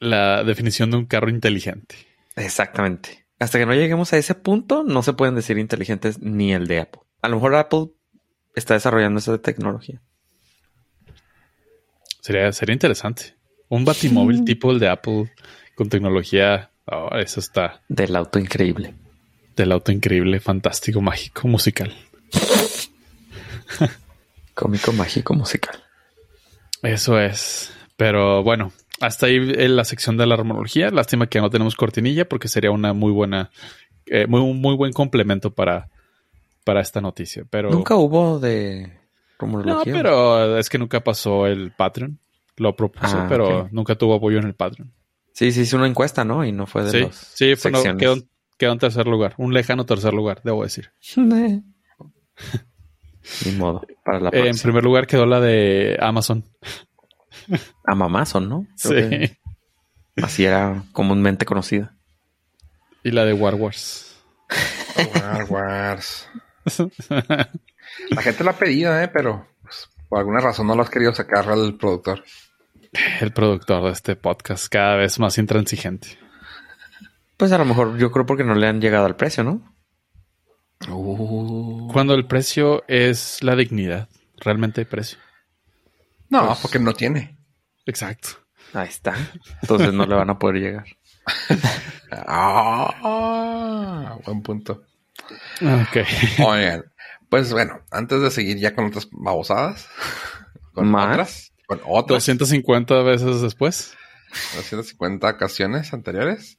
La 0.00 0.44
definición 0.44 0.90
de 0.90 0.98
un 0.98 1.06
carro 1.06 1.30
inteligente. 1.30 1.96
Exactamente. 2.36 3.26
Hasta 3.38 3.58
que 3.58 3.66
no 3.66 3.72
lleguemos 3.74 4.12
a 4.12 4.18
ese 4.18 4.34
punto, 4.34 4.84
no 4.84 5.02
se 5.02 5.12
pueden 5.14 5.34
decir 5.34 5.56
inteligentes 5.58 6.20
ni 6.20 6.52
el 6.52 6.66
de 6.66 6.80
Apple. 6.80 7.00
A 7.22 7.28
lo 7.28 7.36
mejor 7.36 7.54
Apple 7.54 7.86
está 8.54 8.74
desarrollando 8.74 9.18
esa 9.18 9.38
tecnología. 9.38 10.02
Sería, 12.24 12.50
sería 12.52 12.72
interesante. 12.72 13.34
Un 13.68 13.84
batimóvil 13.84 14.44
tipo 14.46 14.70
el 14.70 14.78
de 14.78 14.88
Apple 14.88 15.30
con 15.74 15.90
tecnología. 15.90 16.70
Oh, 16.86 17.10
eso 17.16 17.38
está 17.38 17.82
Del 17.86 18.16
auto 18.16 18.38
increíble. 18.38 18.94
del 19.54 19.72
auto 19.72 19.92
increíble, 19.92 20.40
fantástico, 20.40 21.02
mágico, 21.02 21.46
musical. 21.48 21.94
Cómico, 24.54 24.92
mágico, 24.94 25.34
musical. 25.34 25.76
Eso 26.82 27.20
es. 27.20 27.70
Pero 27.98 28.42
bueno, 28.42 28.72
hasta 29.00 29.26
ahí 29.26 29.36
en 29.36 29.76
la 29.76 29.84
sección 29.84 30.16
de 30.16 30.26
la 30.26 30.34
armología. 30.34 30.88
Lástima 30.88 31.26
que 31.26 31.42
no 31.42 31.50
tenemos 31.50 31.74
cortinilla 31.74 32.26
porque 32.26 32.48
sería 32.48 32.70
una 32.70 32.94
muy 32.94 33.12
buena, 33.12 33.50
eh, 34.06 34.26
muy, 34.26 34.40
un 34.40 34.62
muy 34.62 34.76
buen 34.76 34.94
complemento 34.94 35.54
para, 35.54 35.90
para 36.64 36.80
esta 36.80 37.02
noticia. 37.02 37.44
Pero 37.50 37.70
Nunca 37.70 37.96
hubo 37.96 38.38
de 38.38 39.03
no, 39.40 39.82
pero 39.84 40.58
es 40.58 40.68
que 40.68 40.78
nunca 40.78 41.02
pasó 41.02 41.46
el 41.46 41.72
Patreon. 41.72 42.18
Lo 42.56 42.76
propuso, 42.76 43.18
Ah, 43.18 43.26
pero 43.28 43.68
nunca 43.72 43.96
tuvo 43.96 44.14
apoyo 44.14 44.38
en 44.38 44.44
el 44.44 44.54
Patreon. 44.54 44.92
Sí, 45.32 45.50
se 45.50 45.62
hizo 45.62 45.76
una 45.76 45.88
encuesta, 45.88 46.24
¿no? 46.24 46.44
Y 46.44 46.52
no 46.52 46.66
fue 46.66 46.84
de 46.84 46.90
Sí, 46.90 47.00
los 47.00 47.16
sí, 47.16 47.56
fue, 47.56 47.70
no, 47.72 47.78
secciones. 47.78 48.00
quedó, 48.00 48.16
quedó 48.56 48.72
en 48.72 48.78
tercer 48.78 49.06
lugar. 49.08 49.34
Un 49.38 49.52
lejano 49.52 49.84
tercer 49.84 50.14
lugar, 50.14 50.40
debo 50.44 50.62
decir. 50.62 50.92
Ni 53.44 53.52
modo. 53.52 53.82
Para 54.04 54.20
la 54.20 54.28
Eh, 54.30 54.48
en 54.48 54.58
primer 54.58 54.84
lugar 54.84 55.06
quedó 55.06 55.26
la 55.26 55.40
de 55.40 55.96
Amazon. 56.00 56.44
A 57.84 57.94
Mamazon, 57.94 58.48
¿no? 58.48 58.66
Creo 58.80 59.02
Sí. 59.02 59.08
que 60.16 60.22
Así 60.22 60.44
era 60.44 60.84
comúnmente 60.92 61.44
conocida. 61.44 61.96
Y 63.02 63.10
la 63.10 63.24
de 63.24 63.32
War 63.32 63.56
Wars. 63.56 64.16
War 65.18 65.44
Wars. 65.50 66.28
La 68.10 68.22
gente 68.22 68.44
la 68.44 68.52
ha 68.52 68.56
pedido, 68.56 68.98
¿eh? 68.98 69.08
Pero 69.08 69.46
pues, 69.62 69.88
por 70.08 70.18
alguna 70.18 70.40
razón 70.40 70.66
no 70.66 70.74
lo 70.74 70.82
has 70.82 70.90
querido 70.90 71.14
sacar 71.14 71.48
al 71.48 71.74
productor. 71.76 72.24
El 73.20 73.32
productor 73.32 73.82
de 73.84 73.90
este 73.90 74.16
podcast, 74.16 74.68
cada 74.68 74.96
vez 74.96 75.18
más 75.18 75.36
intransigente. 75.38 76.18
Pues 77.36 77.50
a 77.52 77.58
lo 77.58 77.64
mejor 77.64 77.96
yo 77.98 78.12
creo 78.12 78.24
porque 78.26 78.44
no 78.44 78.54
le 78.54 78.68
han 78.68 78.80
llegado 78.80 79.06
al 79.06 79.16
precio, 79.16 79.42
¿no? 79.42 79.74
Uh. 80.88 81.88
Cuando 81.92 82.14
el 82.14 82.26
precio 82.26 82.84
es 82.88 83.42
la 83.42 83.56
dignidad. 83.56 84.08
Realmente 84.38 84.80
hay 84.82 84.84
precio. 84.84 85.18
No, 86.28 86.46
Pues- 86.46 86.58
porque 86.60 86.78
no 86.78 86.92
tiene. 86.92 87.36
Exacto. 87.86 88.28
Ahí 88.72 88.88
está. 88.88 89.14
Entonces 89.62 89.92
no 89.92 90.06
le 90.06 90.14
van 90.14 90.30
a 90.30 90.38
poder 90.38 90.56
llegar. 90.62 90.84
Ah, 92.26 94.16
buen 94.24 94.42
punto. 94.42 94.84
Ok. 95.60 95.96
Oigan, 96.46 96.84
pues 97.28 97.52
bueno, 97.52 97.80
antes 97.90 98.20
de 98.20 98.30
seguir 98.30 98.58
ya 98.58 98.74
con 98.74 98.86
otras 98.86 99.08
babosadas, 99.10 99.88
con 100.72 100.88
¿Más? 100.90 101.12
otras, 101.12 101.52
con 101.66 101.80
otras 101.84 102.26
250 102.26 103.02
veces 103.02 103.40
después. 103.40 103.94
250 104.56 105.28
ocasiones 105.28 105.92
anteriores. 105.92 106.58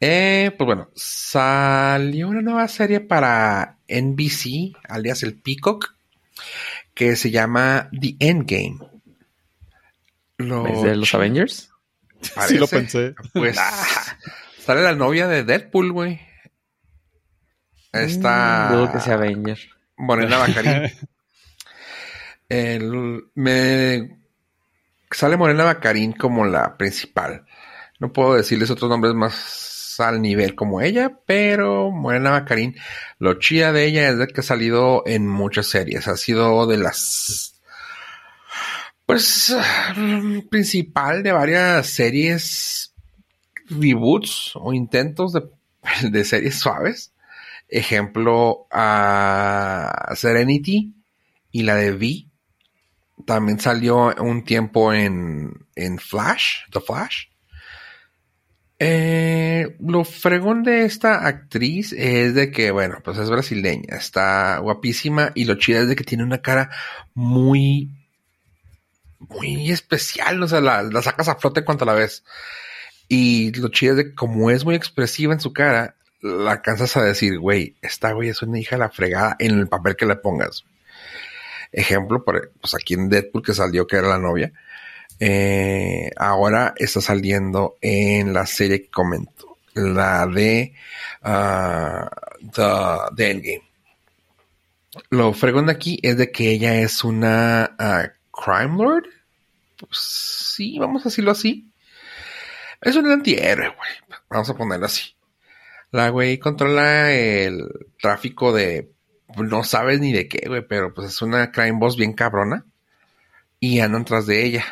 Eh, 0.00 0.52
pues 0.56 0.66
bueno, 0.66 0.90
salió 0.94 2.28
una 2.28 2.40
nueva 2.42 2.68
serie 2.68 3.00
para 3.00 3.78
NBC, 3.88 4.76
alias 4.88 5.22
el 5.22 5.38
Peacock, 5.40 5.94
que 6.94 7.16
se 7.16 7.30
llama 7.30 7.88
The 8.00 8.16
Endgame. 8.20 8.78
Lo 10.38 10.66
¿Es 10.66 10.82
de 10.82 10.96
los 10.96 11.14
Avengers? 11.14 11.70
Sí 12.46 12.58
lo 12.58 12.66
pensé. 12.68 13.14
Pues 13.32 13.56
sale 14.58 14.82
la 14.82 14.94
novia 14.94 15.26
de 15.26 15.44
Deadpool, 15.44 15.92
güey. 15.92 16.20
Está 17.92 18.68
Mm, 18.70 18.74
Dudo 18.74 18.92
que 18.92 19.00
sea 19.00 19.14
Avenger. 19.14 19.58
Morena 19.98 20.38
Bacarín. 20.38 20.90
El, 22.48 23.24
me 23.34 24.18
sale 25.10 25.36
Morena 25.36 25.64
Bacarín 25.64 26.12
como 26.12 26.46
la 26.46 26.76
principal. 26.76 27.44
No 27.98 28.12
puedo 28.12 28.34
decirles 28.34 28.70
otros 28.70 28.88
nombres 28.88 29.14
más 29.14 29.96
al 29.98 30.22
nivel 30.22 30.54
como 30.54 30.80
ella, 30.80 31.18
pero 31.26 31.90
Morena 31.90 32.30
Bacarín, 32.30 32.76
lo 33.18 33.34
chida 33.34 33.72
de 33.72 33.84
ella 33.84 34.08
es 34.08 34.18
de 34.18 34.28
que 34.28 34.40
ha 34.40 34.44
salido 34.44 35.02
en 35.06 35.26
muchas 35.26 35.66
series. 35.66 36.08
Ha 36.08 36.16
sido 36.16 36.66
de 36.66 36.78
las 36.78 37.54
pues 39.04 39.56
principal 40.50 41.22
de 41.22 41.32
varias 41.32 41.86
series 41.86 42.92
reboots 43.70 44.52
o 44.54 44.74
intentos 44.74 45.32
de, 45.32 45.42
de 46.10 46.24
series 46.24 46.58
suaves. 46.58 47.12
Ejemplo, 47.68 48.66
a 48.70 50.12
Serenity 50.14 50.94
y 51.50 51.62
la 51.62 51.76
de 51.76 51.92
V. 51.92 52.26
También 53.26 53.60
salió 53.60 54.14
un 54.20 54.44
tiempo 54.44 54.92
en, 54.92 55.66
en 55.74 55.98
Flash, 55.98 56.62
The 56.72 56.80
Flash. 56.80 57.26
Eh, 58.80 59.76
lo 59.80 60.04
fregón 60.04 60.62
de 60.62 60.84
esta 60.84 61.26
actriz 61.26 61.92
es 61.92 62.34
de 62.34 62.52
que, 62.52 62.70
bueno, 62.70 62.98
pues 63.02 63.18
es 63.18 63.28
brasileña, 63.28 63.96
está 63.96 64.58
guapísima 64.58 65.32
y 65.34 65.46
lo 65.46 65.56
chido 65.56 65.82
es 65.82 65.88
de 65.88 65.96
que 65.96 66.04
tiene 66.04 66.22
una 66.22 66.42
cara 66.42 66.70
muy, 67.12 67.90
muy 69.18 69.70
especial, 69.72 70.40
o 70.42 70.46
sea, 70.46 70.60
la, 70.60 70.84
la 70.84 71.02
sacas 71.02 71.28
a 71.28 71.34
flote 71.34 71.60
en 71.60 71.66
cuanto 71.66 71.84
la 71.84 71.94
ves. 71.94 72.24
Y 73.08 73.52
lo 73.54 73.68
chido 73.68 73.94
es 73.94 73.96
de 73.96 74.04
que 74.10 74.14
como 74.14 74.50
es 74.50 74.64
muy 74.64 74.76
expresiva 74.76 75.32
en 75.32 75.40
su 75.40 75.52
cara, 75.52 75.96
la 76.20 76.52
alcanzas 76.52 76.96
a 76.96 77.02
decir, 77.02 77.38
güey, 77.38 77.76
esta 77.82 78.12
güey 78.12 78.28
es 78.28 78.42
una 78.42 78.58
hija 78.58 78.76
la 78.76 78.90
fregada 78.90 79.36
en 79.38 79.58
el 79.58 79.68
papel 79.68 79.96
que 79.96 80.06
le 80.06 80.16
pongas. 80.16 80.64
Ejemplo, 81.72 82.24
por, 82.24 82.52
pues 82.60 82.74
aquí 82.74 82.94
en 82.94 83.08
Deadpool 83.08 83.42
que 83.42 83.54
salió 83.54 83.86
que 83.86 83.96
era 83.96 84.08
la 84.08 84.18
novia. 84.18 84.52
Eh, 85.20 86.10
ahora 86.16 86.74
está 86.76 87.00
saliendo 87.00 87.76
en 87.80 88.32
la 88.32 88.46
serie 88.46 88.82
que 88.82 88.90
comento, 88.90 89.58
la 89.74 90.26
de 90.26 90.74
ah, 91.22 92.10
the, 92.54 93.16
the 93.16 93.30
Endgame. 93.30 93.68
Lo 95.10 95.32
fregón 95.32 95.66
de 95.66 95.72
aquí 95.72 95.98
es 96.02 96.16
de 96.16 96.30
que 96.30 96.50
ella 96.50 96.80
es 96.80 97.04
una 97.04 97.74
ah, 97.78 98.12
crime 98.32 98.82
lord. 98.82 99.06
Pues, 99.76 99.98
sí, 99.98 100.78
vamos 100.78 101.02
a 101.02 101.08
decirlo 101.08 101.30
así. 101.30 101.70
Es 102.80 102.96
un 102.96 103.10
antihéroe, 103.10 103.68
güey. 103.68 104.18
Vamos 104.30 104.48
a 104.50 104.54
ponerlo 104.54 104.86
así. 104.86 105.17
La 105.90 106.10
güey 106.10 106.38
controla 106.38 107.12
el 107.12 107.66
tráfico 108.00 108.52
de. 108.52 108.92
No 109.36 109.64
sabes 109.64 110.00
ni 110.00 110.12
de 110.12 110.28
qué, 110.28 110.48
güey, 110.48 110.66
pero 110.66 110.92
pues 110.92 111.08
es 111.08 111.22
una 111.22 111.50
crime 111.50 111.78
boss 111.78 111.96
bien 111.96 112.12
cabrona. 112.12 112.66
Y 113.60 113.80
andan 113.80 114.04
tras 114.04 114.26
de 114.26 114.44
ella. 114.44 114.64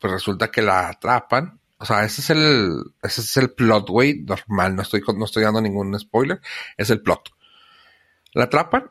Pues 0.00 0.12
resulta 0.12 0.50
que 0.50 0.62
la 0.62 0.88
atrapan. 0.90 1.58
O 1.78 1.84
sea, 1.84 2.04
ese 2.04 2.20
es 2.20 2.30
el. 2.30 2.82
Ese 3.02 3.20
es 3.22 3.36
el 3.36 3.50
plot, 3.50 3.88
güey. 3.88 4.20
Normal. 4.22 4.76
No 4.76 4.82
estoy, 4.82 5.02
no 5.16 5.24
estoy 5.24 5.42
dando 5.44 5.60
ningún 5.60 5.98
spoiler. 5.98 6.40
Es 6.76 6.90
el 6.90 7.00
plot. 7.00 7.30
La 8.34 8.44
atrapan. 8.44 8.90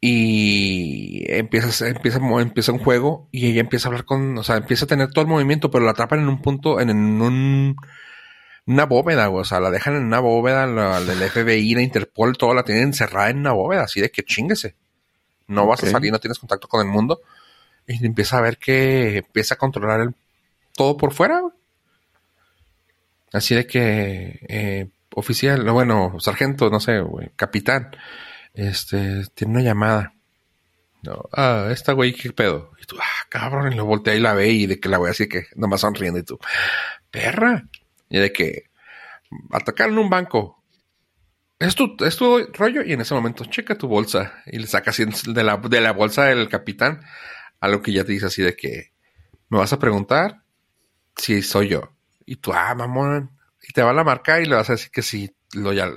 Y 0.00 1.24
empieza, 1.28 1.88
empieza, 1.88 2.18
empieza 2.18 2.72
un 2.72 2.78
juego. 2.78 3.28
Y 3.30 3.50
ella 3.50 3.60
empieza 3.60 3.88
a 3.88 3.90
hablar 3.90 4.04
con. 4.04 4.38
O 4.38 4.42
sea, 4.42 4.56
empieza 4.56 4.86
a 4.86 4.88
tener 4.88 5.10
todo 5.10 5.22
el 5.22 5.30
movimiento. 5.30 5.70
Pero 5.70 5.84
la 5.84 5.92
atrapan 5.92 6.20
en 6.20 6.28
un 6.28 6.40
punto. 6.40 6.80
En, 6.80 6.90
en 6.90 7.20
un 7.20 7.76
una 8.66 8.84
bóveda. 8.84 9.30
O 9.30 9.44
sea, 9.44 9.60
la 9.60 9.70
dejan 9.70 9.96
en 9.96 10.04
una 10.04 10.20
bóveda, 10.20 10.66
la, 10.66 11.00
del 11.00 11.18
FBI, 11.30 11.74
la 11.74 11.82
Interpol, 11.82 12.36
todo 12.36 12.54
la 12.54 12.64
tienen 12.64 12.84
encerrada 12.84 13.30
en 13.30 13.38
una 13.38 13.52
bóveda, 13.52 13.82
así 13.82 14.00
de 14.00 14.10
que 14.10 14.22
chinguese. 14.22 14.74
No 15.46 15.66
vas 15.66 15.82
a 15.82 15.90
salir, 15.90 16.12
no 16.12 16.20
tienes 16.20 16.38
contacto 16.38 16.68
con 16.68 16.86
el 16.86 16.92
mundo. 16.92 17.20
Y 17.86 18.04
empieza 18.04 18.38
a 18.38 18.42
ver 18.42 18.58
que 18.58 19.18
empieza 19.18 19.54
a 19.54 19.58
controlar 19.58 20.00
el, 20.00 20.14
todo 20.74 20.96
por 20.96 21.12
fuera. 21.12 21.42
Así 23.32 23.54
de 23.54 23.66
que, 23.66 24.40
eh, 24.48 24.88
oficial, 25.14 25.64
bueno, 25.70 26.16
sargento, 26.20 26.70
no 26.70 26.80
sé, 26.80 27.02
capitán, 27.36 27.90
este, 28.54 29.24
tiene 29.34 29.54
una 29.54 29.62
llamada. 29.62 30.14
No, 31.02 31.28
ah, 31.32 31.68
esta 31.70 31.92
güey, 31.92 32.12
¿qué 32.12 32.30
pedo? 32.32 32.70
Y 32.80 32.86
tú, 32.86 32.96
ah, 33.00 33.26
cabrón, 33.28 33.72
y 33.72 33.76
lo 33.76 33.84
voltea 33.84 34.14
y 34.14 34.20
la 34.20 34.34
ve 34.34 34.50
y 34.50 34.66
de 34.66 34.78
que 34.78 34.88
la 34.88 34.98
voy 34.98 35.10
así 35.10 35.28
que 35.28 35.46
nomás 35.56 35.80
sonriendo 35.80 36.20
y 36.20 36.22
tú, 36.22 36.38
perra. 37.10 37.64
Y 38.12 38.20
de 38.20 38.32
que 38.32 38.70
atacaron 39.50 39.98
un 39.98 40.08
banco. 40.08 40.62
Es 41.58 41.74
tu, 41.74 41.96
es 42.04 42.16
tu 42.16 42.46
rollo. 42.52 42.84
Y 42.84 42.92
en 42.92 43.00
ese 43.00 43.14
momento, 43.14 43.44
checa 43.46 43.76
tu 43.76 43.88
bolsa. 43.88 44.42
Y 44.46 44.60
le 44.60 44.68
saca 44.68 44.90
así 44.90 45.04
de 45.04 45.42
la, 45.42 45.56
de 45.56 45.80
la 45.80 45.92
bolsa 45.92 46.26
del 46.26 46.48
capitán 46.48 47.00
algo 47.62 47.80
que 47.80 47.92
ya 47.92 48.04
te 48.04 48.12
dice 48.12 48.26
así 48.26 48.42
de 48.42 48.56
que 48.56 48.92
me 49.48 49.56
vas 49.56 49.72
a 49.72 49.78
preguntar 49.78 50.42
si 51.16 51.42
soy 51.42 51.68
yo. 51.68 51.92
Y 52.26 52.36
tú, 52.36 52.52
ah, 52.52 52.74
mamón. 52.74 53.30
Y 53.66 53.72
te 53.72 53.82
van 53.82 53.98
a 53.98 54.04
marcar 54.04 54.42
y 54.42 54.46
le 54.46 54.56
vas 54.56 54.68
a 54.68 54.72
decir 54.72 54.90
que 54.90 55.02
sí, 55.02 55.32
lo 55.54 55.72
ya 55.72 55.88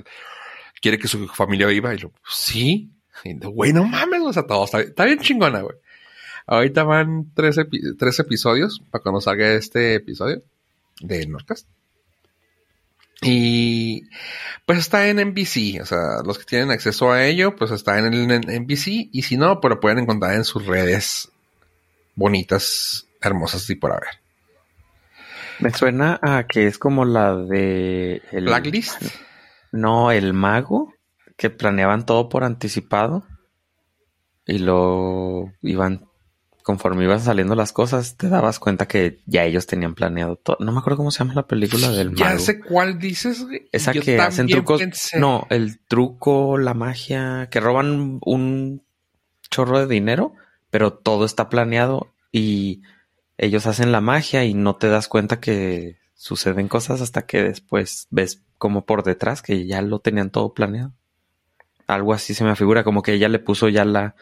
quiere 0.80 0.98
que 0.98 1.08
su 1.08 1.26
familia 1.26 1.66
viva. 1.66 1.92
Y 1.92 1.98
lo, 1.98 2.12
sí. 2.24 2.92
Y 3.24 3.34
güey, 3.34 3.72
no 3.72 3.84
mames, 3.84 4.22
o 4.22 4.32
sea, 4.32 4.46
todo 4.46 4.64
está, 4.64 5.04
bien 5.04 5.18
chingona, 5.18 5.60
güey. 5.62 5.76
Ahorita 6.46 6.84
van 6.84 7.32
tres, 7.34 7.56
tres 7.98 8.18
episodios 8.20 8.80
para 8.90 9.02
cuando 9.02 9.20
salga 9.20 9.52
este 9.52 9.96
episodio 9.96 10.44
de 11.00 11.26
Nordcast. 11.26 11.66
Y 13.22 14.08
pues 14.66 14.78
está 14.78 15.08
en 15.08 15.18
NBC, 15.18 15.80
o 15.80 15.86
sea, 15.86 16.22
los 16.24 16.38
que 16.38 16.44
tienen 16.44 16.70
acceso 16.70 17.10
a 17.12 17.24
ello, 17.24 17.56
pues 17.56 17.70
está 17.70 17.98
en 17.98 18.12
el 18.12 18.26
NBC 18.26 19.08
y 19.12 19.22
si 19.22 19.36
no, 19.36 19.60
pues 19.60 19.70
lo 19.70 19.80
pueden 19.80 20.00
encontrar 20.00 20.34
en 20.34 20.44
sus 20.44 20.66
redes 20.66 21.30
bonitas, 22.14 23.06
hermosas 23.22 23.68
y 23.70 23.74
por 23.76 23.92
haber. 23.92 24.20
Me 25.60 25.72
suena 25.72 26.18
a 26.20 26.46
que 26.46 26.66
es 26.66 26.78
como 26.78 27.04
la 27.04 27.34
de... 27.34 28.22
El, 28.32 28.44
Blacklist. 28.44 29.02
No, 29.72 30.10
el 30.10 30.34
mago, 30.34 30.92
que 31.36 31.48
planeaban 31.48 32.04
todo 32.04 32.28
por 32.28 32.44
anticipado 32.44 33.26
y 34.46 34.58
lo 34.58 35.52
iban, 35.62 36.06
conforme 36.66 37.04
iban 37.04 37.20
saliendo 37.20 37.54
las 37.54 37.72
cosas, 37.72 38.16
te 38.16 38.28
dabas 38.28 38.58
cuenta 38.58 38.88
que 38.88 39.20
ya 39.24 39.44
ellos 39.44 39.68
tenían 39.68 39.94
planeado 39.94 40.34
todo. 40.34 40.56
No 40.58 40.72
me 40.72 40.80
acuerdo 40.80 40.96
cómo 40.96 41.12
se 41.12 41.20
llama 41.20 41.34
la 41.34 41.46
película 41.46 41.90
del 41.92 42.12
Ya 42.16 42.24
mago. 42.24 42.38
sé 42.40 42.58
cuál 42.58 42.98
dices. 42.98 43.46
Esa 43.70 43.92
Yo 43.92 44.02
que 44.02 44.18
hacen 44.18 44.48
trucos. 44.48 44.80
pensé. 44.80 45.20
No, 45.20 45.46
el 45.50 45.78
truco, 45.78 46.58
la 46.58 46.74
magia, 46.74 47.46
que 47.52 47.60
roban 47.60 48.18
un 48.20 48.82
chorro 49.48 49.78
de 49.78 49.86
dinero, 49.86 50.34
pero 50.68 50.92
todo 50.92 51.24
está 51.24 51.48
planeado 51.48 52.12
y 52.32 52.82
ellos 53.38 53.68
hacen 53.68 53.92
la 53.92 54.00
magia 54.00 54.44
y 54.44 54.52
no 54.54 54.74
te 54.74 54.88
das 54.88 55.06
cuenta 55.06 55.38
que 55.38 55.98
suceden 56.16 56.66
cosas 56.66 57.00
hasta 57.00 57.26
que 57.26 57.44
después 57.44 58.08
ves 58.10 58.42
como 58.58 58.86
por 58.86 59.04
detrás 59.04 59.40
que 59.40 59.68
ya 59.68 59.82
lo 59.82 60.00
tenían 60.00 60.30
todo 60.30 60.52
planeado. 60.52 60.92
Algo 61.86 62.12
así 62.12 62.34
se 62.34 62.42
me 62.42 62.56
figura, 62.56 62.82
como 62.82 63.02
que 63.02 63.12
ella 63.12 63.28
le 63.28 63.38
puso 63.38 63.68
ya 63.68 63.84
la 63.84 64.16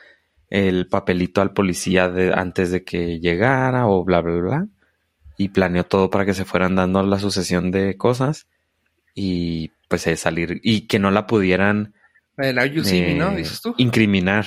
el 0.50 0.86
papelito 0.88 1.40
al 1.40 1.52
policía 1.52 2.08
de, 2.08 2.32
antes 2.32 2.70
de 2.70 2.84
que 2.84 3.20
llegara 3.20 3.86
o 3.86 4.04
bla 4.04 4.20
bla 4.20 4.40
bla 4.40 4.66
y 5.36 5.48
planeó 5.48 5.84
todo 5.84 6.10
para 6.10 6.24
que 6.24 6.34
se 6.34 6.44
fueran 6.44 6.76
dando 6.76 7.02
la 7.02 7.18
sucesión 7.18 7.70
de 7.70 7.96
cosas 7.96 8.46
y 9.14 9.72
pues 9.88 10.06
eh, 10.06 10.16
salir 10.16 10.60
y 10.62 10.82
que 10.82 10.98
no 10.98 11.10
la 11.10 11.26
pudieran 11.26 11.94
eh, 12.38 12.52
Dices 13.36 13.60
tú. 13.60 13.74
incriminar 13.78 14.46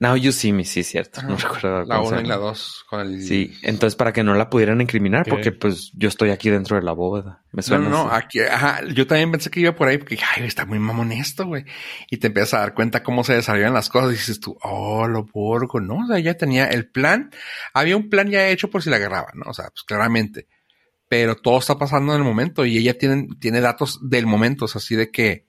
Now 0.00 0.16
You 0.16 0.32
See 0.32 0.50
Me, 0.54 0.64
sí, 0.64 0.82
cierto. 0.82 1.20
No 1.22 1.36
recuerdo. 1.36 1.84
La 1.84 1.96
cómo 1.96 2.08
se 2.08 2.14
1 2.14 2.20
y 2.22 2.26
la 2.26 2.34
llama. 2.36 2.46
2 2.46 2.84
con 2.88 3.00
el... 3.00 3.22
Sí, 3.22 3.52
entonces 3.62 3.96
para 3.96 4.14
que 4.14 4.24
no 4.24 4.32
la 4.34 4.48
pudieran 4.48 4.80
incriminar, 4.80 5.26
porque 5.28 5.52
pues 5.52 5.92
yo 5.92 6.08
estoy 6.08 6.30
aquí 6.30 6.48
dentro 6.48 6.76
de 6.76 6.82
la 6.82 6.92
bóveda. 6.92 7.44
Me 7.52 7.58
No, 7.58 7.62
suena 7.62 7.84
no, 7.84 7.90
no, 7.90 8.10
así. 8.10 8.24
aquí, 8.24 8.40
ajá, 8.40 8.80
yo 8.94 9.06
también 9.06 9.30
pensé 9.30 9.50
que 9.50 9.60
iba 9.60 9.76
por 9.76 9.88
ahí 9.88 9.98
porque, 9.98 10.18
ay, 10.34 10.44
está 10.44 10.64
muy 10.64 10.78
mamón 10.78 11.12
esto, 11.12 11.44
güey. 11.46 11.66
Y 12.10 12.16
te 12.16 12.28
empiezas 12.28 12.54
a 12.54 12.60
dar 12.60 12.74
cuenta 12.74 13.02
cómo 13.02 13.24
se 13.24 13.34
desarrollan 13.34 13.74
las 13.74 13.90
cosas 13.90 14.08
y 14.08 14.14
dices 14.14 14.40
tú, 14.40 14.56
oh, 14.62 15.06
lo 15.06 15.24
borgo, 15.24 15.80
¿no? 15.80 15.98
O 16.04 16.06
sea, 16.06 16.18
ya 16.18 16.34
tenía 16.34 16.64
el 16.64 16.90
plan, 16.90 17.30
había 17.74 17.96
un 17.98 18.08
plan 18.08 18.30
ya 18.30 18.48
hecho 18.48 18.70
por 18.70 18.82
si 18.82 18.88
la 18.88 18.96
agarraban, 18.96 19.34
¿no? 19.34 19.50
O 19.50 19.54
sea, 19.54 19.66
pues 19.68 19.82
claramente. 19.82 20.48
Pero 21.08 21.36
todo 21.36 21.58
está 21.58 21.76
pasando 21.76 22.14
en 22.14 22.20
el 22.20 22.24
momento 22.24 22.64
y 22.64 22.78
ella 22.78 22.96
tiene, 22.96 23.28
tiene 23.38 23.60
datos 23.60 23.98
del 24.08 24.26
momento, 24.26 24.64
o 24.64 24.68
sea, 24.68 24.78
así 24.78 24.96
de 24.96 25.10
que, 25.10 25.46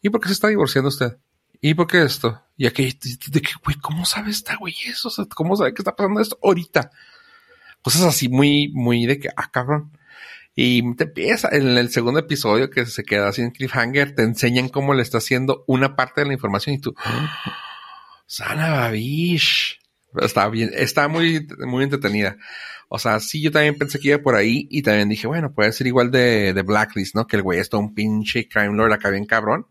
¿y 0.00 0.10
por 0.10 0.20
qué 0.20 0.28
se 0.28 0.34
está 0.34 0.46
divorciando 0.46 0.90
usted? 0.90 1.16
¿Y 1.66 1.72
por 1.72 1.86
qué 1.86 2.02
esto? 2.02 2.42
Y 2.58 2.66
aquí, 2.66 2.92
de 3.30 3.40
que, 3.40 3.52
güey, 3.64 3.78
¿cómo 3.78 4.04
sabe 4.04 4.30
esta 4.30 4.54
güey 4.56 4.74
eso? 4.84 5.08
O 5.08 5.10
sea, 5.10 5.24
¿cómo 5.34 5.56
sabe 5.56 5.72
que 5.72 5.80
está 5.80 5.96
pasando 5.96 6.20
esto 6.20 6.38
ahorita? 6.42 6.90
Cosas 7.80 8.02
así 8.02 8.28
muy, 8.28 8.70
muy 8.74 9.06
de 9.06 9.18
que, 9.18 9.30
ah, 9.34 9.50
cabrón. 9.50 9.90
Y 10.54 10.94
te 10.96 11.04
empieza 11.04 11.48
en 11.52 11.78
el 11.78 11.88
segundo 11.88 12.20
episodio 12.20 12.68
que 12.68 12.84
se 12.84 13.02
queda 13.02 13.28
así 13.28 13.40
en 13.40 13.50
cliffhanger, 13.50 14.14
te 14.14 14.24
enseñan 14.24 14.68
cómo 14.68 14.92
le 14.92 15.00
está 15.00 15.16
haciendo 15.16 15.64
una 15.66 15.96
parte 15.96 16.20
de 16.20 16.26
la 16.26 16.34
información 16.34 16.74
y 16.74 16.80
tú. 16.82 16.94
Sana 18.26 18.68
Babish. 18.68 19.80
Está 20.20 20.50
bien, 20.50 20.70
está 20.74 21.08
muy, 21.08 21.48
muy 21.60 21.84
entretenida. 21.84 22.36
O 22.90 22.98
sea, 22.98 23.20
sí, 23.20 23.40
yo 23.40 23.50
también 23.50 23.78
pensé 23.78 23.98
que 23.98 24.08
iba 24.08 24.18
por 24.18 24.34
ahí 24.34 24.68
y 24.70 24.82
también 24.82 25.08
dije, 25.08 25.26
bueno, 25.26 25.54
puede 25.54 25.72
ser 25.72 25.86
igual 25.86 26.10
de, 26.10 26.52
de 26.52 26.60
Blacklist, 26.60 27.14
¿no? 27.14 27.26
Que 27.26 27.36
el 27.36 27.42
güey 27.42 27.58
es 27.58 27.70
todo 27.70 27.80
un 27.80 27.94
pinche 27.94 28.50
crime 28.50 28.76
lord 28.76 28.92
acá 28.92 29.08
bien 29.08 29.24
cabrón. 29.24 29.66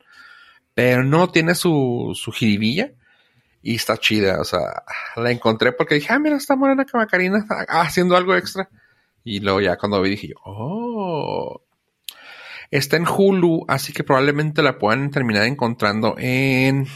Pero 0.73 1.03
no 1.03 1.29
tiene 1.29 1.55
su, 1.55 2.13
su 2.15 2.31
jiribilla 2.31 2.91
y 3.61 3.75
está 3.75 3.97
chida. 3.97 4.39
O 4.39 4.43
sea, 4.43 4.83
la 5.15 5.31
encontré 5.31 5.71
porque 5.71 5.95
dije, 5.95 6.11
ah, 6.11 6.19
mira, 6.19 6.35
está 6.35 6.55
morena 6.55 6.85
Camacarina 6.85 7.45
haciendo 7.69 8.15
algo 8.15 8.35
extra. 8.35 8.69
Y 9.23 9.39
luego 9.39 9.61
ya 9.61 9.77
cuando 9.77 10.01
vi 10.01 10.11
dije 10.11 10.27
yo, 10.29 10.35
oh. 10.43 11.61
Está 12.69 12.97
en 12.97 13.07
Hulu, 13.07 13.65
así 13.67 13.93
que 13.93 14.03
probablemente 14.03 14.63
la 14.63 14.79
puedan 14.79 15.11
terminar 15.11 15.43
encontrando 15.43 16.15
en... 16.17 16.87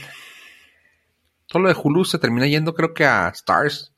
Todo 1.47 1.63
lo 1.63 1.69
de 1.69 1.80
Hulu 1.82 2.03
se 2.03 2.17
termina 2.17 2.47
yendo 2.47 2.73
creo 2.73 2.93
que 2.93 3.05
a 3.05 3.30
Stars. 3.30 3.93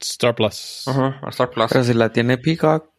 Star 0.00 0.34
Plus. 0.34 0.84
Ajá, 0.88 1.20
a 1.22 1.30
Star 1.30 1.50
Plus. 1.50 1.70
Pero 1.70 1.84
si 1.84 1.94
la 1.94 2.12
tiene 2.12 2.36
Peacock, 2.36 2.90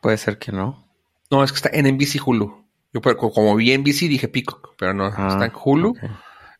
puede 0.00 0.16
ser 0.18 0.38
que 0.38 0.52
no. 0.52 0.88
No, 1.30 1.42
es 1.42 1.50
que 1.50 1.56
está 1.56 1.70
en 1.72 1.92
NBC 1.92 2.20
Hulu. 2.24 2.65
Yo 2.92 3.00
pero 3.00 3.16
como 3.16 3.54
vi 3.56 3.76
NBC 3.76 4.08
dije 4.08 4.28
Peacock, 4.28 4.74
pero 4.78 4.94
no, 4.94 5.06
Ah, 5.14 5.28
está 5.30 5.46
en 5.46 5.52
Hulu. 5.54 5.94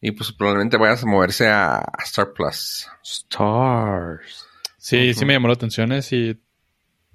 Y 0.01 0.11
pues 0.13 0.33
probablemente 0.33 0.77
vayas 0.77 1.03
a 1.03 1.07
moverse 1.07 1.49
a, 1.49 1.77
a 1.79 2.03
Star 2.05 2.33
Plus. 2.33 2.87
Stars. 3.03 4.47
Sí, 4.79 5.15
sí 5.15 5.25
me 5.25 5.33
llamó 5.33 5.49
la 5.49 5.55
atención, 5.55 5.91
¿eh? 5.93 6.03
Sí, 6.03 6.41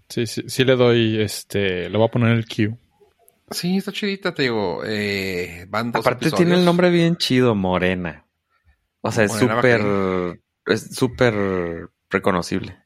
sí, 0.09 0.25
sí, 0.27 0.43
sí 0.47 0.63
le 0.65 0.75
doy, 0.75 1.21
este, 1.21 1.89
lo 1.89 1.99
voy 1.99 2.07
a 2.07 2.11
poner 2.11 2.31
en 2.31 2.37
el 2.37 2.45
queue. 2.45 2.77
Sí, 3.51 3.77
está 3.77 3.91
chidita, 3.91 4.33
te 4.33 4.43
digo. 4.43 4.81
Eh, 4.85 5.65
van 5.69 5.91
dos 5.91 6.01
Aparte 6.01 6.25
episodios. 6.25 6.37
tiene 6.47 6.59
el 6.59 6.65
nombre 6.65 6.89
bien 6.89 7.17
chido, 7.17 7.53
Morena. 7.53 8.25
O 9.01 9.11
sea, 9.11 9.25
es 9.25 9.31
Morena 9.33 9.55
súper, 9.55 10.39
es 10.65 10.95
súper 10.95 11.89
reconocible. 12.09 12.77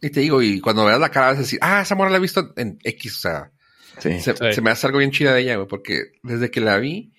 Y 0.00 0.10
te 0.10 0.20
digo, 0.20 0.42
y 0.42 0.60
cuando 0.60 0.84
veas 0.84 1.00
la 1.00 1.08
cara 1.08 1.28
vas 1.28 1.36
a 1.38 1.40
decir, 1.40 1.58
ah, 1.62 1.80
esa 1.80 1.94
morra 1.96 2.10
la 2.10 2.18
he 2.18 2.20
visto 2.20 2.52
en 2.56 2.78
X, 2.84 3.16
o 3.16 3.20
sea, 3.20 3.52
Sí. 4.00 4.20
se, 4.20 4.36
Sí. 4.36 4.52
se 4.52 4.60
me 4.62 4.70
hace 4.70 4.86
algo 4.86 4.98
bien 4.98 5.10
chida 5.10 5.34
de 5.34 5.42
ella, 5.42 5.56
güey, 5.56 5.68
porque 5.68 6.12
desde 6.22 6.50
que 6.50 6.60
la 6.60 6.78
vi, 6.78 7.12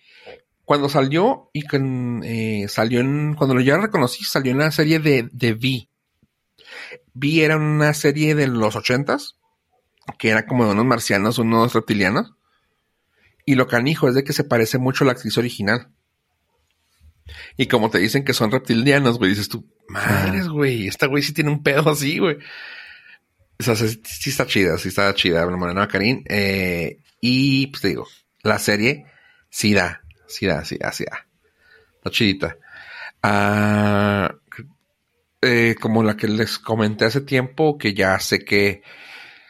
cuando 0.66 0.90
salió 0.90 1.50
y 1.54 1.64
con, 1.64 2.22
eh, 2.24 2.66
salió 2.70 3.02
en, 3.02 3.36
cuando 3.36 3.60
yo 3.60 3.76
la 3.76 3.84
reconocí, 3.84 4.24
salió 4.24 4.52
en 4.52 4.60
la 4.60 4.72
serie 4.72 5.00
de, 5.00 5.28
de 5.32 5.54
V. 5.54 5.90
V 7.14 7.44
era 7.44 7.58
una 7.58 7.94
serie 7.94 8.36
de 8.36 8.48
los 8.48 8.76
ochentas, 8.76 9.38
que 10.18 10.30
era 10.30 10.46
como 10.46 10.66
de 10.66 10.72
unos 10.72 10.86
marcianos, 10.86 11.40
unos 11.40 11.74
reptilianos. 11.74 12.34
Y 13.46 13.56
lo 13.56 13.68
canijo 13.68 14.08
es 14.08 14.16
de 14.16 14.24
que 14.24 14.34
se 14.34 14.44
parece 14.44 14.78
mucho 14.78 15.04
a 15.04 15.08
la 15.08 15.14
actriz 15.14 15.38
original. 15.38 15.90
Y 17.58 17.68
como 17.68 17.90
te 17.90 18.00
dicen 18.00 18.24
que 18.24 18.34
son 18.34 18.52
reptilianos, 18.52 19.18
güey, 19.18 19.32
dices 19.32 19.50
tú, 19.50 19.66
madres, 19.88 20.48
güey, 20.48 20.88
esta 20.88 21.08
güey 21.08 21.24
sí 21.24 21.34
tiene 21.34 21.50
un 21.50 21.64
pedo 21.64 21.90
así, 21.90 22.20
güey. 22.20 22.38
O 23.68 23.76
sí, 23.76 24.30
está 24.30 24.46
chida, 24.46 24.78
sí 24.78 24.90
está 24.90 25.14
chida, 25.14 25.46
la 25.46 25.58
Morena 25.58 25.88
Karin. 25.88 26.24
Eh, 26.28 27.00
y 27.20 27.68
pues 27.68 27.82
te 27.82 27.90
digo, 27.90 28.08
la 28.44 28.60
serie 28.60 29.06
sí 29.50 29.74
da, 29.74 30.02
sí 30.28 30.46
da, 30.46 30.66
sí 30.66 30.78
da, 30.78 30.92
sí 30.92 31.06
da. 31.06 31.28
Está 31.98 32.10
chidita. 32.10 32.58
Ah, 33.22 34.36
eh, 35.42 35.76
como 35.80 36.04
la 36.04 36.18
que 36.18 36.28
les 36.28 36.60
comenté 36.60 37.06
hace 37.06 37.22
tiempo, 37.22 37.78
que 37.78 37.94
ya 37.94 38.20
sé 38.20 38.44
que 38.44 38.84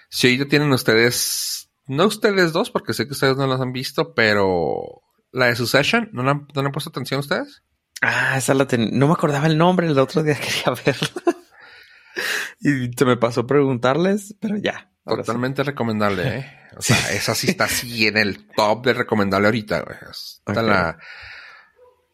si 0.10 0.28
ahorita 0.28 0.48
tienen 0.48 0.72
ustedes, 0.72 1.70
no 1.88 2.06
ustedes 2.06 2.54
dos, 2.54 2.72
porque 2.72 2.94
sé 2.94 3.06
que 3.06 3.14
ustedes 3.14 3.38
no 3.38 3.48
las 3.48 3.62
han 3.62 3.72
visto, 3.72 4.14
pero 4.14 5.02
la 5.32 5.48
de 5.48 5.56
Succession, 5.56 6.10
¿no 6.12 6.24
la 6.24 6.34
no 6.34 6.62
le 6.62 6.66
han 6.66 6.72
puesto 6.72 6.90
atención 6.90 7.22
ustedes? 7.22 7.64
Ah, 8.02 8.38
esa 8.38 8.54
la 8.54 8.68
ten... 8.68 8.98
No 8.98 9.08
me 9.08 9.14
acordaba 9.14 9.48
el 9.48 9.58
nombre, 9.58 9.88
el 9.88 9.98
otro 9.98 10.24
día 10.24 10.36
quería 10.40 10.74
verla. 10.86 11.10
Y 12.62 12.92
se 12.96 13.06
me 13.06 13.18
pasó 13.18 13.46
preguntarles, 13.48 14.36
pero 14.40 14.58
ya. 14.58 14.90
sí. 15.06 15.16
Totalmente 15.18 15.64
recomendable, 15.64 16.28
¿eh? 16.38 16.58
O 16.78 16.82
sea, 16.82 16.96
esa 17.12 17.36
sí 17.36 17.50
está 17.50 17.66
así 17.66 18.08
en 18.08 18.18
el 18.18 18.48
top 18.56 18.86
de 18.86 18.94
recomendable 18.94 19.48
ahorita, 19.48 19.82
güey. 19.82 19.98
Ok. 20.46 20.56
la... 20.66 20.98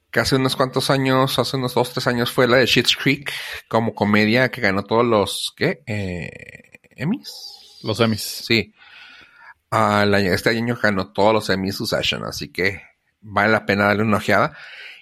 Que 0.09 0.21
hace 0.21 0.37
unos 0.37 0.55
cuantos 0.55 0.89
años, 0.89 1.37
hace 1.37 1.57
unos 1.57 1.73
dos, 1.73 1.91
tres 1.91 2.07
años 2.07 2.31
fue 2.31 2.47
la 2.47 2.57
de 2.57 2.65
Schitt's 2.65 2.95
Creek 2.95 3.31
como 3.67 3.93
comedia 3.93 4.49
que 4.49 4.61
ganó 4.61 4.83
todos 4.83 5.05
los, 5.05 5.53
¿qué? 5.55 5.83
Eh, 5.85 6.79
¿Emmys? 6.95 7.79
Los 7.83 7.99
Emmys. 7.99 8.21
Sí. 8.21 8.73
Ah, 9.69 10.03
el 10.05 10.13
año- 10.15 10.31
este 10.33 10.49
año 10.49 10.77
ganó 10.81 11.11
todos 11.11 11.33
los 11.33 11.49
Emmys 11.49 11.75
Succession, 11.75 12.23
así 12.23 12.47
que 12.49 12.81
vale 13.19 13.51
la 13.51 13.65
pena 13.65 13.85
darle 13.87 14.03
una 14.03 14.17
ojeada. 14.17 14.53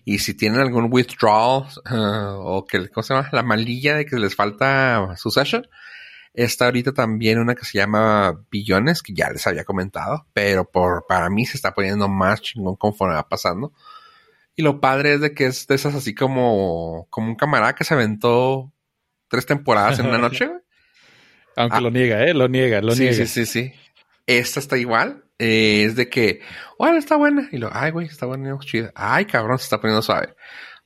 Y 0.05 0.19
si 0.19 0.35
tienen 0.35 0.61
algún 0.61 0.87
withdrawal 0.91 1.65
ah, 1.85 2.35
o 2.37 2.65
que, 2.65 2.89
¿cómo 2.89 3.03
se 3.03 3.13
llama? 3.15 3.27
La 3.31 3.41
malilla 3.43 3.95
de 3.95 4.05
que 4.05 4.17
les 4.17 4.35
falta 4.35 5.15
Succession, 5.17 5.67
está 6.33 6.65
ahorita 6.65 6.93
también 6.93 7.39
una 7.39 7.55
que 7.55 7.65
se 7.65 7.77
llama 7.79 8.39
Billones, 8.51 9.01
que 9.01 9.13
ya 9.13 9.29
les 9.31 9.45
había 9.47 9.63
comentado, 9.63 10.27
pero 10.33 10.69
por, 10.69 11.05
para 11.07 11.29
mí 11.29 11.45
se 11.45 11.57
está 11.57 11.73
poniendo 11.73 12.07
más 12.07 12.41
chingón 12.41 12.75
conforme 12.75 13.15
va 13.15 13.27
pasando. 13.27 13.73
Y 14.55 14.61
lo 14.61 14.79
padre 14.79 15.15
es 15.15 15.21
de 15.21 15.33
que 15.33 15.47
es 15.47 15.65
de 15.67 15.75
esas 15.75 15.95
así 15.95 16.13
como, 16.15 17.07
como 17.09 17.27
un 17.29 17.35
camarada 17.35 17.73
que 17.75 17.83
se 17.83 17.93
aventó 17.93 18.71
tres 19.27 19.45
temporadas 19.45 19.99
en 19.99 20.05
una 20.05 20.17
noche. 20.19 20.49
Aunque 21.57 21.77
Ah. 21.77 21.81
lo 21.81 21.89
niega, 21.89 22.23
¿eh? 22.23 22.33
Lo 22.33 22.47
niega, 22.47 22.79
lo 22.81 22.91
sí, 22.93 23.01
niega. 23.03 23.15
sí, 23.17 23.27
sí, 23.27 23.45
sí. 23.45 23.73
Esta 24.27 24.59
está 24.59 24.77
igual. 24.77 25.24
Eh, 25.39 25.83
es 25.85 25.95
de 25.95 26.09
que, 26.09 26.41
¡hola, 26.77 26.97
está 26.97 27.15
buena! 27.17 27.49
Y 27.51 27.57
lo, 27.57 27.69
ay, 27.71 27.91
güey, 27.91 28.07
está 28.07 28.25
buena, 28.25 28.57
chida. 28.59 28.91
Ay, 28.95 29.25
cabrón, 29.25 29.57
se 29.59 29.63
está 29.65 29.79
poniendo 29.81 30.01
suave. 30.01 30.33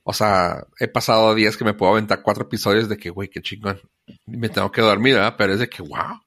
O 0.02 0.12
sea, 0.12 0.64
he 0.78 0.88
pasado 0.88 1.34
días 1.34 1.56
que 1.56 1.64
me 1.64 1.74
puedo 1.74 1.92
aventar 1.92 2.22
cuatro 2.22 2.44
episodios 2.44 2.88
de 2.88 2.96
que, 2.96 3.10
güey, 3.10 3.28
qué 3.28 3.40
chingón. 3.42 3.80
Me 4.26 4.48
tengo 4.48 4.72
que 4.72 4.80
dormir, 4.80 5.14
¿verdad? 5.14 5.34
Pero 5.38 5.52
es 5.52 5.60
de 5.60 5.68
que, 5.68 5.82
wow. 5.82 6.20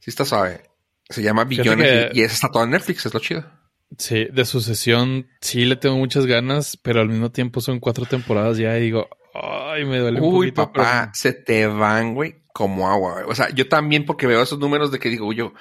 Sí 0.00 0.10
está 0.10 0.24
suave. 0.24 0.62
Se 1.08 1.22
llama 1.22 1.44
Billones 1.44 2.10
que- 2.10 2.10
y, 2.18 2.20
y 2.20 2.24
esa 2.24 2.34
está 2.34 2.48
toda 2.50 2.64
en 2.64 2.70
Netflix, 2.72 3.06
es 3.06 3.14
lo 3.14 3.20
chido. 3.20 3.44
Sí, 3.98 4.26
de 4.32 4.44
sucesión 4.46 5.28
sí 5.40 5.64
le 5.66 5.76
tengo 5.76 5.96
muchas 5.96 6.24
ganas, 6.26 6.78
pero 6.78 7.02
al 7.02 7.08
mismo 7.10 7.30
tiempo 7.30 7.60
son 7.60 7.78
cuatro 7.78 8.06
temporadas 8.06 8.56
ya 8.56 8.76
y 8.78 8.82
digo, 8.82 9.08
ay, 9.34 9.84
me 9.84 9.98
duele 9.98 10.20
un 10.20 10.34
Uy, 10.34 10.50
papá, 10.52 11.10
se 11.12 11.34
te 11.34 11.66
van, 11.66 12.14
güey, 12.14 12.36
como 12.54 12.88
agua, 12.88 13.12
güey. 13.12 13.24
O 13.28 13.34
sea, 13.34 13.50
yo 13.50 13.68
también 13.68 14.06
porque 14.06 14.26
veo 14.26 14.42
esos 14.42 14.58
números 14.58 14.90
de 14.90 14.98
que 14.98 15.10
digo 15.10 15.30
yo, 15.34 15.52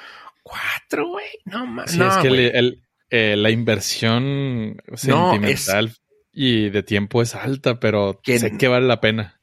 cuatro, 0.43 1.07
güey, 1.07 1.27
no 1.45 1.65
más. 1.65 1.91
sí, 1.91 1.97
no, 1.97 2.09
es 2.09 2.17
que 2.17 2.27
güey. 2.29 2.45
el- 2.47 2.55
el- 2.55 2.83
eh, 3.09 3.35
la 3.37 3.49
inversión 3.49 4.81
sentimental 4.95 5.93
y 6.31 6.69
de 6.69 6.81
tiempo 6.83 7.21
es 7.21 7.35
alta, 7.35 7.79
pero 7.79 8.21
sé 8.25 8.57
que 8.57 8.67
vale 8.69 8.87
la 8.87 9.01
pena. 9.01 9.39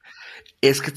Es 0.61 0.81
que 0.81 0.91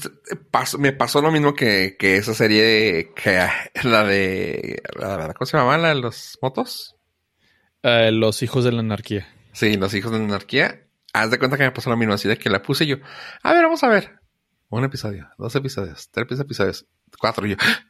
pasó- 0.50 0.78
me 0.78 0.92
pasó 0.92 1.20
lo 1.20 1.30
mismo 1.30 1.54
que, 1.54 1.96
que 1.98 2.16
esa 2.16 2.34
serie 2.34 2.62
de, 2.62 3.12
que 3.14 3.46
la 3.88 4.04
de, 4.04 4.82
la- 4.98 5.34
¿cómo 5.34 5.46
se 5.46 5.56
llama? 5.56 5.76
La 5.78 5.90
de 5.90 5.96
los 5.96 6.38
motos. 6.42 6.96
Eh, 7.82 8.10
los 8.12 8.42
hijos 8.42 8.64
de 8.64 8.72
la 8.72 8.80
anarquía. 8.80 9.28
Sí, 9.52 9.76
los 9.76 9.92
hijos 9.94 10.10
de 10.12 10.18
la 10.18 10.24
anarquía. 10.24 10.86
Haz 11.12 11.30
de 11.30 11.38
cuenta 11.38 11.58
que 11.58 11.64
me 11.64 11.72
pasó 11.72 11.90
lo 11.90 11.96
mismo, 11.96 12.14
así 12.14 12.26
de 12.26 12.38
que 12.38 12.48
la 12.48 12.62
puse 12.62 12.86
yo. 12.86 12.96
A 13.42 13.52
ver, 13.52 13.64
vamos 13.64 13.82
a 13.84 13.88
ver. 13.88 14.18
Un 14.70 14.84
episodio, 14.84 15.28
dos 15.36 15.54
episodios, 15.56 16.08
tres 16.10 16.40
episodios, 16.40 16.86
cuatro. 17.20 17.46
Y 17.46 17.50
yo, 17.50 17.56
¡ah! 17.60 17.84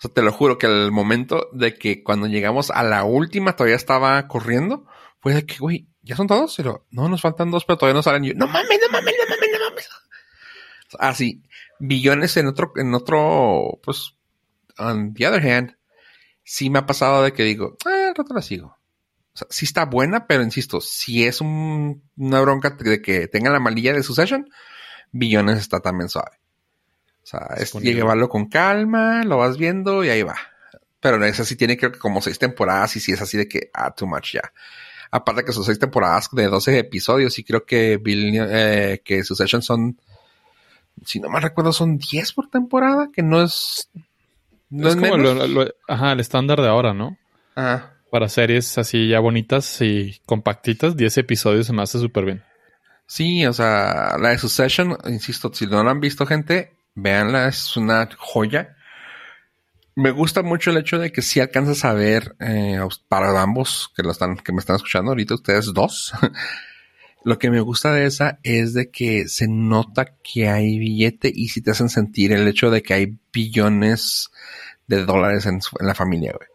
O 0.00 0.02
sea, 0.02 0.10
te 0.10 0.22
lo 0.22 0.32
juro 0.32 0.56
que 0.56 0.66
el 0.66 0.90
momento 0.90 1.48
de 1.52 1.74
que 1.74 2.02
cuando 2.02 2.26
llegamos 2.26 2.70
a 2.70 2.82
la 2.82 3.04
última 3.04 3.54
todavía 3.54 3.76
estaba 3.76 4.26
corriendo, 4.28 4.86
fue 5.20 5.34
de 5.34 5.44
que, 5.44 5.58
güey, 5.58 5.88
¿ya 6.02 6.16
son 6.16 6.26
todos? 6.26 6.58
Lo, 6.60 6.86
no, 6.90 7.08
nos 7.10 7.20
faltan 7.20 7.50
dos, 7.50 7.66
pero 7.66 7.76
todavía 7.76 7.96
no 7.98 8.02
salen. 8.02 8.24
Yo, 8.24 8.32
no 8.34 8.46
mames, 8.46 8.80
no 8.80 8.88
mames, 8.90 9.14
no 9.18 9.28
mames, 9.28 9.48
no 9.52 9.68
mames. 9.68 9.88
Así, 10.98 11.42
billones 11.78 12.36
en 12.38 12.46
otro, 12.46 12.72
en 12.76 12.94
otro, 12.94 13.78
pues, 13.82 14.14
on 14.78 15.12
the 15.14 15.26
other 15.28 15.46
hand, 15.46 15.76
sí 16.42 16.70
me 16.70 16.78
ha 16.78 16.86
pasado 16.86 17.22
de 17.22 17.32
que 17.32 17.42
digo, 17.44 17.76
ah, 17.84 18.06
el 18.08 18.14
rato 18.14 18.34
la 18.34 18.42
sigo. 18.42 18.68
O 19.32 19.36
sea, 19.38 19.46
sí 19.50 19.66
está 19.66 19.84
buena, 19.84 20.26
pero 20.26 20.42
insisto, 20.42 20.80
si 20.80 21.24
es 21.26 21.40
un- 21.40 22.02
una 22.16 22.40
bronca 22.40 22.70
de 22.70 23.00
que 23.02 23.28
tenga 23.28 23.50
la 23.50 23.60
malilla 23.60 23.92
de 23.92 24.02
Succession, 24.02 24.48
Billones 25.12 25.58
está 25.58 25.80
también 25.80 26.08
suave. 26.08 26.38
O 27.32 27.38
sea, 27.38 27.46
es 27.54 27.60
Disponible. 27.60 27.94
llevarlo 27.94 28.28
con 28.28 28.46
calma, 28.48 29.22
lo 29.24 29.38
vas 29.38 29.56
viendo 29.56 30.02
y 30.04 30.08
ahí 30.08 30.22
va. 30.22 30.36
Pero 31.00 31.24
esa 31.24 31.44
sí 31.44 31.54
tiene 31.56 31.76
creo 31.76 31.92
que 31.92 31.98
como 31.98 32.20
seis 32.20 32.38
temporadas 32.38 32.96
y 32.96 33.00
sí 33.00 33.12
es 33.12 33.22
así 33.22 33.38
de 33.38 33.46
que, 33.48 33.70
ah, 33.72 33.94
too 33.94 34.06
much 34.06 34.32
ya. 34.34 34.52
Aparte 35.12 35.44
que 35.44 35.52
sus 35.52 35.64
seis 35.66 35.78
temporadas 35.78 36.28
de 36.32 36.46
12 36.48 36.78
episodios 36.78 37.38
y 37.38 37.44
creo 37.44 37.64
que 37.64 37.96
Bill, 37.98 38.36
eh, 38.48 39.00
que 39.04 39.22
Succession 39.24 39.62
son, 39.62 39.98
si 41.04 41.20
no 41.20 41.28
me 41.28 41.40
recuerdo, 41.40 41.72
son 41.72 41.98
10 41.98 42.32
por 42.32 42.48
temporada, 42.50 43.08
que 43.12 43.22
no 43.22 43.42
es... 43.42 43.88
No 44.68 44.88
es 44.88 44.94
es, 44.94 45.00
como 45.00 45.16
menos. 45.16 45.36
lo- 45.50 45.64
lo- 45.64 45.74
ajá, 45.88 46.12
el 46.12 46.20
estándar 46.20 46.60
de 46.60 46.68
ahora, 46.68 46.94
¿no? 46.94 47.16
Ajá. 47.56 47.94
Para 48.10 48.28
series 48.28 48.76
así 48.78 49.08
ya 49.08 49.20
bonitas 49.20 49.80
y 49.82 50.20
compactitas, 50.26 50.96
10 50.96 51.18
episodios 51.18 51.66
se 51.66 51.72
me 51.72 51.82
hace 51.82 51.98
súper 51.98 52.24
bien. 52.24 52.42
Sí, 53.06 53.44
o 53.46 53.52
sea, 53.52 54.16
la 54.20 54.30
de 54.30 54.38
Succession, 54.38 54.96
insisto, 55.06 55.52
si 55.54 55.66
no 55.66 55.82
la 55.82 55.90
han 55.92 56.00
visto, 56.00 56.24
gente, 56.26 56.72
véanla, 57.02 57.48
es 57.48 57.76
una 57.76 58.08
joya. 58.16 58.76
Me 59.94 60.10
gusta 60.10 60.42
mucho 60.42 60.70
el 60.70 60.78
hecho 60.78 60.98
de 60.98 61.12
que 61.12 61.22
si 61.22 61.40
alcanzas 61.40 61.84
a 61.84 61.92
ver, 61.92 62.36
eh, 62.40 62.78
para 63.08 63.40
ambos 63.40 63.92
que 63.96 64.02
lo 64.02 64.12
están, 64.12 64.36
que 64.36 64.52
me 64.52 64.60
están 64.60 64.76
escuchando 64.76 65.10
ahorita, 65.10 65.34
ustedes 65.34 65.72
dos. 65.74 66.12
lo 67.24 67.38
que 67.38 67.50
me 67.50 67.60
gusta 67.60 67.92
de 67.92 68.06
esa 68.06 68.38
es 68.42 68.72
de 68.72 68.90
que 68.90 69.28
se 69.28 69.46
nota 69.48 70.16
que 70.22 70.48
hay 70.48 70.78
billete 70.78 71.30
y 71.34 71.48
si 71.48 71.60
te 71.60 71.72
hacen 71.72 71.88
sentir 71.88 72.32
el 72.32 72.48
hecho 72.48 72.70
de 72.70 72.82
que 72.82 72.94
hay 72.94 73.18
billones 73.32 74.30
de 74.86 75.04
dólares 75.04 75.46
en 75.46 75.60
la 75.80 75.94
familia, 75.94 76.32
güey. 76.36 76.48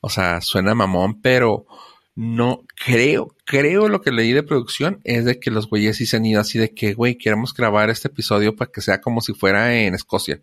O 0.00 0.10
sea, 0.10 0.40
suena 0.40 0.74
mamón, 0.74 1.20
pero 1.20 1.66
no 2.14 2.62
creo, 2.84 3.34
creo 3.48 3.88
lo 3.88 4.02
que 4.02 4.12
leí 4.12 4.32
de 4.34 4.42
producción 4.42 5.00
es 5.04 5.24
de 5.24 5.40
que 5.40 5.50
los 5.50 5.68
güeyes 5.68 5.96
sí 5.96 6.04
se 6.04 6.18
han 6.18 6.26
ido 6.26 6.38
así 6.40 6.58
de 6.58 6.74
que, 6.74 6.92
güey, 6.92 7.16
queremos 7.16 7.54
grabar 7.54 7.88
este 7.88 8.08
episodio 8.08 8.54
para 8.54 8.70
que 8.70 8.82
sea 8.82 9.00
como 9.00 9.22
si 9.22 9.32
fuera 9.32 9.74
en 9.74 9.94
Escocia. 9.94 10.42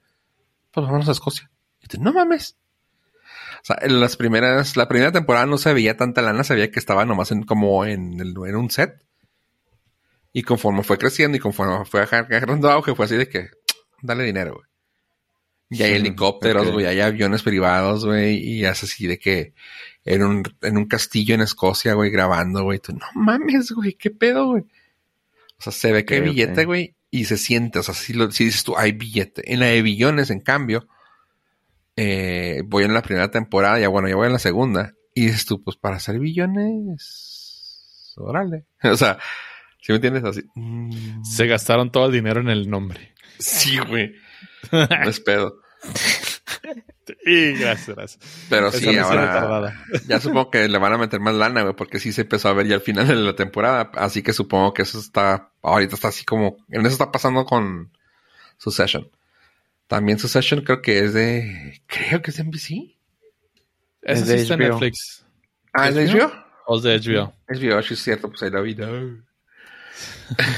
Pues 0.72 0.88
vamos 0.88 1.08
a 1.08 1.12
Escocia. 1.12 1.52
Y 1.82 1.88
tú, 1.88 2.02
no 2.02 2.12
mames. 2.12 2.58
O 3.62 3.66
sea, 3.66 3.78
en 3.82 4.00
las 4.00 4.18
primeras, 4.18 4.76
la 4.76 4.88
primera 4.88 5.12
temporada 5.12 5.46
no 5.46 5.58
se 5.60 5.72
veía 5.74 5.96
tanta 5.98 6.24
lana, 6.24 6.44
se 6.44 6.56
veía 6.56 6.72
que 6.72 6.80
estaba 6.80 7.06
nomás 7.06 7.32
en, 7.32 7.44
como 7.44 7.86
en, 7.86 8.20
el- 8.20 8.34
en 8.48 8.56
un 8.56 8.70
set. 8.72 9.04
Y 10.34 10.42
conforme 10.44 10.84
fue 10.84 10.98
creciendo 10.98 11.38
y 11.38 11.40
conforme 11.40 11.86
fue 11.86 12.02
agarrando 12.02 12.70
auge, 12.72 12.96
fue 12.96 13.06
así 13.06 13.16
de 13.16 13.30
que, 13.30 13.50
dale 14.02 14.24
dinero, 14.24 14.56
güey. 14.56 14.66
Y 15.78 15.84
hay 15.84 15.94
helicópteros, 15.94 16.72
güey, 16.72 16.86
hay 16.86 17.00
aviones 17.02 17.44
privados, 17.44 18.06
güey, 18.06 18.38
y 18.38 18.66
es 18.66 18.84
así 18.84 19.08
de 19.08 19.18
que 19.20 19.54
en 20.04 20.24
un, 20.24 20.44
en 20.62 20.78
un 20.78 20.86
castillo 20.86 21.36
en 21.36 21.42
Escocia, 21.42 21.94
güey, 21.94 22.12
grabando, 22.12 22.64
güey. 22.64 22.80
Tú, 22.80 22.94
no 22.94 23.06
mames, 23.16 23.72
güey, 23.72 23.94
qué 23.94 24.12
pedo, 24.12 24.48
güey. 24.48 24.64
O 25.58 25.62
sea, 25.62 25.72
se 25.72 25.92
ve 25.92 26.06
que 26.06 26.16
hay 26.16 26.22
billete, 26.22 26.66
güey, 26.66 26.96
y 27.12 27.26
se 27.26 27.38
siente, 27.38 27.80
o 27.80 27.84
sea, 27.84 27.94
si, 27.94 28.14
lo, 28.14 28.30
si 28.32 28.46
dices 28.46 28.64
tú, 28.64 28.78
hay 28.78 28.92
billete. 28.92 29.52
En 29.54 29.60
la 29.62 29.68
de 29.68 29.82
billones, 29.82 30.30
en 30.30 30.42
cambio, 30.42 30.88
eh, 31.96 32.62
voy 32.66 32.84
en 32.84 32.94
la 32.94 33.02
primera 33.02 33.32
temporada, 33.32 33.80
ya 33.80 33.88
bueno, 33.88 34.08
ya 34.10 34.16
voy 34.16 34.28
en 34.28 34.34
la 34.34 34.40
segunda, 34.40 34.94
y 35.14 35.28
dices 35.28 35.46
tú, 35.46 35.64
pues 35.64 35.78
para 35.78 35.96
hacer 35.96 36.20
billones, 36.20 38.14
órale. 38.18 38.66
O 38.84 38.98
sea, 38.98 39.18
si 39.82 39.92
me 39.92 39.96
entiendes? 39.96 40.24
Así. 40.24 40.42
mm, 40.56 41.24
Se 41.24 41.48
gastaron 41.48 41.92
todo 41.92 42.08
el 42.08 42.12
dinero 42.12 42.42
en 42.42 42.50
el 42.50 42.70
nombre. 42.70 43.14
Sí, 43.40 43.78
güey. 43.78 44.14
No 44.72 45.10
es 45.10 45.20
pedo. 45.20 45.62
Y 47.26 47.54
gracias, 47.54 47.96
gracias. 47.96 48.48
Pero 48.50 48.70
Esa 48.70 48.78
sí, 48.80 48.98
ahora 48.98 49.86
ya 50.08 50.20
supongo 50.20 50.50
que 50.52 50.68
le 50.68 50.78
van 50.78 50.94
a 50.94 50.98
meter 50.98 51.20
más 51.20 51.36
lana, 51.36 51.62
güey, 51.62 51.76
porque 51.76 52.00
sí 52.00 52.12
se 52.12 52.22
empezó 52.22 52.50
a 52.50 52.54
ver 52.54 52.68
ya 52.68 52.76
al 52.76 52.82
final 52.82 53.08
de 53.08 53.16
la 53.16 53.36
temporada. 53.36 53.92
Así 53.96 54.24
que 54.24 54.34
supongo 54.34 54.74
que 54.74 54.84
eso 54.84 55.00
está, 55.00 55.52
ahorita 55.62 55.96
está 55.96 56.08
así 56.08 56.26
como, 56.26 56.58
en 56.70 56.82
eso 56.82 56.94
está 56.94 57.12
pasando 57.12 57.46
con 57.46 57.92
Succession. 58.58 59.10
También 59.88 60.20
Succession 60.20 60.62
creo 60.62 60.82
que 60.82 61.00
es 61.00 61.14
de, 61.14 61.82
creo 61.88 62.22
que 62.22 62.32
es 62.32 62.38
de 62.38 62.44
NBC. 62.44 62.96
Es 64.02 64.20
sí 64.22 64.26
de 64.26 64.36
está 64.42 64.56
HBO. 64.56 64.64
Netflix. 64.64 65.26
Ah, 65.74 65.90
¿es 65.90 65.96
de 65.96 66.08
HBO? 66.08 66.32
O 66.68 66.78
es 66.78 66.84
de 66.84 67.00
HBO. 67.00 67.34
Es 67.48 67.60
HBO, 67.60 67.82
sí 67.84 67.94
es 67.94 68.04
cierto, 68.04 68.30
pues 68.30 68.42
ahí 68.44 68.50
la 68.50 68.62
vi. 68.62 68.76
no. 68.76 68.88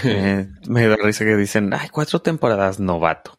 Eh, 0.06 0.48
me 0.68 0.88
da 0.88 0.96
risa 0.96 1.26
que 1.26 1.36
dicen, 1.36 1.74
ay, 1.74 1.90
cuatro 1.90 2.22
temporadas, 2.22 2.80
novato. 2.80 3.38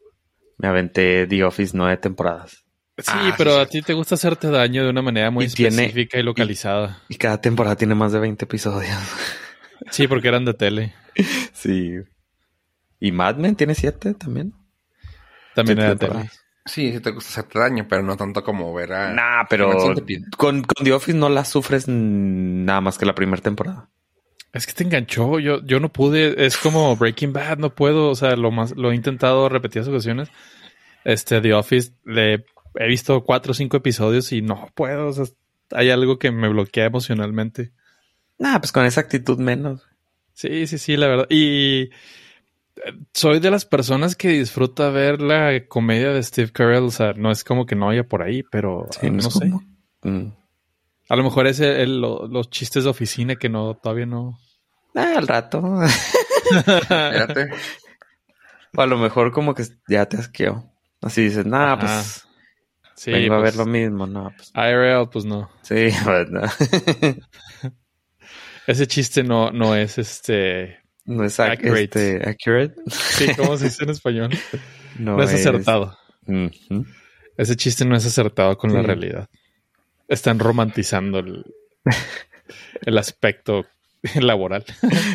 Me 0.59 0.67
aventé 0.67 1.25
The 1.27 1.43
Office 1.43 1.75
nueve 1.75 1.97
temporadas. 1.97 2.63
Sí, 2.97 3.05
Ah, 3.13 3.33
pero 3.37 3.53
sí, 3.55 3.59
a 3.61 3.65
ti 3.65 3.81
te 3.81 3.93
gusta 3.93 4.15
hacerte 4.15 4.49
daño 4.51 4.83
de 4.83 4.89
una 4.89 5.01
manera 5.01 5.31
muy 5.31 5.45
Y 5.45 5.49
tiene- 5.49 5.83
específica 5.85 6.19
y 6.19 6.23
localizada. 6.23 7.01
Y 7.09 7.15
cada 7.15 7.39
temporada 7.41 7.75
tiene 7.77 7.95
más 7.95 8.11
de 8.11 8.19
20 8.19 8.45
episodios. 8.45 8.91
Sí, 9.91 10.07
porque 10.09 10.27
eran 10.27 10.43
de 10.45 10.53
tele. 10.53 10.93
sí. 11.53 11.93
¿Y 12.99 13.11
Mad 13.13 13.37
Men 13.37 13.55
tiene 13.55 13.73
siete 13.73 14.13
también? 14.13 14.53
También 15.55 15.77
Siete 15.77 15.81
era 15.81 15.93
de 15.93 16.07
tele. 16.25 16.29
Sí, 16.65 16.91
sí 16.91 16.99
te 16.99 17.11
gusta 17.11 17.29
hacerte 17.29 17.57
daño, 17.59 17.87
pero 17.89 18.03
no 18.03 18.17
tanto 18.17 18.43
como 18.43 18.71
ver 18.73 18.91
a... 18.93 19.13
Nah, 19.13 19.45
pero 19.49 19.71
con, 20.37 20.61
con 20.63 20.83
The 20.83 20.91
Office 20.93 21.17
no 21.17 21.29
la 21.29 21.45
sufres 21.45 21.85
nada 21.87 22.81
más 22.81 22.97
que 22.97 23.05
la 23.05 23.15
primera 23.15 23.41
temporada. 23.41 23.89
Es 24.53 24.65
que 24.65 24.73
te 24.73 24.83
enganchó. 24.83 25.39
Yo, 25.39 25.63
yo 25.63 25.79
no 25.79 25.89
pude. 25.91 26.45
Es 26.45 26.57
como 26.57 26.95
Breaking 26.95 27.33
Bad. 27.33 27.57
No 27.59 27.73
puedo. 27.75 28.09
O 28.09 28.15
sea, 28.15 28.35
lo 28.35 28.51
más, 28.51 28.75
lo 28.75 28.91
he 28.91 28.95
intentado 28.95 29.47
repetidas 29.49 29.87
ocasiones. 29.87 30.29
Este, 31.03 31.39
The 31.41 31.53
Office, 31.53 31.91
le 32.05 32.45
he 32.75 32.87
visto 32.87 33.23
cuatro 33.23 33.51
o 33.51 33.55
cinco 33.55 33.77
episodios 33.77 34.31
y 34.31 34.41
no 34.41 34.69
puedo. 34.75 35.07
O 35.07 35.13
sea, 35.13 35.25
hay 35.71 35.89
algo 35.91 36.17
que 36.19 36.31
me 36.31 36.49
bloquea 36.49 36.85
emocionalmente. 36.85 37.71
Nah, 38.39 38.57
pues 38.59 38.71
con 38.71 38.85
esa 38.85 39.01
actitud 39.01 39.37
menos. 39.39 39.81
Sí, 40.33 40.65
sí, 40.67 40.77
sí, 40.77 40.97
la 40.97 41.07
verdad. 41.07 41.27
Y 41.29 41.89
soy 43.13 43.39
de 43.39 43.51
las 43.51 43.65
personas 43.65 44.15
que 44.15 44.29
disfruta 44.29 44.89
ver 44.89 45.21
la 45.21 45.65
comedia 45.67 46.11
de 46.11 46.23
Steve 46.23 46.51
Carell. 46.51 46.83
O 46.83 46.91
sea, 46.91 47.13
no 47.13 47.29
es 47.31 47.43
como 47.43 47.65
que 47.65 47.75
no 47.75 47.89
haya 47.89 48.03
por 48.07 48.23
ahí, 48.23 48.43
pero 48.43 48.87
Sí, 48.99 49.09
no, 49.11 49.21
sé. 49.29 49.39
como- 49.51 49.63
Mm. 50.01 50.31
A 51.09 51.15
lo 51.15 51.23
mejor 51.23 51.47
es 51.47 51.59
el- 51.59 51.75
el- 51.75 52.01
lo- 52.01 52.27
los 52.27 52.49
chistes 52.49 52.83
de 52.83 52.89
oficina 52.89 53.35
que 53.35 53.49
no 53.49 53.73
todavía 53.75 54.05
no. 54.05 54.37
Ah, 54.95 55.13
al 55.17 55.27
rato. 55.27 55.61
Espérate. 55.83 57.49
o 58.75 58.81
a 58.81 58.85
lo 58.85 58.97
mejor 58.97 59.31
como 59.31 59.53
que 59.55 59.63
ya 59.87 60.05
te 60.07 60.17
asqueó. 60.17 60.71
Así 61.01 61.23
dices, 61.23 61.45
nah, 61.45 61.73
Ajá. 61.73 61.79
pues 61.79 62.25
Sí, 62.95 63.11
vengo 63.11 63.35
a 63.35 63.39
pues, 63.39 63.55
ver 63.55 63.65
lo 63.65 63.71
mismo. 63.71 64.05
No, 64.07 64.31
pues 64.35 64.51
IRL, 64.53 65.07
pues 65.09 65.23
no. 65.25 65.49
sí, 65.61 65.87
pues, 66.03 66.29
no. 66.29 66.41
Ese 68.67 68.87
chiste 68.87 69.23
no, 69.23 69.51
no 69.51 69.75
es 69.75 69.97
este. 69.97 70.79
no 71.05 71.23
es 71.23 71.39
ac- 71.39 71.53
Accurate. 71.53 71.83
este, 72.17 72.29
accurate. 72.29 72.75
Sí, 72.87 73.27
¿cómo 73.35 73.57
se 73.57 73.65
dice 73.65 73.83
en 73.83 73.89
español? 73.91 74.29
No, 74.97 75.21
es 75.23 75.33
acertado. 75.33 75.97
Ujú. 76.27 76.85
Ese 77.37 77.55
chiste 77.55 77.85
no 77.85 77.95
es 77.95 78.05
acertado 78.05 78.57
con 78.57 78.73
la 78.73 78.81
realidad. 78.81 79.27
Están 80.09 80.39
romantizando 80.39 81.19
el, 81.19 81.45
el 82.81 82.97
aspecto 82.97 83.65
laboral. 84.15 84.65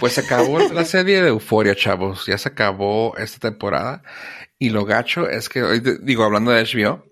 Pues 0.00 0.14
se 0.14 0.20
acabó 0.22 0.58
la 0.60 0.84
serie 0.84 1.20
de 1.22 1.28
Euforia, 1.28 1.74
chavos. 1.74 2.26
Ya 2.26 2.38
se 2.38 2.48
acabó 2.48 3.16
esta 3.18 3.38
temporada. 3.50 4.02
Y 4.58 4.70
lo 4.70 4.84
gacho 4.84 5.28
es 5.28 5.48
que, 5.48 5.62
hoy 5.62 5.82
digo, 6.02 6.24
hablando 6.24 6.50
de 6.52 6.62
HBO, 6.62 7.04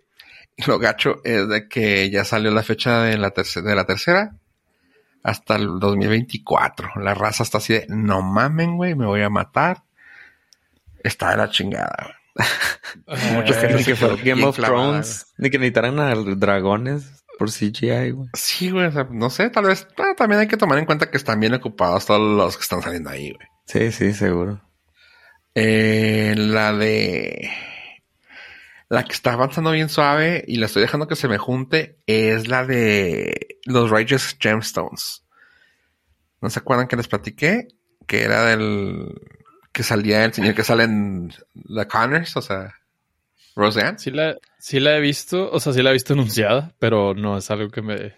lo 0.66 0.78
gacho 0.78 1.20
es 1.24 1.48
de 1.48 1.68
que 1.68 2.08
ya 2.10 2.24
salió 2.24 2.50
la 2.50 2.62
fecha 2.62 3.02
de 3.02 3.18
la, 3.18 3.32
terce- 3.34 3.62
de 3.62 3.74
la 3.74 3.84
tercera 3.84 4.36
hasta 5.24 5.56
el 5.56 5.78
2024. 5.80 6.90
La 7.02 7.14
raza 7.14 7.42
está 7.42 7.58
así 7.58 7.72
de, 7.74 7.86
no 7.88 8.22
mamen, 8.22 8.76
güey, 8.76 8.94
me 8.94 9.06
voy 9.06 9.22
a 9.22 9.28
matar. 9.30 9.82
Está 11.02 11.30
de 11.32 11.36
la 11.38 11.50
chingada. 11.50 12.16
Mucha 13.34 13.54
gente 13.54 13.74
Ni 13.76 13.82
se 13.84 13.92
que 13.92 13.98
quedó 13.98 14.16
Game 14.22 14.44
of 14.44 14.56
Thrones. 14.56 15.26
Ni 15.36 15.50
que 15.50 15.58
necesitaran 15.58 15.98
a 15.98 16.14
dragones 16.14 17.21
por 17.42 17.50
CGI, 17.50 18.12
güey. 18.12 18.28
Sí, 18.34 18.70
güey, 18.70 18.86
o 18.86 18.92
sea, 18.92 19.08
no 19.10 19.28
sé, 19.28 19.50
tal 19.50 19.64
vez, 19.64 19.88
también 20.16 20.42
hay 20.42 20.46
que 20.46 20.56
tomar 20.56 20.78
en 20.78 20.86
cuenta 20.86 21.10
que 21.10 21.16
están 21.16 21.40
bien 21.40 21.52
ocupados 21.52 22.06
todos 22.06 22.20
los 22.20 22.56
que 22.56 22.62
están 22.62 22.82
saliendo 22.82 23.10
ahí, 23.10 23.32
güey. 23.32 23.48
Sí, 23.66 23.90
sí, 23.90 24.12
seguro. 24.12 24.62
Eh, 25.56 26.34
la 26.36 26.72
de. 26.72 27.50
La 28.88 29.02
que 29.02 29.12
está 29.12 29.32
avanzando 29.32 29.72
bien 29.72 29.88
suave 29.88 30.44
y 30.46 30.58
la 30.58 30.66
estoy 30.66 30.82
dejando 30.82 31.08
que 31.08 31.16
se 31.16 31.26
me 31.26 31.38
junte 31.38 31.98
es 32.06 32.46
la 32.46 32.64
de 32.64 33.58
los 33.64 33.90
Righteous 33.90 34.36
Gemstones. 34.38 35.24
¿No 36.40 36.48
se 36.48 36.60
acuerdan 36.60 36.86
que 36.86 36.96
les 36.96 37.08
platiqué? 37.08 37.66
Que 38.06 38.22
era 38.22 38.44
del. 38.44 39.20
que 39.72 39.82
salía 39.82 40.24
el 40.24 40.32
señor 40.32 40.54
que 40.54 40.62
sale 40.62 40.84
en 40.84 41.34
The 41.74 41.88
Connors, 41.88 42.36
o 42.36 42.42
sea, 42.42 42.72
Roseanne. 43.56 43.98
Sí 43.98 44.12
la, 44.12 44.36
sí 44.62 44.78
la 44.78 44.96
he 44.96 45.00
visto, 45.00 45.50
o 45.50 45.58
sea, 45.58 45.72
sí 45.72 45.82
la 45.82 45.90
he 45.90 45.92
visto 45.92 46.12
anunciada, 46.12 46.72
pero 46.78 47.14
no 47.14 47.36
es 47.36 47.50
algo 47.50 47.68
que 47.68 47.82
me... 47.82 48.14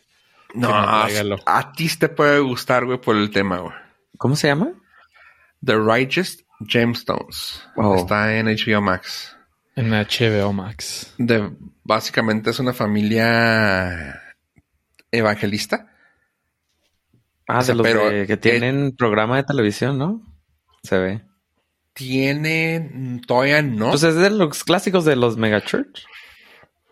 No, 0.53 0.69
me 0.69 1.37
a, 1.47 1.73
ti 1.75 1.89
te 1.99 2.11
puede 2.11 2.39
gustar, 2.41 2.85
güey, 2.85 3.01
por 3.01 3.17
el 3.17 3.31
tema, 3.31 3.59
güey. 3.59 3.75
¿Cómo 4.19 4.37
se 4.37 4.49
llama? 4.49 4.73
The 5.65 5.77
Righteous 5.79 6.45
Gemstones. 6.69 7.63
Oh. 7.77 7.97
Está 7.97 8.37
en 8.37 8.47
HBO 8.47 8.83
Max. 8.83 9.35
En 9.75 9.91
HBO 9.91 10.53
Max. 10.53 11.15
de 11.17 11.51
básicamente 11.83 12.51
es 12.51 12.59
una 12.61 12.73
familia 12.75 14.23
evangelista 15.11 15.91
Ah, 17.49 17.59
O 17.59 17.63
sea, 17.63 17.75
de 17.75 17.79
los 17.79 17.87
pero, 17.87 18.11
de- 18.11 18.27
que 18.27 18.35
eh, 18.35 18.37
tienen 18.37 18.95
programa 18.97 19.37
de 19.37 19.45
televisión, 19.45 19.99
¿no? 19.99 20.23
Se 20.83 20.99
ve. 20.99 21.23
Tiene, 21.95 23.21
todavía 23.27 23.63
no. 23.63 23.91
Pues 23.91 24.03
es 24.03 24.15
de 24.17 24.31
los 24.31 24.63
clásicos 24.65 25.05
de 25.05 25.17
los 25.17 25.37
Mega 25.37 25.63
Church. 25.63 26.05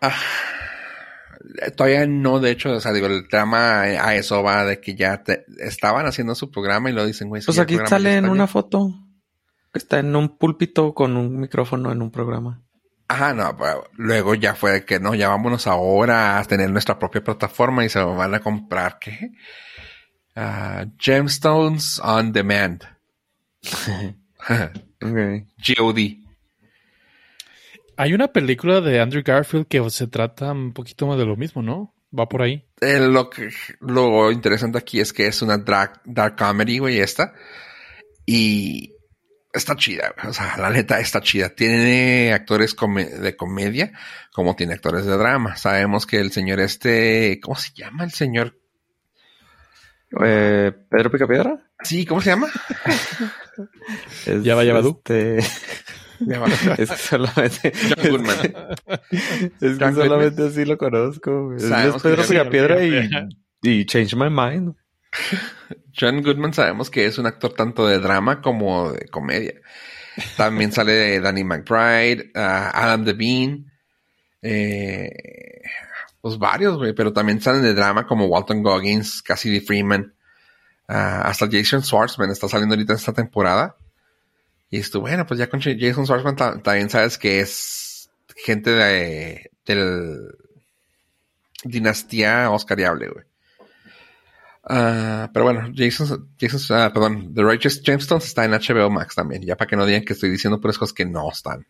Ah, 0.05 1.71
todavía 1.75 2.05
no, 2.07 2.39
de 2.39 2.51
hecho, 2.51 2.71
o 2.71 2.79
sea, 2.79 2.91
digo, 2.93 3.07
el 3.07 3.27
trama 3.27 3.81
a 3.81 4.15
eso 4.15 4.43
va 4.43 4.65
de 4.65 4.79
que 4.81 4.95
ya 4.95 5.23
te- 5.23 5.45
estaban 5.59 6.05
haciendo 6.05 6.35
su 6.35 6.51
programa 6.51 6.89
y 6.89 6.93
lo 6.93 7.05
dicen, 7.05 7.29
güey. 7.29 7.41
Pues 7.45 7.59
aquí 7.59 7.77
sale 7.87 8.15
en 8.17 8.25
una 8.25 8.33
bien. 8.43 8.47
foto. 8.47 8.89
que 9.71 9.79
Está 9.79 9.99
en 9.99 10.15
un 10.15 10.37
púlpito 10.37 10.93
con 10.93 11.17
un 11.17 11.39
micrófono 11.39 11.91
en 11.91 12.01
un 12.01 12.11
programa. 12.11 12.61
Ajá, 13.07 13.33
no, 13.33 13.55
pero 13.57 13.83
luego 13.93 14.33
ya 14.35 14.55
fue 14.55 14.71
de 14.71 14.85
que 14.85 14.99
no, 14.99 15.13
ya 15.15 15.29
vámonos 15.29 15.67
ahora 15.67 16.39
a 16.39 16.43
tener 16.45 16.69
nuestra 16.71 16.97
propia 16.97 17.23
plataforma 17.23 17.83
y 17.85 17.89
se 17.89 17.99
van 17.99 18.33
a 18.33 18.39
comprar, 18.39 18.97
¿qué? 18.99 19.31
Ah, 20.35 20.85
Gemstones 20.97 21.99
on 22.03 22.31
Demand. 22.33 22.83
Ok. 25.01 25.47
GOD. 25.77 25.99
Hay 28.03 28.13
una 28.13 28.27
película 28.27 28.81
de 28.81 28.99
Andrew 28.99 29.23
Garfield 29.25 29.65
que 29.65 29.89
se 29.89 30.07
trata 30.07 30.51
un 30.51 30.73
poquito 30.73 31.07
más 31.07 31.17
de 31.17 31.25
lo 31.25 31.37
mismo, 31.37 31.61
¿no? 31.61 31.95
Va 32.17 32.27
por 32.27 32.41
ahí. 32.41 32.65
Eh, 32.81 32.99
lo, 32.99 33.29
que, 33.29 33.47
lo 33.79 34.29
interesante 34.29 34.77
aquí 34.77 34.99
es 34.99 35.13
que 35.13 35.25
es 35.27 35.41
una 35.41 35.57
dark, 35.57 36.01
dark 36.03 36.35
comedy, 36.35 36.79
güey, 36.79 36.99
esta. 36.99 37.33
Y 38.25 38.93
está 39.53 39.77
chida, 39.77 40.13
güey. 40.17 40.27
O 40.31 40.33
sea, 40.33 40.57
la 40.57 40.69
neta 40.69 40.99
está 40.99 41.21
chida. 41.21 41.55
Tiene 41.55 42.33
actores 42.33 42.75
come- 42.75 43.05
de 43.05 43.37
comedia 43.37 43.93
como 44.33 44.53
tiene 44.57 44.73
actores 44.73 45.05
de 45.05 45.15
drama. 45.17 45.55
Sabemos 45.55 46.05
que 46.05 46.19
el 46.19 46.33
señor 46.33 46.59
este, 46.59 47.39
¿cómo 47.41 47.55
se 47.55 47.71
llama 47.73 48.03
el 48.03 48.11
señor? 48.11 48.59
Eh, 50.25 50.73
¿Pedro 50.89 51.09
Picapiedra? 51.09 51.57
Sí, 51.81 52.05
¿cómo 52.05 52.19
se 52.19 52.31
llama? 52.31 52.49
Es, 54.25 54.43
Ya 54.43 54.55
va, 54.55 54.65
ya 54.65 54.73
va, 54.73 54.81
este. 54.81 55.39
es 56.77 56.89
que 56.89 56.97
solamente. 56.97 57.73
John 58.01 58.11
Goodman. 58.11 58.37
Es 59.61 59.77
que 59.77 59.91
solamente 59.93 60.43
así 60.47 60.65
lo 60.65 60.77
conozco. 60.77 61.53
Es 61.55 61.65
que 61.65 61.99
Pedro 62.01 62.23
Picapiedra 62.23 62.83
y, 62.83 63.09
y 63.61 63.85
Change 63.85 64.15
My 64.15 64.29
Mind. 64.29 64.75
John 65.99 66.23
Goodman 66.23 66.53
sabemos 66.53 66.89
que 66.89 67.05
es 67.05 67.17
un 67.17 67.25
actor 67.25 67.53
tanto 67.53 67.87
de 67.87 67.99
drama 67.99 68.41
como 68.41 68.91
de 68.91 69.07
comedia. 69.07 69.53
También 70.37 70.71
sale 70.71 71.19
Danny 71.19 71.43
McBride, 71.43 72.31
ah, 72.35 72.71
Adam 72.73 73.03
Devine, 73.03 73.65
eh, 74.41 75.09
pues 76.21 76.37
varios, 76.37 76.77
güey, 76.77 76.93
pero 76.93 77.13
también 77.13 77.41
salen 77.41 77.63
de 77.63 77.73
drama 77.73 78.05
como 78.05 78.25
Walton 78.25 78.61
Goggins, 78.61 79.23
Cassidy 79.23 79.59
Freeman, 79.59 80.13
ah, 80.87 81.23
hasta 81.25 81.47
Jason 81.51 81.81
Schwartzman 81.81 82.29
está 82.29 82.47
saliendo 82.47 82.75
ahorita 82.75 82.93
en 82.93 82.99
esta 82.99 83.13
temporada. 83.13 83.75
Y 84.73 84.77
esto, 84.79 85.01
bueno, 85.01 85.23
pues 85.27 85.37
ya 85.39 85.47
con 85.49 85.61
Jason 85.61 86.05
Schwartzman 86.07 86.35
ta- 86.35 86.59
también 86.63 86.89
sabes 86.89 87.19
que 87.19 87.41
es 87.41 88.09
gente 88.35 88.71
de, 88.71 89.51
del 89.67 90.19
dinastía 91.63 92.49
oscariable, 92.49 93.09
güey. 93.09 93.25
Ah, 94.67 95.29
pero 95.31 95.45
bueno, 95.45 95.71
Jason, 95.75 96.29
Jason 96.39 96.77
ah, 96.77 96.91
perdón, 96.91 97.35
The 97.35 97.43
Righteous 97.43 97.81
Gemstones 97.85 98.25
está 98.25 98.45
en 98.45 98.51
HBO 98.53 98.89
Max 98.89 99.13
también, 99.13 99.43
ya 99.43 99.55
para 99.57 99.69
que 99.69 99.75
no 99.75 99.85
digan 99.85 100.05
que 100.05 100.13
estoy 100.13 100.31
diciendo 100.31 100.59
puras 100.59 100.79
cosas 100.79 100.93
que 100.93 101.05
no 101.05 101.29
están. 101.29 101.67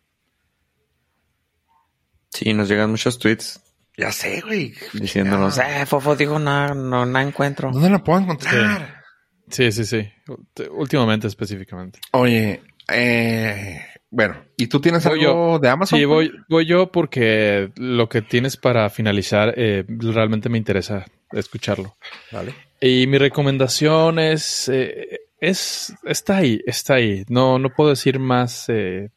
Sí, 2.29 2.53
nos 2.53 2.69
llegan 2.69 2.89
muchos 2.89 3.19
tweets 3.19 3.59
Ya 3.97 4.11
sé, 4.11 4.41
güey. 4.41 4.73
diciéndonos, 4.93 5.57
eh, 5.57 5.85
Fofo 5.85 6.15
dijo, 6.15 6.39
no, 6.39 6.73
no, 6.73 7.05
no 7.05 7.19
encuentro. 7.19 7.69
¿Dónde 7.71 7.89
la 7.89 8.03
puedo 8.03 8.19
encontrar? 8.19 9.01
Sí, 9.49 9.71
sí, 9.71 9.83
sí. 9.85 10.09
Ulti- 10.27 10.69
Últimamente 10.71 11.27
específicamente. 11.27 11.99
Oye, 12.13 12.63
eh, 12.89 13.81
bueno, 14.15 14.35
¿y 14.57 14.67
tú 14.67 14.79
tienes 14.79 15.05
Voy 15.05 15.25
algo 15.25 15.57
de 15.57 15.69
Amazon? 15.69 15.97
Sí, 15.97 16.05
voy, 16.05 16.31
voy 16.47 16.67
yo 16.67 16.91
porque 16.91 17.71
lo 17.77 18.09
que 18.09 18.21
tienes 18.21 18.57
para 18.57 18.87
finalizar 18.91 19.55
eh, 19.57 19.85
realmente 19.87 20.49
me 20.49 20.59
interesa 20.59 21.03
escucharlo. 21.31 21.95
Vale. 22.31 22.53
Y 22.79 23.07
mi 23.07 23.17
recomendación 23.17 24.19
es, 24.19 24.69
eh, 24.69 25.21
es, 25.39 25.95
está 26.03 26.37
ahí, 26.37 26.61
está 26.67 26.93
ahí. 26.93 27.25
No, 27.27 27.57
no 27.57 27.71
puedo 27.71 27.89
decir 27.89 28.19
más 28.19 28.69
eh, 28.69 29.09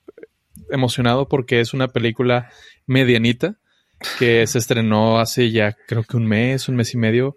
emocionado 0.71 1.29
porque 1.29 1.61
es 1.61 1.75
una 1.75 1.89
película 1.89 2.51
medianita 2.87 3.57
que 4.19 4.47
se 4.47 4.57
estrenó 4.57 5.19
hace 5.19 5.51
ya 5.51 5.77
creo 5.87 6.05
que 6.05 6.17
un 6.17 6.27
mes, 6.27 6.71
un 6.71 6.77
mes 6.77 6.95
y 6.95 6.97
medio 6.97 7.37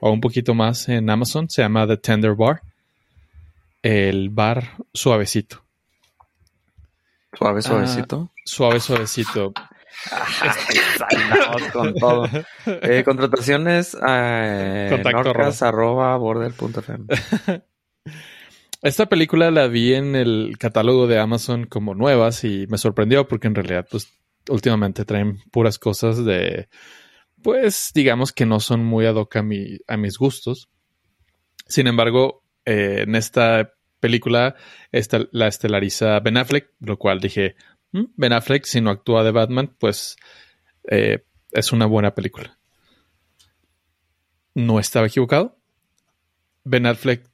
o 0.00 0.10
un 0.10 0.20
poquito 0.20 0.52
más 0.52 0.90
en 0.90 1.08
Amazon. 1.08 1.48
Se 1.48 1.62
llama 1.62 1.86
The 1.86 1.96
Tender 1.96 2.34
Bar. 2.34 2.60
El 3.82 4.28
bar 4.28 4.72
suavecito. 4.92 5.64
Suave, 7.36 7.62
suavecito. 7.62 8.30
Suave, 8.44 8.80
suavecito. 8.80 9.52
Con 11.72 11.94
todo. 11.94 12.28
Eh, 12.66 13.02
contrataciones 13.04 13.96
eh, 14.06 14.88
Contacto 14.90 15.24
norcas 15.24 15.62
arroba 15.62 16.16
border.fm. 16.16 17.06
Esta 18.82 19.06
película 19.06 19.50
la 19.50 19.66
vi 19.66 19.94
en 19.94 20.14
el 20.14 20.56
catálogo 20.58 21.06
de 21.08 21.18
Amazon 21.18 21.64
como 21.66 21.94
nuevas 21.94 22.44
y 22.44 22.66
me 22.68 22.78
sorprendió 22.78 23.26
porque 23.26 23.48
en 23.48 23.56
realidad, 23.56 23.86
pues, 23.90 24.12
últimamente 24.48 25.04
traen 25.04 25.38
puras 25.50 25.78
cosas 25.80 26.24
de, 26.24 26.68
pues, 27.42 27.90
digamos 27.92 28.32
que 28.32 28.46
no 28.46 28.60
son 28.60 28.84
muy 28.84 29.04
ad 29.06 29.16
hoc 29.16 29.34
a, 29.36 29.42
mi- 29.42 29.78
a 29.88 29.96
mis 29.96 30.16
gustos. 30.16 30.68
Sin 31.66 31.88
embargo, 31.88 32.42
eh, 32.64 33.02
en 33.06 33.16
esta 33.16 33.72
película 34.00 34.54
esta, 34.92 35.20
la 35.32 35.46
estelariza 35.48 36.18
Ben 36.20 36.36
Affleck, 36.36 36.70
lo 36.80 36.98
cual 36.98 37.20
dije, 37.20 37.56
"Mm, 37.92 38.04
Ben 38.16 38.32
Affleck, 38.32 38.64
si 38.64 38.80
no 38.80 38.90
actúa 38.90 39.24
de 39.24 39.30
Batman, 39.32 39.74
pues 39.78 40.16
eh, 40.90 41.24
es 41.52 41.72
una 41.72 41.86
buena 41.86 42.14
película. 42.14 42.58
No 44.54 44.78
estaba 44.80 45.06
equivocado. 45.06 45.58
Ben 46.64 46.86
Affleck 46.86 47.28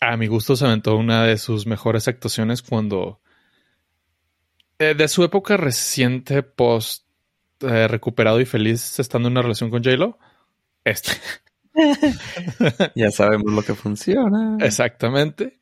a 0.00 0.16
mi 0.16 0.26
gusto 0.28 0.56
se 0.56 0.64
aventó 0.64 0.96
una 0.96 1.24
de 1.24 1.36
sus 1.36 1.66
mejores 1.66 2.08
actuaciones 2.08 2.62
cuando 2.62 3.20
eh, 4.78 4.94
de 4.94 5.08
su 5.08 5.22
época 5.24 5.56
reciente 5.58 6.42
post 6.42 7.04
eh, 7.60 7.86
recuperado 7.86 8.40
y 8.40 8.46
feliz 8.46 8.98
estando 8.98 9.28
en 9.28 9.32
una 9.32 9.42
relación 9.42 9.70
con 9.70 9.82
J-Lo. 9.84 10.18
Este, 10.84 11.12
Ya 12.94 13.10
sabemos 13.10 13.52
lo 13.52 13.62
que 13.62 13.74
funciona. 13.74 14.56
exactamente. 14.60 15.59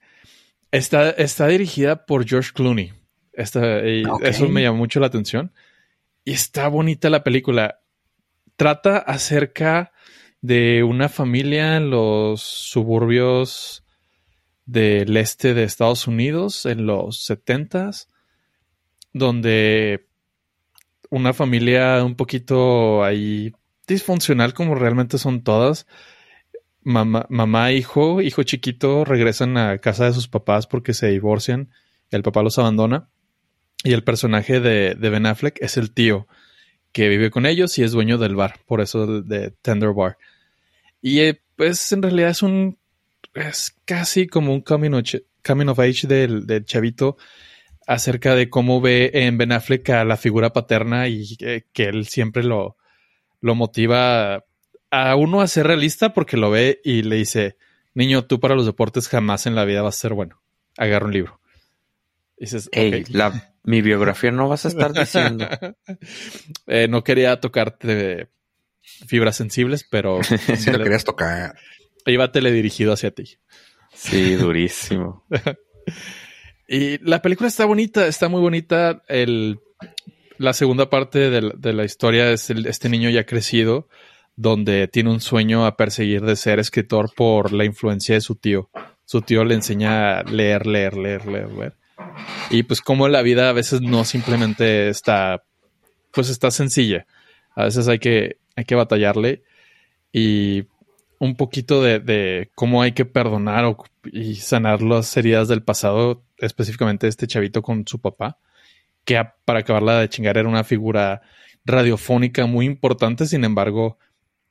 Está, 0.70 1.10
está 1.10 1.46
dirigida 1.46 2.04
por 2.06 2.26
George 2.28 2.50
Clooney. 2.54 2.92
Esta- 3.32 3.86
y 3.86 4.04
Ok. 4.04 4.22
Eso 4.24 4.48
me 4.48 4.62
llamó 4.62 4.78
mucho 4.78 5.00
la 5.00 5.06
atención. 5.06 5.52
Y 6.24 6.32
está 6.32 6.68
bonita 6.68 7.08
la 7.10 7.24
película. 7.24 7.80
Trata 8.56 8.98
acerca 8.98 9.92
de 10.40 10.82
una 10.82 11.08
familia 11.08 11.76
en 11.76 11.90
los 11.90 12.42
suburbios 12.42 13.84
del 14.66 15.16
este 15.16 15.54
de 15.54 15.64
Estados 15.64 16.06
Unidos 16.06 16.66
en 16.66 16.84
los 16.86 17.24
setentas, 17.24 18.08
donde 19.12 20.06
una 21.10 21.32
familia 21.32 22.04
un 22.04 22.14
poquito 22.16 23.02
ahí 23.02 23.52
disfuncional 23.86 24.52
como 24.52 24.74
realmente 24.74 25.16
son 25.18 25.42
todas. 25.42 25.86
Mamá, 26.83 27.26
mamá, 27.29 27.72
hijo, 27.72 28.22
hijo 28.22 28.43
chiquito 28.43 29.05
regresan 29.05 29.57
a 29.57 29.79
casa 29.79 30.07
de 30.07 30.14
sus 30.14 30.29
papás 30.29 30.66
porque 30.66 30.95
se 30.95 31.09
divorcian. 31.09 31.70
El 32.11 32.22
papá 32.22 32.43
los 32.43 32.59
abandona. 32.59 33.09
Y 33.85 33.93
el 33.93 34.03
personaje 34.03 34.61
de, 34.61 34.95
de 34.95 35.11
Ben 35.11 35.26
Affleck 35.26 35.61
es 35.61 35.76
el 35.76 35.93
tío 35.93 36.26
que 36.93 37.09
vive 37.09 37.31
con 37.31 37.47
ellos 37.47 37.79
y 37.79 37.83
es 37.83 37.93
dueño 37.93 38.18
del 38.18 38.35
bar, 38.35 38.61
por 38.66 38.81
eso 38.81 39.22
de 39.22 39.51
Tender 39.62 39.93
Bar. 39.93 40.18
Y 41.01 41.20
eh, 41.20 41.41
pues 41.57 41.93
en 41.93 42.03
realidad 42.03 42.31
es 42.31 42.43
un 42.43 42.79
es 43.35 43.76
casi 43.85 44.26
como 44.26 44.53
un 44.53 44.62
coming 44.62 44.93
of, 44.93 45.05
coming 45.45 45.68
age 45.68 46.07
del, 46.07 46.47
del 46.47 46.64
chavito 46.64 47.16
acerca 47.87 48.35
de 48.35 48.51
cómo 48.51 48.81
ve 48.81 49.11
en 49.14 49.39
Ben 49.39 49.53
Affleck 49.53 49.89
a 49.91 50.05
la 50.05 50.16
figura 50.16 50.53
paterna 50.53 51.09
y 51.09 51.37
eh, 51.41 51.64
que 51.72 51.85
él 51.85 52.07
siempre 52.07 52.43
lo, 52.43 52.76
lo 53.41 53.55
motiva 53.55 54.45
a 54.91 55.14
uno 55.16 55.41
a 55.41 55.49
ser 55.49 55.66
realista 55.66 56.12
porque 56.14 56.36
lo 56.36 56.51
ve 56.51 56.80
y 56.84 57.03
le 57.03 57.16
dice, 57.16 57.57
niño, 57.95 58.24
tú 58.24 58.41
para 58.41 58.55
los 58.55 58.66
deportes 58.66 59.09
jamás 59.09 59.47
en 59.47 59.55
la 59.55 59.64
vida 59.64 59.82
vas 59.82 59.97
a 59.97 60.01
ser 60.01 60.14
bueno. 60.14 60.41
Agarra 60.76 61.07
un 61.07 61.12
libro. 61.12 61.41
Y 62.36 62.45
dices, 62.45 62.68
Ey, 62.72 63.05
la, 63.11 63.53
mi 63.64 63.82
biografía 63.82 64.30
no 64.30 64.49
vas 64.49 64.64
a 64.64 64.68
estar 64.68 64.93
diciendo. 64.93 65.47
Eh, 66.66 66.86
no 66.89 67.03
quería 67.03 67.41
tocarte 67.41 68.28
fibras 68.82 69.36
sensibles, 69.36 69.84
pero 69.91 70.20
Si 70.57 70.70
lo 70.70 70.78
querías 70.78 71.05
tocar. 71.05 71.57
iba 72.07 72.30
teledirigido 72.30 72.93
hacia 72.93 73.11
ti. 73.11 73.39
Sí, 73.95 74.34
durísimo. 74.34 75.26
Y 76.68 76.99
la 76.99 77.22
película 77.22 77.49
está 77.49 77.64
bonita, 77.64 78.07
está 78.07 78.28
muy 78.28 78.41
bonita. 78.43 79.03
El, 79.09 79.59
la 80.36 80.53
segunda 80.53 80.91
parte 80.91 81.30
de 81.30 81.41
la, 81.41 81.53
de 81.57 81.72
la 81.72 81.84
historia 81.84 82.30
es 82.30 82.51
el- 82.51 82.66
este 82.66 82.91
niño 82.91 83.09
ya 83.09 83.24
crecido, 83.24 83.89
donde 84.39 84.86
tiene 84.86 85.11
un 85.11 85.20
sueño 85.20 85.66
a 85.66 85.76
perseguir 85.76 86.22
de 86.22 86.36
ser 86.36 86.61
escritor 86.61 87.11
por 87.12 87.53
la 87.53 87.64
influencia 87.64 88.14
de 88.14 88.20
su 88.20 88.36
tío. 88.36 88.70
Su 89.05 89.20
tío 89.20 89.43
le 89.45 89.55
enseña 89.55 90.20
a 90.20 90.22
leer, 90.22 90.64
leer, 90.64 90.97
leer, 90.97 91.26
leer, 91.26 91.51
leer. 91.51 91.76
Y 92.49 92.62
pues 92.62 92.80
como 92.80 93.09
la 93.09 93.22
vida 93.22 93.49
a 93.49 93.53
veces 93.53 93.80
no 93.80 94.05
simplemente 94.05 94.91
está, 94.91 95.43
pues 96.12 96.28
está 96.28 96.53
sencilla. 96.53 97.05
A 97.57 97.64
veces 97.64 97.89
hay 97.89 97.99
que, 97.99 98.39
hay 98.55 98.64
que 98.64 98.76
batallarle 98.76 99.43
y 100.12 100.66
un 101.18 101.34
poquito 101.34 101.82
de, 101.82 102.53
cómo 102.55 102.80
hay 102.82 102.93
que 102.93 103.05
perdonar 103.05 103.64
o, 103.64 103.76
y 104.05 104.36
sanar 104.36 104.82
las 104.82 105.16
heridas 105.16 105.49
del 105.49 105.64
pasado, 105.64 106.22
específicamente 106.36 107.09
este 107.09 107.26
chavito 107.26 107.61
con 107.61 107.84
su 107.89 108.01
papá, 108.01 108.39
que 109.05 109.20
para 109.45 109.61
acabarla 109.61 109.99
de 109.99 110.09
chingar 110.09 110.39
era 110.39 110.49
una 110.49 110.62
figura 110.62 111.22
radiofónica 111.64 112.47
muy 112.47 112.66
importante, 112.66 113.26
sin 113.26 113.43
embargo, 113.43 113.99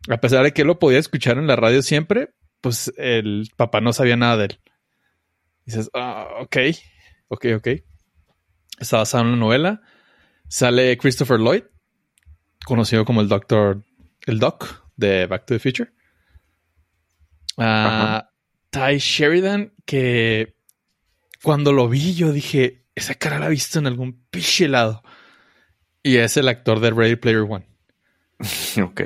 a 0.10 0.18
pesar 0.18 0.43
de 0.43 0.54
que 0.54 0.64
lo 0.64 0.80
podía 0.80 1.00
escuchar 1.00 1.38
en 1.38 1.48
la 1.48 1.56
radio 1.56 1.82
siempre, 1.82 2.34
pues 2.62 2.93
el 2.98 3.50
papá 3.56 3.82
no 3.82 3.93
sabía 3.93 4.16
nada 4.16 4.38
de 4.38 4.45
él. 4.45 4.60
dices, 5.66 5.89
ah, 5.93 6.28
ok, 6.41 6.58
ok, 7.28 7.45
ok. 7.58 7.68
Está 8.80 8.98
basado 8.98 9.24
en 9.24 9.30
una 9.30 9.38
novela. 9.38 9.82
Sale 10.50 10.98
Christopher 10.98 11.39
Lloyd, 11.39 11.64
conocido 12.66 13.04
como 13.04 13.22
el 13.22 13.28
Doctor, 13.28 13.84
el 14.26 14.39
Doc 14.39 14.86
de 14.95 15.26
Back 15.26 15.45
to 15.45 15.56
the 15.56 15.60
Future. 15.60 15.91
Ah, 17.58 18.30
Ty 18.70 18.98
Sheridan, 19.00 19.74
que 19.86 20.56
cuando 21.41 21.74
lo 21.74 21.89
vi 21.89 22.14
yo 22.14 22.32
dije, 22.32 22.86
esa 22.95 23.16
cara 23.16 23.39
la 23.39 23.48
he 23.48 23.50
visto 23.50 23.80
en 23.80 23.88
algún 23.88 24.26
piche 24.30 24.68
lado. 24.68 25.04
Y 26.04 26.18
es 26.18 26.38
el 26.38 26.48
actor 26.48 26.80
de 26.80 26.91
Ready 26.91 27.16
Player 27.16 27.41
One. 27.41 27.68
ok. 28.84 29.02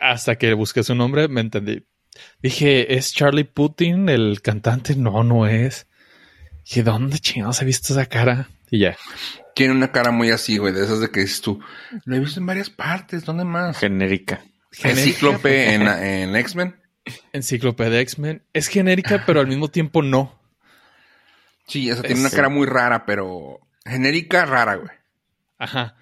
Hasta 0.00 0.36
que 0.36 0.52
busqué 0.54 0.82
su 0.82 0.94
nombre, 0.94 1.28
me 1.28 1.40
entendí. 1.40 1.86
Dije, 2.42 2.96
¿es 2.96 3.12
Charlie 3.12 3.44
Putin 3.44 4.08
el 4.08 4.40
cantante? 4.42 4.96
No, 4.96 5.22
no 5.22 5.46
es. 5.46 5.86
Dije, 6.64 6.82
¿dónde 6.82 7.18
chingados 7.18 7.62
he 7.62 7.64
visto 7.64 7.92
esa 7.92 8.06
cara? 8.06 8.48
Y 8.70 8.80
ya. 8.80 8.96
Tiene 9.54 9.72
una 9.72 9.92
cara 9.92 10.10
muy 10.10 10.30
así, 10.30 10.58
güey, 10.58 10.72
de 10.72 10.84
esas 10.84 11.00
de 11.00 11.10
que 11.10 11.20
dices 11.20 11.40
tú. 11.40 11.60
Lo 12.04 12.16
he 12.16 12.20
visto 12.20 12.40
en 12.40 12.46
varias 12.46 12.70
partes, 12.70 13.24
¿dónde 13.24 13.44
más? 13.44 13.78
Genérica. 13.78 14.44
Encíclope 14.82 15.74
en, 15.74 15.82
en 15.82 16.36
X-Men. 16.36 16.76
Encíclope 17.32 17.88
de 17.88 18.00
X-Men. 18.00 18.42
Es 18.52 18.68
genérica, 18.68 19.24
pero 19.26 19.40
al 19.40 19.46
mismo 19.46 19.68
tiempo 19.68 20.02
no. 20.02 20.38
Sí, 21.66 21.88
esa 21.88 22.02
tiene 22.02 22.20
una 22.20 22.30
cara 22.30 22.48
muy 22.48 22.66
rara, 22.66 23.06
pero 23.06 23.60
genérica, 23.84 24.44
rara, 24.44 24.76
güey. 24.76 24.90
Ajá. 25.58 25.96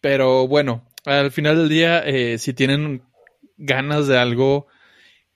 Pero 0.00 0.46
bueno, 0.46 0.86
al 1.06 1.30
final 1.30 1.56
del 1.56 1.68
día, 1.68 2.00
eh, 2.00 2.38
si 2.38 2.52
tienen 2.52 3.02
ganas 3.56 4.06
de 4.06 4.18
algo 4.18 4.66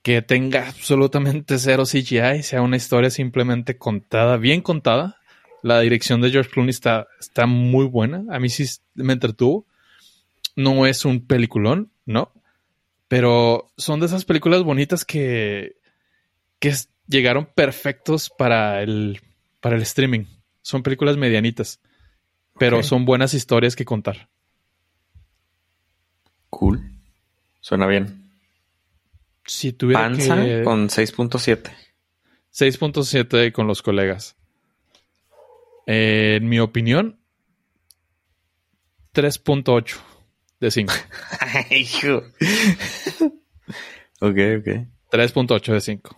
que 0.02 0.20
tenga 0.22 0.68
absolutamente 0.68 1.58
cero 1.58 1.84
CGI, 1.84 2.42
sea 2.42 2.62
una 2.62 2.76
historia 2.76 3.10
simplemente 3.10 3.78
contada, 3.78 4.36
bien 4.36 4.60
contada. 4.62 5.16
La 5.62 5.80
dirección 5.80 6.20
de 6.20 6.30
George 6.30 6.50
Clooney 6.50 6.70
está, 6.70 7.06
está 7.20 7.46
muy 7.46 7.86
buena. 7.86 8.24
A 8.30 8.40
mí 8.40 8.48
sí 8.48 8.64
me 8.94 9.12
entretuvo. 9.12 9.66
No 10.56 10.86
es 10.86 11.04
un 11.04 11.26
peliculón, 11.26 11.92
¿no? 12.06 12.32
Pero 13.08 13.70
son 13.76 14.00
de 14.00 14.06
esas 14.06 14.24
películas 14.24 14.62
bonitas 14.62 15.04
que, 15.04 15.76
que 16.58 16.74
llegaron 17.06 17.46
perfectos 17.54 18.30
para 18.30 18.82
el, 18.82 19.20
para 19.60 19.76
el 19.76 19.82
streaming. 19.82 20.24
Son 20.62 20.82
películas 20.82 21.16
medianitas, 21.16 21.80
pero 22.58 22.82
son 22.82 23.04
buenas 23.04 23.34
historias 23.34 23.76
que 23.76 23.84
contar. 23.84 24.28
Cool. 26.50 26.82
Suena 27.60 27.86
bien. 27.86 28.30
Si 29.46 29.72
tuviera 29.72 30.02
Panza 30.02 30.36
con 30.64 30.88
6.7. 30.88 31.70
6.7 32.52 33.52
con 33.52 33.66
los 33.66 33.82
colegas. 33.82 34.36
en 35.86 36.48
mi 36.48 36.58
opinión, 36.60 37.20
3.8 39.14 39.96
de 40.60 40.70
5. 40.70 40.92
ok, 44.20 44.38
ok. 44.58 44.68
3.8 45.10 45.72
de 45.72 45.80
5. 45.80 46.16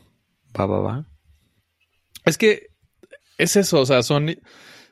Va, 0.58 0.66
va, 0.66 0.80
va. 0.80 1.06
Es 2.24 2.36
que 2.36 2.70
es 3.38 3.56
eso, 3.56 3.80
o 3.80 3.86
sea, 3.86 4.02
son, 4.02 4.38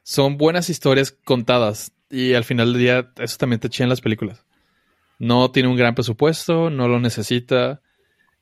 son 0.03 0.37
buenas 0.39 0.71
historias 0.71 1.13
contadas 1.13 1.93
y 2.09 2.35
al 2.35 2.45
final 2.45 2.73
del 2.73 2.81
día 2.81 3.13
eso 3.19 3.37
también 3.37 3.61
te 3.61 3.83
en 3.83 3.89
las 3.89 4.01
películas. 4.01 4.45
No 5.21 5.51
tiene 5.51 5.69
un 5.69 5.77
gran 5.77 5.95
presupuesto, 5.95 6.71
no 6.71 6.89
lo 6.89 6.99
necesita. 6.99 7.83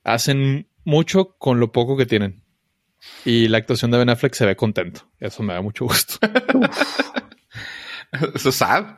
Hacen 0.05 0.69
mucho 0.85 1.35
con 1.37 1.59
lo 1.59 1.73
poco 1.73 1.97
que 1.97 2.07
tienen. 2.07 2.45
Y 3.25 3.49
la 3.49 3.59
actuación 3.59 3.91
de 3.91 3.99
Ben 3.99 4.11
Affleck 4.11 4.33
se 4.33 4.47
ve 4.47 4.55
contento. 4.55 5.11
Eso 5.19 5.43
me 5.43 5.55
da 5.55 5.61
mucho 5.61 5.87
gusto. 5.87 6.21
¿Eso 8.33 8.53
sad? 8.53 8.97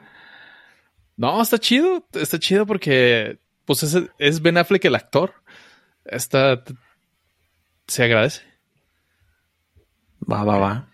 No, 1.16 1.40
está 1.40 1.58
chido. 1.58 2.06
Está 2.12 2.38
chido 2.38 2.66
porque 2.66 3.40
pues 3.64 3.82
es, 3.82 3.96
es 4.18 4.42
Ben 4.42 4.58
Affleck 4.58 4.84
el 4.84 4.94
actor. 4.94 5.32
Está... 6.04 6.62
Se 7.86 8.04
agradece. 8.04 8.42
Va, 10.30 10.44
va, 10.44 10.58
va. 10.58 10.88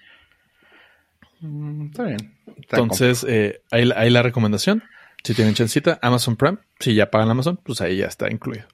Mm, 1.40 1.86
está 1.86 2.04
bien. 2.04 2.38
Entonces, 2.46 3.26
eh, 3.28 3.60
ahí, 3.72 3.90
ahí 3.96 4.08
la 4.08 4.22
recomendación. 4.22 4.84
Si 5.26 5.34
tienen 5.34 5.54
chancita, 5.54 5.98
Amazon 6.02 6.36
Prime. 6.36 6.58
Si 6.78 6.94
ya 6.94 7.10
pagan 7.10 7.28
Amazon, 7.28 7.56
pues 7.56 7.80
ahí 7.80 7.96
ya 7.96 8.06
está 8.06 8.30
incluido. 8.30 8.68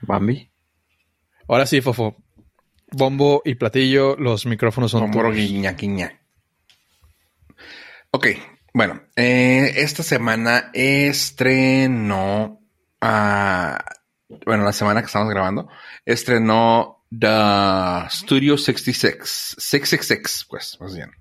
Bambi. 0.00 0.50
Ahora 1.46 1.64
sí, 1.64 1.80
Fofo. 1.80 2.16
Bombo 2.90 3.40
y 3.44 3.54
platillo, 3.54 4.16
los 4.16 4.44
micrófonos 4.44 4.90
son. 4.90 5.02
Bombo, 5.02 5.30
guiña, 5.30 5.74
guiña. 5.74 6.20
Ok, 8.10 8.26
bueno, 8.74 9.00
eh, 9.14 9.74
esta 9.76 10.02
semana 10.02 10.72
estrenó. 10.74 12.60
bueno, 13.00 14.64
la 14.64 14.72
semana 14.72 15.02
que 15.02 15.06
estamos 15.06 15.30
grabando, 15.30 15.68
estrenó 16.04 17.06
The 17.16 18.08
Studio 18.10 18.58
66. 18.58 19.54
666, 19.56 20.46
pues, 20.50 20.76
más 20.80 20.96
bien. 20.96 21.12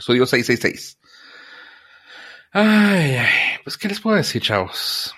Studio 0.00 0.26
666. 0.26 0.98
Ay, 2.54 3.16
ay, 3.16 3.51
pues, 3.64 3.76
¿qué 3.76 3.88
les 3.88 4.00
puedo 4.00 4.16
decir, 4.16 4.42
chavos? 4.42 5.14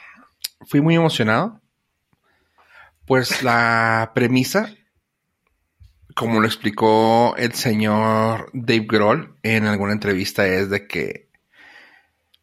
Fui 0.67 0.81
muy 0.81 0.95
emocionado. 0.95 1.61
Pues 3.07 3.43
la 3.43 4.13
premisa, 4.15 4.75
como 6.15 6.41
lo 6.41 6.47
explicó 6.47 7.35
el 7.37 7.53
señor 7.53 8.51
Dave 8.55 8.87
Grohl 8.89 9.37
en 9.43 9.67
alguna 9.67 9.93
entrevista, 9.93 10.47
es 10.47 10.71
de 10.71 10.87
que 10.87 11.29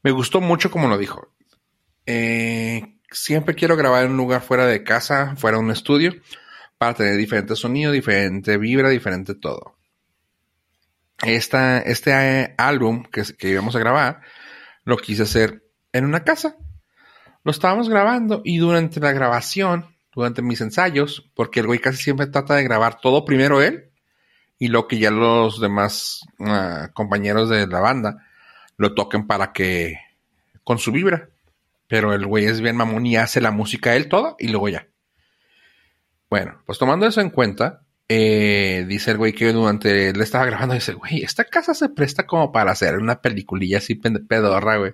me 0.04 0.12
gustó 0.12 0.40
mucho 0.40 0.70
como 0.70 0.88
lo 0.88 0.98
dijo. 0.98 1.34
Eh, 2.06 3.00
siempre 3.12 3.56
quiero 3.56 3.76
grabar 3.76 4.06
en 4.06 4.12
un 4.12 4.18
lugar 4.18 4.42
fuera 4.42 4.66
de 4.66 4.84
casa, 4.84 5.36
fuera 5.36 5.58
de 5.58 5.64
un 5.64 5.72
estudio, 5.72 6.14
para 6.78 6.94
tener 6.94 7.18
diferente 7.18 7.56
sonido, 7.56 7.92
diferente 7.92 8.58
vibra, 8.58 8.90
diferente 8.90 9.34
todo. 9.34 9.78
Esta, 11.24 11.80
este 11.80 12.56
álbum 12.58 13.04
que, 13.04 13.24
que 13.38 13.50
íbamos 13.50 13.76
a 13.76 13.80
grabar, 13.80 14.22
lo 14.84 14.98
quise 14.98 15.24
hacer 15.24 15.71
en 15.94 16.06
una 16.06 16.24
casa. 16.24 16.56
Lo 17.44 17.52
estábamos 17.52 17.90
grabando 17.90 18.42
y 18.44 18.58
durante 18.58 19.00
la 19.00 19.12
grabación, 19.12 19.96
durante 20.14 20.42
mis 20.42 20.62
ensayos, 20.62 21.30
porque 21.34 21.62
el 21.62 21.68
güey 21.68 21.80
casi 21.80 22.04
siempre 22.04 22.28
trata 22.28 22.56
de 22.56 22.64
grabar 22.64 23.00
todo 23.00 23.26
primero 23.26 23.62
él 23.62 23.92
y 24.60 24.68
lo 24.68 24.88
que 24.88 25.00
ya 25.00 25.10
los 25.10 25.60
demás 25.60 26.22
uh, 26.40 26.92
compañeros 26.94 27.50
de 27.50 27.66
la 27.66 27.80
banda 27.80 28.28
lo 28.78 28.94
toquen 28.94 29.26
para 29.26 29.54
que 29.54 29.98
con 30.64 30.78
su 30.78 30.92
vibra. 30.92 31.30
Pero 31.88 32.14
el 32.14 32.26
güey 32.26 32.46
es 32.46 32.62
bien 32.62 32.76
mamón 32.76 33.06
y 33.06 33.18
hace 33.18 33.42
la 33.42 33.52
música 33.52 33.96
él 33.96 34.08
todo 34.08 34.36
y 34.40 34.50
luego 34.50 34.70
ya. 34.70 34.88
Bueno, 36.30 36.62
pues 36.66 36.78
tomando 36.78 37.06
eso 37.08 37.20
en 37.20 37.32
cuenta, 37.32 37.82
eh, 38.08 38.86
dice 38.88 39.12
el 39.12 39.18
güey 39.18 39.34
que 39.34 39.52
durante 39.52 40.10
él 40.10 40.22
estaba 40.22 40.46
grabando, 40.46 40.76
dice, 40.76 40.94
güey, 40.94 41.24
esta 41.24 41.44
casa 41.44 41.74
se 41.74 41.90
presta 41.90 42.26
como 42.26 42.52
para 42.52 42.72
hacer 42.72 42.98
una 42.98 43.22
peliculilla 43.22 43.80
así 43.80 43.96
pedorra, 43.96 44.78
güey, 44.78 44.94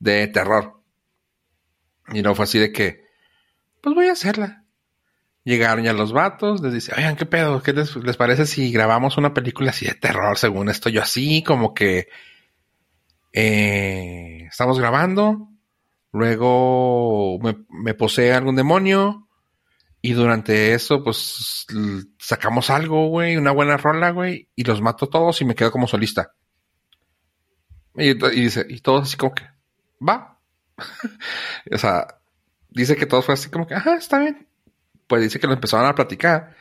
de 0.00 0.26
terror. 0.26 0.82
Y 2.12 2.22
no 2.22 2.34
fue 2.34 2.44
así 2.44 2.58
de 2.58 2.72
que, 2.72 3.04
pues 3.80 3.94
voy 3.94 4.06
a 4.06 4.12
hacerla. 4.12 4.64
Llegaron 5.44 5.84
ya 5.84 5.92
los 5.92 6.12
vatos, 6.12 6.60
les 6.60 6.72
dice, 6.72 6.92
oigan, 6.96 7.16
¿qué 7.16 7.24
pedo? 7.24 7.62
¿Qué 7.62 7.72
les, 7.72 7.94
les 7.96 8.16
parece 8.16 8.46
si 8.46 8.72
grabamos 8.72 9.16
una 9.16 9.32
película 9.32 9.70
así 9.70 9.86
de 9.86 9.94
terror 9.94 10.36
según 10.36 10.68
esto? 10.68 10.88
Yo 10.88 11.00
así, 11.00 11.42
como 11.42 11.72
que 11.72 12.08
eh, 13.32 14.46
estamos 14.50 14.78
grabando, 14.78 15.48
luego 16.12 17.38
me, 17.38 17.94
posee 17.94 18.32
algún 18.32 18.56
demonio, 18.56 19.28
y 20.02 20.12
durante 20.12 20.74
eso, 20.74 21.04
pues 21.04 21.66
sacamos 22.18 22.70
algo, 22.70 23.08
güey, 23.08 23.36
una 23.36 23.52
buena 23.52 23.76
rola, 23.76 24.10
güey, 24.10 24.48
y 24.56 24.64
los 24.64 24.80
mato 24.80 25.08
todos 25.08 25.40
y 25.40 25.44
me 25.44 25.54
quedo 25.54 25.70
como 25.70 25.86
solista. 25.86 26.34
Y, 27.96 28.14
dice, 28.14 28.66
y 28.68 28.80
todos 28.80 29.02
así 29.02 29.16
como 29.16 29.34
que, 29.34 29.44
va. 30.06 30.38
o 31.72 31.78
sea, 31.78 32.20
dice 32.68 32.96
que 32.96 33.06
todo 33.06 33.22
fue 33.22 33.34
así 33.34 33.50
como 33.50 33.66
que, 33.66 33.74
ajá, 33.74 33.96
está 33.96 34.18
bien. 34.18 34.46
Pues 35.06 35.22
dice 35.22 35.40
que 35.40 35.46
lo 35.46 35.54
empezaron 35.54 35.86
a 35.86 35.94
platicar. 35.94 36.56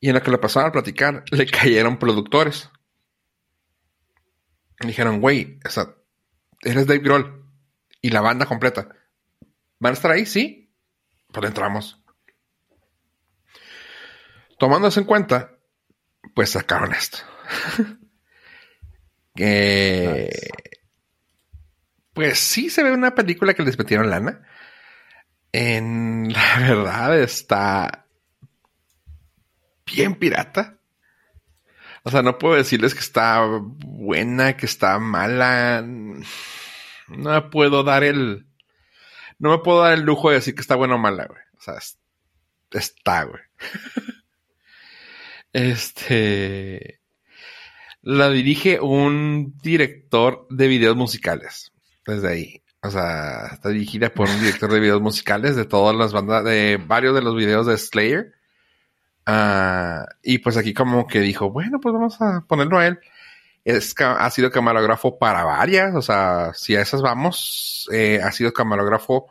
Y 0.00 0.08
en 0.08 0.14
lo 0.14 0.22
que 0.22 0.30
lo 0.30 0.36
empezaron 0.36 0.68
a 0.68 0.72
platicar, 0.72 1.24
le 1.30 1.46
cayeron 1.46 1.98
productores. 1.98 2.70
Y 4.80 4.86
dijeron, 4.88 5.20
güey, 5.20 5.58
o 5.64 5.70
sea, 5.70 5.94
eres 6.62 6.86
Dave 6.86 7.00
Grohl. 7.00 7.44
Y 8.00 8.10
la 8.10 8.20
banda 8.20 8.46
completa. 8.46 8.88
¿Van 9.78 9.92
a 9.92 9.94
estar 9.94 10.10
ahí? 10.10 10.26
Sí. 10.26 10.70
Pues 11.32 11.46
entramos. 11.46 12.02
Tomando 14.58 14.88
eso 14.88 15.00
en 15.00 15.06
cuenta, 15.06 15.58
pues 16.34 16.50
sacaron 16.50 16.92
esto. 16.92 17.18
que... 19.34 20.30
Pues 22.14 22.38
sí 22.38 22.70
se 22.70 22.84
ve 22.84 22.92
una 22.92 23.14
película 23.14 23.54
que 23.54 23.64
les 23.64 23.76
metieron 23.76 24.08
lana. 24.08 24.40
En 25.52 26.32
la 26.32 26.58
verdad 26.60 27.20
está 27.20 28.06
bien 29.84 30.14
pirata. 30.14 30.78
O 32.04 32.10
sea, 32.10 32.22
no 32.22 32.38
puedo 32.38 32.54
decirles 32.54 32.94
que 32.94 33.00
está 33.00 33.44
buena, 33.60 34.56
que 34.56 34.66
está 34.66 34.98
mala. 34.98 35.82
No 35.82 36.24
me 37.08 37.42
puedo 37.42 37.82
dar 37.82 38.04
el. 38.04 38.46
No 39.38 39.50
me 39.50 39.58
puedo 39.58 39.82
dar 39.82 39.94
el 39.94 40.02
lujo 40.02 40.28
de 40.28 40.36
decir 40.36 40.54
que 40.54 40.60
está 40.60 40.76
buena 40.76 40.94
o 40.94 40.98
mala, 40.98 41.26
güey. 41.26 41.42
O 41.56 41.60
sea, 41.60 41.74
está, 42.70 43.24
güey. 43.24 43.42
este. 45.52 47.00
La 48.02 48.28
dirige 48.28 48.80
un 48.80 49.56
director 49.62 50.46
de 50.50 50.68
videos 50.68 50.94
musicales 50.94 51.73
desde 52.06 52.28
ahí. 52.28 52.62
O 52.82 52.90
sea, 52.90 53.46
está 53.52 53.70
dirigida 53.70 54.10
por 54.10 54.28
un 54.28 54.38
director 54.40 54.70
de 54.70 54.80
videos 54.80 55.00
musicales 55.00 55.56
de 55.56 55.64
todas 55.64 55.96
las 55.96 56.12
bandas, 56.12 56.44
de 56.44 56.78
varios 56.86 57.14
de 57.14 57.22
los 57.22 57.34
videos 57.34 57.66
de 57.66 57.78
Slayer. 57.78 58.34
Uh, 59.26 60.04
y 60.22 60.38
pues 60.38 60.58
aquí 60.58 60.74
como 60.74 61.06
que 61.06 61.20
dijo, 61.20 61.50
bueno, 61.50 61.80
pues 61.80 61.94
vamos 61.94 62.20
a 62.20 62.44
ponerlo 62.46 62.78
a 62.78 62.86
él. 62.86 63.00
Es, 63.64 63.94
ha 63.98 64.28
sido 64.28 64.50
camarógrafo 64.50 65.18
para 65.18 65.44
varias, 65.44 65.94
o 65.94 66.02
sea, 66.02 66.52
si 66.52 66.76
a 66.76 66.82
esas 66.82 67.00
vamos, 67.00 67.88
eh, 67.90 68.20
ha 68.22 68.30
sido 68.30 68.52
camarógrafo 68.52 69.26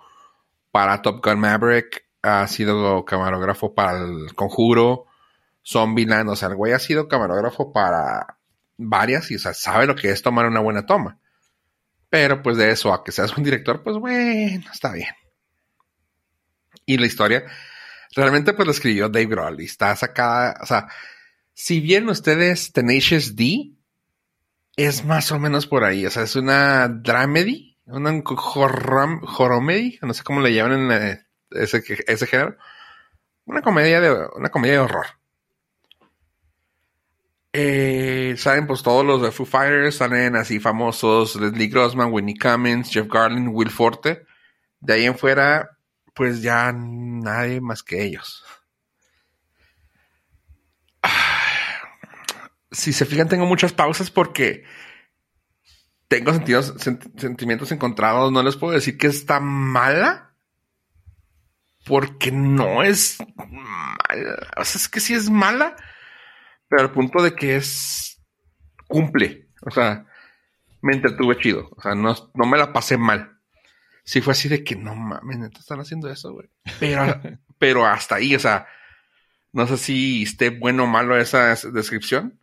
para 0.71 1.03
Top 1.03 1.23
Gun 1.23 1.39
Maverick, 1.39 2.07
ha 2.23 2.47
sido 2.47 3.05
camarógrafo 3.05 3.75
para 3.75 3.99
el 3.99 4.33
Conjuro, 4.33 5.05
Zombieland, 5.63 6.29
o 6.31 6.35
sea, 6.35 6.49
el 6.49 6.55
güey 6.55 6.73
ha 6.73 6.79
sido 6.79 7.07
camarógrafo 7.07 7.71
para 7.71 8.37
varias 8.77 9.29
y, 9.29 9.35
o 9.35 9.39
sea, 9.39 9.53
sabe 9.53 9.85
lo 9.85 9.95
que 9.95 10.09
es 10.09 10.23
tomar 10.23 10.47
una 10.47 10.61
buena 10.61 10.87
toma. 10.87 11.19
Pero 12.13 12.43
pues 12.43 12.57
de 12.57 12.69
eso 12.69 12.93
a 12.93 13.03
que 13.03 13.11
seas 13.11 13.35
un 13.35 13.43
director, 13.43 13.81
pues 13.81 13.97
bueno, 13.97 14.65
está 14.71 14.91
bien. 14.91 15.09
Y 16.85 16.99
la 16.99 17.07
historia, 17.07 17.43
realmente 18.15 18.53
pues 18.53 18.67
lo 18.67 18.71
escribió 18.71 19.09
Dave 19.09 19.25
Grohl 19.25 19.59
está 19.61 19.95
sacada, 19.95 20.59
o 20.61 20.65
sea, 20.67 20.89
si 21.55 21.79
bien 21.79 22.07
ustedes 22.07 22.71
Tenacious 22.71 23.35
D, 23.35 23.71
es 24.75 25.03
más 25.03 25.31
o 25.31 25.39
menos 25.39 25.65
por 25.65 25.83
ahí, 25.83 26.05
o 26.05 26.11
sea, 26.11 26.21
es 26.21 26.35
una 26.35 26.87
dramedy, 26.87 27.79
una 27.85 28.21
horromedy, 28.23 29.97
no 30.03 30.13
sé 30.13 30.21
cómo 30.21 30.39
le 30.41 30.53
llaman 30.53 30.91
en 30.91 30.91
eh, 30.91 31.25
ese, 31.49 31.83
ese 32.05 32.27
género, 32.27 32.57
una 33.45 33.63
comedia 33.63 33.99
de, 33.99 34.27
una 34.35 34.49
comedia 34.49 34.73
de 34.73 34.79
horror. 34.81 35.07
Eh, 37.55 38.33
salen 38.35 38.65
pues 38.65 38.81
todos 38.81 39.05
los 39.05 39.21
de 39.21 39.31
Foo 39.31 39.45
Fighters, 39.45 39.97
salen 39.97 40.35
así 40.35 40.59
famosos, 40.59 41.35
Leslie 41.35 41.67
Grossman, 41.67 42.11
Winnie 42.11 42.35
Cummins, 42.35 42.89
Jeff 42.89 43.07
Garlin, 43.07 43.49
Will 43.49 43.69
Forte. 43.69 44.25
De 44.79 44.93
ahí 44.93 45.05
en 45.05 45.17
fuera, 45.17 45.77
pues 46.15 46.41
ya 46.41 46.73
nadie 46.73 47.61
más 47.61 47.83
que 47.83 48.03
ellos. 48.03 48.43
Si 52.71 52.91
se 52.91 53.05
fijan, 53.05 53.29
tengo 53.29 53.45
muchas 53.45 53.71
pausas 53.71 54.09
porque 54.09 54.63
tengo 56.07 56.33
sentidos, 56.33 56.73
sentimientos 56.79 57.71
encontrados. 57.71 58.31
No 58.31 58.41
les 58.41 58.57
puedo 58.57 58.73
decir 58.73 58.97
que 58.97 59.05
está 59.05 59.39
mala. 59.39 60.33
Porque 61.85 62.31
no 62.31 62.81
es 62.81 63.19
mala. 63.35 64.47
O 64.57 64.65
sea, 64.65 64.81
es 64.81 64.89
que 64.89 64.99
sí 64.99 65.13
es 65.13 65.29
mala 65.29 65.75
pero 66.73 66.87
al 66.87 66.91
punto 66.91 67.21
de 67.21 67.35
que 67.35 67.55
es 67.55 68.19
cumple. 68.87 69.47
O 69.61 69.69
sea, 69.69 70.07
me 70.81 70.95
entretuve 70.95 71.37
chido. 71.37 71.69
O 71.77 71.81
sea, 71.83 71.93
no, 71.93 72.15
no 72.33 72.45
me 72.47 72.57
la 72.57 72.73
pasé 72.73 72.97
mal. 72.97 73.39
Sí 74.03 74.21
fue 74.21 74.31
así 74.31 74.49
de 74.49 74.63
que 74.63 74.75
no 74.75 74.95
mames, 74.95 75.37
neta 75.37 75.59
están 75.59 75.79
haciendo 75.79 76.09
eso, 76.09 76.33
güey. 76.33 76.49
Pero, 76.79 77.21
pero 77.59 77.85
hasta 77.85 78.15
ahí, 78.15 78.33
o 78.33 78.39
sea, 78.39 78.65
no 79.51 79.67
sé 79.67 79.77
si 79.77 80.23
esté 80.23 80.49
bueno 80.49 80.85
o 80.85 80.87
malo 80.87 81.15
esa 81.15 81.53
descripción. 81.71 82.39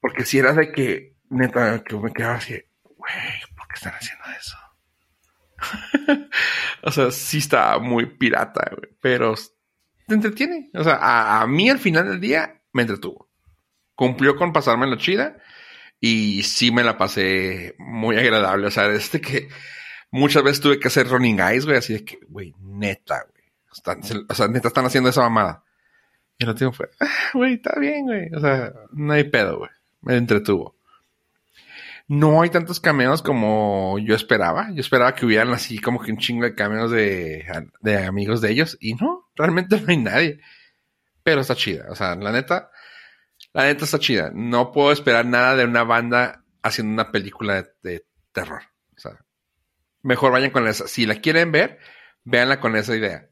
Porque 0.00 0.24
si 0.24 0.38
era 0.38 0.52
de 0.52 0.72
que, 0.72 1.14
neta, 1.30 1.84
que 1.84 1.94
me 1.94 2.12
quedaba 2.12 2.34
así, 2.34 2.60
güey, 2.82 3.14
¿por 3.56 3.68
qué 3.68 3.74
están 3.74 3.94
haciendo 3.94 4.24
eso? 4.40 4.58
o 6.82 6.90
sea, 6.90 7.12
sí 7.12 7.38
está 7.38 7.78
muy 7.78 8.06
pirata, 8.06 8.72
güey. 8.76 8.90
Pero 9.00 9.36
te 10.08 10.14
entretiene. 10.14 10.68
O 10.74 10.82
sea, 10.82 10.96
a, 10.96 11.42
a 11.42 11.46
mí 11.46 11.70
al 11.70 11.78
final 11.78 12.08
del 12.08 12.20
día 12.20 12.60
me 12.72 12.82
entretuvo 12.82 13.25
cumplió 13.96 14.36
con 14.36 14.52
pasarme 14.52 14.86
la 14.86 14.98
chida 14.98 15.38
y 16.00 16.44
sí 16.44 16.70
me 16.70 16.84
la 16.84 16.96
pasé 16.96 17.74
muy 17.78 18.16
agradable. 18.16 18.68
O 18.68 18.70
sea, 18.70 18.86
este 18.92 19.20
que 19.20 19.48
muchas 20.12 20.44
veces 20.44 20.60
tuve 20.60 20.78
que 20.78 20.88
hacer 20.88 21.08
running 21.08 21.40
eyes, 21.40 21.64
güey, 21.64 21.78
así 21.78 21.94
de 21.94 22.04
que, 22.04 22.20
güey, 22.28 22.54
neta, 22.60 23.26
güey. 23.28 24.24
o 24.28 24.34
sea, 24.34 24.48
neta 24.48 24.68
están 24.68 24.86
haciendo 24.86 25.10
esa 25.10 25.22
mamada. 25.22 25.64
Y 26.38 26.44
el 26.44 26.50
último 26.50 26.72
fue, 26.72 26.90
ah, 27.00 27.06
güey, 27.34 27.54
está 27.54 27.78
bien, 27.80 28.06
güey. 28.06 28.28
O 28.34 28.40
sea, 28.40 28.72
no 28.92 29.12
hay 29.12 29.24
pedo, 29.24 29.58
güey. 29.58 29.70
Me 30.02 30.16
entretuvo. 30.16 30.76
No 32.08 32.40
hay 32.42 32.50
tantos 32.50 32.78
cameos 32.78 33.22
como 33.22 33.98
yo 33.98 34.14
esperaba. 34.14 34.70
Yo 34.72 34.80
esperaba 34.80 35.14
que 35.14 35.26
hubieran 35.26 35.52
así 35.52 35.78
como 35.78 36.00
que 36.00 36.12
un 36.12 36.18
chingo 36.18 36.44
de 36.44 36.54
cameos 36.54 36.90
de, 36.90 37.44
de 37.80 38.04
amigos 38.04 38.40
de 38.40 38.52
ellos. 38.52 38.76
Y 38.80 38.94
no, 38.94 39.28
realmente 39.34 39.80
no 39.80 39.88
hay 39.88 39.96
nadie. 39.96 40.40
Pero 41.24 41.40
está 41.40 41.56
chida. 41.56 41.86
O 41.88 41.96
sea, 41.96 42.14
la 42.14 42.30
neta, 42.30 42.70
la 43.56 43.64
neta 43.64 43.86
está 43.86 43.98
chida. 43.98 44.30
No 44.34 44.70
puedo 44.70 44.92
esperar 44.92 45.24
nada 45.24 45.56
de 45.56 45.64
una 45.64 45.82
banda 45.82 46.44
haciendo 46.62 46.92
una 46.92 47.10
película 47.10 47.66
de, 47.82 48.04
terror. 48.30 48.60
O 48.94 49.00
sea, 49.00 49.24
mejor 50.02 50.30
vayan 50.30 50.50
con 50.50 50.68
esa. 50.68 50.86
Si 50.86 51.06
la 51.06 51.22
quieren 51.22 51.52
ver, 51.52 51.78
véanla 52.22 52.60
con 52.60 52.76
esa 52.76 52.94
idea. 52.94 53.30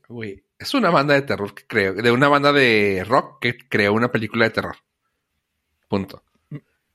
Es 0.59 0.73
una 0.73 0.89
banda 0.89 1.13
de 1.13 1.21
terror 1.21 1.55
que 1.55 1.67
creo, 1.67 1.93
de 1.93 2.11
una 2.11 2.29
banda 2.29 2.55
de 2.55 3.05
rock 3.07 3.39
que 3.43 3.59
creó 3.69 3.93
una 3.93 4.11
película 4.11 4.47
de 4.47 4.51
terror. 4.51 4.77
Punto. 5.89 6.25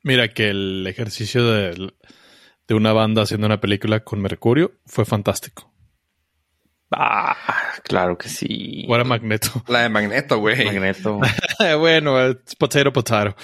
Mira 0.02 0.30
que 0.30 0.50
el 0.50 0.88
ejercicio 0.88 1.46
de, 1.52 1.94
de 2.68 2.74
una 2.74 2.94
banda 2.94 3.22
haciendo 3.22 3.46
una 3.46 3.62
película 3.62 4.04
con 4.04 4.22
Mercurio 4.22 4.72
fue 4.88 5.06
fantástico. 5.06 5.69
Ah, 6.92 7.38
claro 7.84 8.18
que 8.18 8.30
sí. 8.30 8.86
O 8.90 8.96
era 8.96 9.04
Magneto. 9.04 9.64
La 9.68 9.82
de 9.82 9.90
Magneto, 9.90 10.40
güey. 10.40 10.66
Magneto. 10.66 11.20
bueno, 11.80 12.20
es 12.22 12.56
potato 12.58 12.92
potato. 12.92 13.36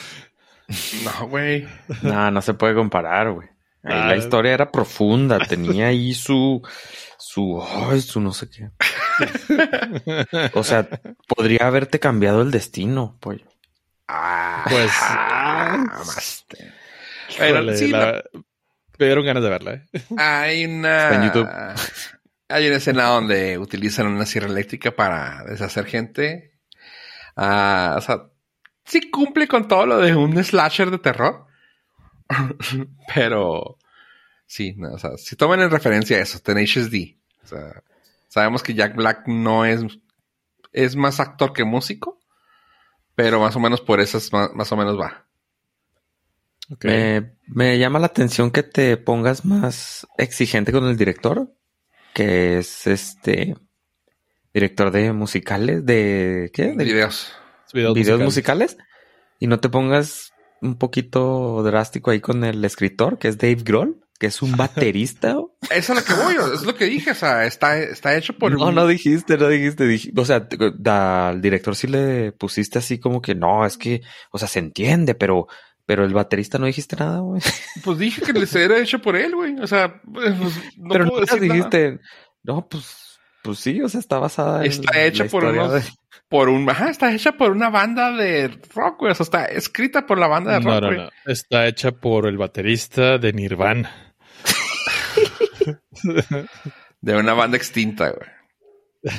No, 1.03 1.27
güey. 1.27 1.67
No, 2.01 2.31
no 2.31 2.41
se 2.41 2.55
puede 2.55 2.73
comparar, 2.73 3.31
güey. 3.31 3.47
la 3.83 4.09
ah. 4.09 4.15
historia 4.15 4.53
era 4.53 4.71
profunda, 4.71 5.37
tenía 5.39 5.87
ahí 5.87 6.15
su, 6.15 6.61
su, 7.19 7.63
su 8.03 8.19
no 8.19 8.33
sé 8.33 8.49
qué. 8.49 8.69
o 10.53 10.63
sea, 10.63 10.87
podría 11.27 11.67
haberte 11.67 11.99
cambiado 11.99 12.41
el 12.41 12.49
destino, 12.49 13.15
pollo. 13.19 13.45
Ah, 14.07 14.65
pues, 14.69 14.91
ah, 15.01 16.03
sí, 17.75 17.91
me 18.97 19.05
dieron 19.05 19.25
ganas 19.25 19.43
de 19.43 19.49
verla. 19.49 19.73
¿eh? 19.73 19.85
Hay 20.17 20.65
una. 20.65 21.15
en 21.15 21.23
YouTube. 21.23 21.49
Hay 22.47 22.67
una 22.67 22.77
escena 22.77 23.05
donde 23.05 23.57
utilizan 23.57 24.07
una 24.07 24.25
sierra 24.25 24.47
eléctrica 24.47 24.95
para 24.95 25.43
deshacer 25.45 25.85
gente. 25.85 26.59
Ah, 27.35 27.95
o 27.97 28.01
sea, 28.01 28.29
sí 28.85 29.09
cumple 29.09 29.47
con 29.47 29.67
todo 29.67 29.85
lo 29.85 29.97
de 29.97 30.15
un 30.15 30.41
slasher 30.43 30.91
de 30.91 30.99
terror. 30.99 31.47
Pero 33.15 33.77
sí, 34.45 34.75
o 34.91 34.97
sea, 34.97 35.17
si 35.17 35.35
toman 35.35 35.61
en 35.61 35.71
referencia 35.71 36.19
eso, 36.19 36.39
Tenacious 36.39 36.91
D. 36.91 37.17
O 37.43 37.47
sea, 37.47 37.83
sabemos 38.27 38.63
que 38.63 38.73
Jack 38.73 38.95
Black 38.95 39.27
no 39.27 39.65
es, 39.65 39.81
es 40.71 40.95
más 40.95 41.19
actor 41.19 41.53
que 41.53 41.63
músico, 41.63 42.19
pero 43.15 43.39
más 43.39 43.55
o 43.55 43.59
menos 43.59 43.81
por 43.81 44.01
eso 44.01 44.19
más, 44.53 44.71
o 44.71 44.75
menos 44.75 44.99
va. 44.99 45.25
me 47.47 47.79
llama 47.79 47.99
la 47.99 48.07
atención 48.07 48.51
que 48.51 48.63
te 48.63 48.97
pongas 48.97 49.45
más 49.45 50.05
exigente 50.17 50.71
con 50.71 50.85
el 50.85 50.97
director 50.97 51.54
que 52.15 52.57
es 52.59 52.87
este 52.87 53.55
director 54.53 54.89
de 54.89 55.11
musicales, 55.11 55.85
de 55.85 56.49
¿qué? 56.53 56.73
De 56.73 56.85
videos. 56.85 57.33
Videos, 57.73 58.21
musicales. 58.21 58.77
Y 59.37 59.47
no 59.47 59.59
te 59.59 59.67
pongas 59.67 60.31
un 60.61 60.77
poquito 60.77 61.61
drástico 61.61 62.11
ahí 62.11 62.21
con 62.21 62.45
el 62.45 62.63
escritor, 62.63 63.19
que 63.19 63.27
es 63.27 63.37
Dave 63.37 63.57
Grohl, 63.65 64.01
que 64.17 64.27
es 64.27 64.41
un 64.41 64.51
baterista. 64.57 65.35
Eso 65.69 65.93
es 65.93 65.99
lo 65.99 66.05
que 66.05 66.21
voy, 66.23 66.53
es 66.53 66.63
lo 66.63 66.73
que 66.73 66.85
dije, 66.85 67.11
o 67.11 67.15
sea, 67.15 67.45
está, 67.45 67.77
está 67.79 68.15
hecho 68.15 68.31
por 68.37 68.53
No, 68.57 68.71
no 68.71 68.87
dijiste, 68.87 69.37
no 69.37 69.49
dijiste, 69.49 69.83
dij- 69.83 70.17
o 70.17 70.23
sea, 70.23 70.47
al 71.29 71.41
director 71.41 71.75
sí 71.75 71.87
le 71.87 72.31
pusiste 72.31 72.79
así 72.79 72.97
como 72.97 73.21
que 73.21 73.35
no, 73.35 73.65
es 73.65 73.77
que, 73.77 74.01
o 74.31 74.37
sea, 74.37 74.47
se 74.47 74.59
entiende, 74.59 75.15
pero, 75.15 75.47
pero 75.85 76.03
el 76.05 76.13
baterista 76.13 76.57
no 76.57 76.65
dijiste 76.65 76.95
nada, 76.95 77.19
güey. 77.19 77.41
Pues 77.83 77.97
dije 77.99 78.21
que 78.21 78.33
les 78.33 78.53
era 78.55 78.77
hecho 78.79 78.99
por 79.01 79.15
él, 79.15 79.35
güey. 79.35 79.59
O 79.59 79.67
sea, 79.67 80.01
pues, 80.11 80.35
no 80.77 80.89
pero 80.91 81.07
puedo 81.07 81.25
nada. 81.25 81.37
dijiste, 81.39 81.99
no, 82.43 82.67
pues, 82.67 83.19
pues 83.43 83.59
sí, 83.59 83.81
o 83.81 83.89
sea, 83.89 83.99
está 83.99 84.17
basada 84.19 84.63
en 84.65 84.71
Está 84.71 84.93
la 84.93 85.03
hecha 85.05 85.25
por 85.25 85.43
historia 85.43 85.63
unos, 85.63 85.73
de- 85.85 85.91
por 86.27 86.49
un, 86.49 86.67
ajá, 86.69 86.89
está 86.89 87.13
hecha 87.13 87.33
por 87.33 87.51
una 87.51 87.69
banda 87.69 88.11
de 88.11 88.47
rock, 88.73 88.99
güey. 89.01 89.11
O 89.11 89.15
sea, 89.15 89.23
está 89.25 89.45
escrita 89.45 90.07
por 90.07 90.17
la 90.17 90.27
banda 90.27 90.53
de 90.53 90.57
rock, 90.59 90.65
No, 90.67 90.81
no, 90.81 90.87
güey. 90.87 90.97
no. 90.99 91.09
Está 91.31 91.67
hecha 91.67 91.91
por 91.91 92.25
el 92.27 92.37
baterista 92.37 93.17
de 93.19 93.31
Nirvana. 93.33 94.15
De 97.01 97.15
una 97.15 97.33
banda 97.33 97.57
extinta, 97.57 98.09
güey. 98.09 98.29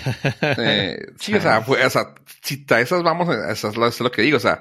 Eh, 0.58 0.96
sí, 1.20 1.32
o 1.34 1.40
sea, 1.40 1.60
fue- 1.62 1.84
o 1.84 1.90
sea, 1.90 2.14
si 2.42 2.66
a 2.70 2.80
esas 2.80 3.04
vamos, 3.04 3.28
eso 3.50 3.68
es, 3.68 3.76
lo, 3.76 3.86
eso 3.86 3.94
es 3.96 4.00
lo 4.00 4.10
que 4.10 4.22
digo, 4.22 4.36
o 4.36 4.40
sea, 4.40 4.60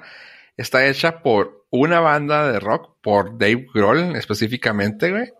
está 0.56 0.86
hecha 0.86 1.22
por 1.22 1.66
una 1.70 2.00
banda 2.00 2.50
de 2.50 2.60
rock, 2.60 2.96
por 3.02 3.38
Dave 3.38 3.66
Grohl 3.72 4.16
específicamente, 4.16 5.10
güey, 5.10 5.30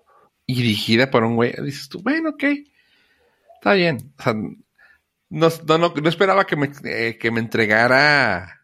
y 0.47 0.55
dirigida 0.63 1.11
por 1.11 1.25
un 1.25 1.37
güey. 1.37 1.55
Dices 1.63 1.89
tú, 1.89 2.03
bueno, 2.03 2.31
ok, 2.31 2.45
está 3.55 3.73
bien. 3.75 4.15
O 4.19 4.23
sea, 4.23 4.35
no, 5.29 5.49
no, 5.67 5.79
no, 5.95 6.09
esperaba 6.09 6.47
que 6.47 6.57
me, 6.57 6.71
eh, 6.85 7.19
que 7.19 7.31
me 7.31 7.41
entregara 7.41 8.61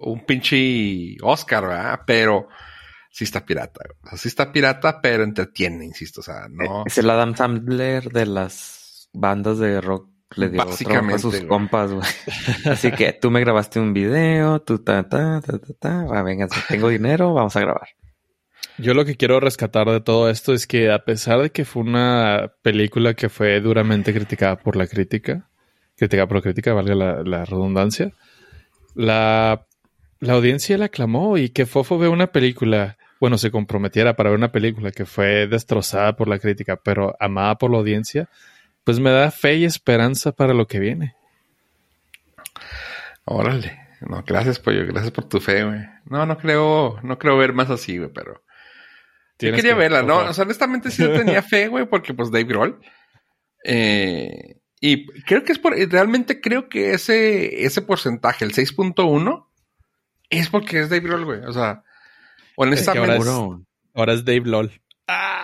un 0.00 0.24
pinche 0.24 1.16
Oscar, 1.22 1.66
¿verdad? 1.66 2.00
Pero 2.06 2.48
sí 3.10 3.24
está 3.24 3.44
pirata. 3.44 3.80
O 4.02 4.08
sea, 4.08 4.18
sí 4.18 4.28
está 4.28 4.52
pirata, 4.52 5.00
pero 5.00 5.22
entretiene, 5.22 5.84
insisto, 5.84 6.20
o 6.20 6.24
sea, 6.24 6.48
no. 6.50 6.84
Es 6.86 6.98
el 6.98 7.08
Adam 7.08 7.36
Sandler 7.36 8.10
de 8.10 8.26
las 8.26 9.08
bandas 9.12 9.58
de 9.58 9.80
rock. 9.80 10.11
Le 10.36 10.48
dio 10.48 10.64
Básicamente, 10.64 11.14
a 11.16 11.18
sus 11.18 11.36
güey. 11.36 11.46
compas, 11.46 11.92
güey. 11.92 12.06
Así 12.66 12.90
que 12.92 13.12
tú 13.12 13.30
me 13.30 13.40
grabaste 13.40 13.80
un 13.80 13.92
video, 13.92 14.60
tú 14.60 14.78
ta, 14.78 15.08
ta, 15.08 15.40
ta, 15.40 15.58
ta, 15.58 15.74
ta. 15.78 16.04
Va, 16.04 16.22
venga, 16.22 16.48
si 16.48 16.60
tengo 16.68 16.88
dinero, 16.88 17.32
vamos 17.34 17.54
a 17.56 17.60
grabar. 17.60 17.88
Yo 18.78 18.94
lo 18.94 19.04
que 19.04 19.16
quiero 19.16 19.38
rescatar 19.40 19.88
de 19.90 20.00
todo 20.00 20.30
esto 20.30 20.54
es 20.54 20.66
que 20.66 20.90
a 20.90 21.04
pesar 21.04 21.40
de 21.42 21.50
que 21.50 21.64
fue 21.64 21.82
una 21.82 22.52
película 22.62 23.14
que 23.14 23.28
fue 23.28 23.60
duramente 23.60 24.14
criticada 24.14 24.56
por 24.56 24.76
la 24.76 24.86
crítica, 24.86 25.50
criticada 25.96 26.26
por 26.26 26.38
la 26.38 26.42
crítica, 26.42 26.72
valga 26.72 26.94
la, 26.94 27.22
la 27.22 27.44
redundancia, 27.44 28.12
la, 28.94 29.66
la 30.20 30.32
audiencia 30.32 30.78
la 30.78 30.86
aclamó 30.86 31.36
y 31.36 31.50
que 31.50 31.66
Fofo 31.66 31.98
ve 31.98 32.08
una 32.08 32.28
película, 32.28 32.96
bueno, 33.20 33.36
se 33.38 33.50
comprometiera 33.50 34.16
para 34.16 34.30
ver 34.30 34.38
una 34.38 34.52
película 34.52 34.90
que 34.90 35.04
fue 35.04 35.46
destrozada 35.46 36.16
por 36.16 36.28
la 36.28 36.38
crítica, 36.38 36.76
pero 36.82 37.14
amada 37.20 37.56
por 37.58 37.70
la 37.70 37.78
audiencia, 37.78 38.28
pues 38.84 38.98
me 39.00 39.10
da 39.10 39.30
fe 39.30 39.56
y 39.56 39.64
esperanza 39.64 40.32
para 40.32 40.54
lo 40.54 40.66
que 40.66 40.78
viene. 40.78 41.14
Órale. 43.24 43.78
No, 44.00 44.22
gracias, 44.26 44.58
pollo. 44.58 44.86
Gracias 44.86 45.12
por 45.12 45.28
tu 45.28 45.40
fe, 45.40 45.64
güey. 45.64 45.80
No, 46.06 46.26
no 46.26 46.36
creo, 46.38 46.98
no 47.02 47.18
creo 47.18 47.36
ver 47.36 47.52
más 47.52 47.70
así, 47.70 47.98
güey, 47.98 48.10
pero. 48.12 48.42
Yo 49.38 49.52
quería 49.52 49.72
que, 49.72 49.78
verla, 49.78 50.02
¿no? 50.02 50.18
O 50.18 50.32
sea, 50.32 50.44
honestamente 50.44 50.90
sí 50.90 51.04
tenía 51.04 51.42
fe, 51.42 51.68
güey, 51.68 51.86
porque 51.86 52.14
pues 52.14 52.30
Dave 52.30 52.44
Grohl. 52.44 52.80
Eh, 53.64 54.60
y 54.80 55.06
creo 55.22 55.44
que 55.44 55.52
es 55.52 55.58
por, 55.58 55.74
realmente 55.90 56.40
creo 56.40 56.68
que 56.68 56.94
ese, 56.94 57.64
ese 57.64 57.82
porcentaje, 57.82 58.44
el 58.44 58.52
6.1, 58.52 59.46
es 60.30 60.48
porque 60.48 60.80
es 60.80 60.90
Dave 60.90 61.06
Grohl, 61.06 61.24
güey. 61.24 61.40
O 61.44 61.52
sea, 61.52 61.84
honestamente. 62.56 63.12
ahora 63.12 63.16
es-. 63.16 63.66
Ahora 63.94 64.12
es 64.14 64.24
Dave 64.24 64.42
LOL. 64.44 64.72
Ah, 65.06 65.41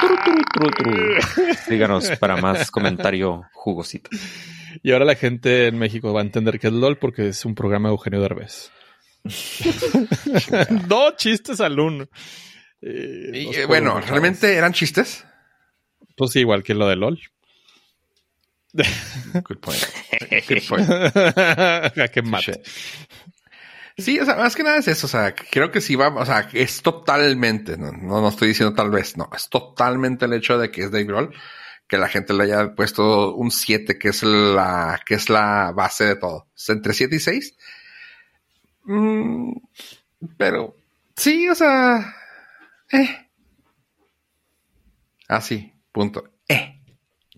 tru, 0.00 0.16
tru, 0.24 0.42
tru, 0.52 0.70
tru. 0.70 1.54
Díganos 1.68 2.10
para 2.18 2.36
más 2.36 2.70
comentario 2.70 3.44
jugosito. 3.52 4.10
Y 4.82 4.92
ahora 4.92 5.04
la 5.04 5.14
gente 5.14 5.68
en 5.68 5.78
México 5.78 6.12
va 6.12 6.20
a 6.20 6.24
entender 6.24 6.58
que 6.58 6.68
es 6.68 6.72
LOL 6.72 6.98
porque 6.98 7.28
es 7.28 7.44
un 7.44 7.54
programa 7.54 7.88
de 7.88 7.94
Eugenio 7.94 8.20
Derbez. 8.20 8.70
no 10.88 11.16
chistes 11.16 11.60
al 11.60 11.78
uno. 11.78 12.08
Eh, 12.82 13.30
y, 13.34 13.44
dos 13.46 13.56
eh, 13.56 13.66
bueno, 13.66 14.00
¿realmente 14.00 14.54
eran 14.54 14.72
chistes? 14.72 15.26
Pues 16.16 16.32
sí, 16.32 16.40
igual 16.40 16.62
que 16.62 16.74
lo 16.74 16.88
de 16.88 16.96
LOL. 16.96 17.20
Good 18.72 19.58
point. 19.60 19.82
Good 20.48 20.68
point. 20.68 20.88
A 21.98 22.08
que 22.08 22.22
mate. 22.22 22.62
Sí, 24.00 24.18
o 24.18 24.24
sea, 24.24 24.36
más 24.36 24.56
que 24.56 24.62
nada 24.62 24.78
es 24.78 24.88
eso, 24.88 25.06
o 25.06 25.10
sea, 25.10 25.34
creo 25.34 25.70
que 25.70 25.80
sí 25.80 25.96
va, 25.96 26.08
o 26.08 26.26
sea, 26.26 26.48
es 26.52 26.82
totalmente, 26.82 27.76
no, 27.76 27.92
no, 27.92 28.20
no 28.20 28.28
estoy 28.28 28.48
diciendo 28.48 28.74
tal 28.74 28.90
vez, 28.90 29.16
no, 29.16 29.28
es 29.34 29.48
totalmente 29.48 30.24
el 30.24 30.32
hecho 30.32 30.58
de 30.58 30.70
que 30.70 30.82
es 30.82 30.90
Dave 30.90 31.04
Grohl, 31.04 31.34
que 31.90 31.98
la 31.98 32.08
gente 32.08 32.32
le 32.32 32.44
haya 32.44 32.74
puesto 32.74 33.34
un 33.34 33.50
7, 33.50 33.98
que 33.98 34.08
es 34.08 34.22
la, 34.22 35.00
que 35.04 35.14
es 35.14 35.28
la 35.28 35.72
base 35.72 36.04
de 36.04 36.16
todo. 36.16 36.46
Es 36.56 36.68
entre 36.68 36.94
7 36.94 37.16
y 37.16 37.18
6. 37.18 37.56
Mm, 38.84 39.52
pero, 40.36 40.76
sí, 41.16 41.48
o 41.48 41.54
sea, 41.56 42.14
eh. 42.92 43.28
Así, 45.26 45.72
punto. 45.90 46.30
Eh. 46.48 46.80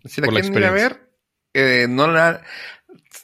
Si 0.04 0.20
la 0.20 0.26
Por 0.26 0.34
la 0.34 0.40
quieren 0.40 0.58
ir 0.58 0.66
a 0.66 0.70
ver, 0.70 1.10
eh, 1.54 1.86
no 1.88 2.06
la, 2.06 2.42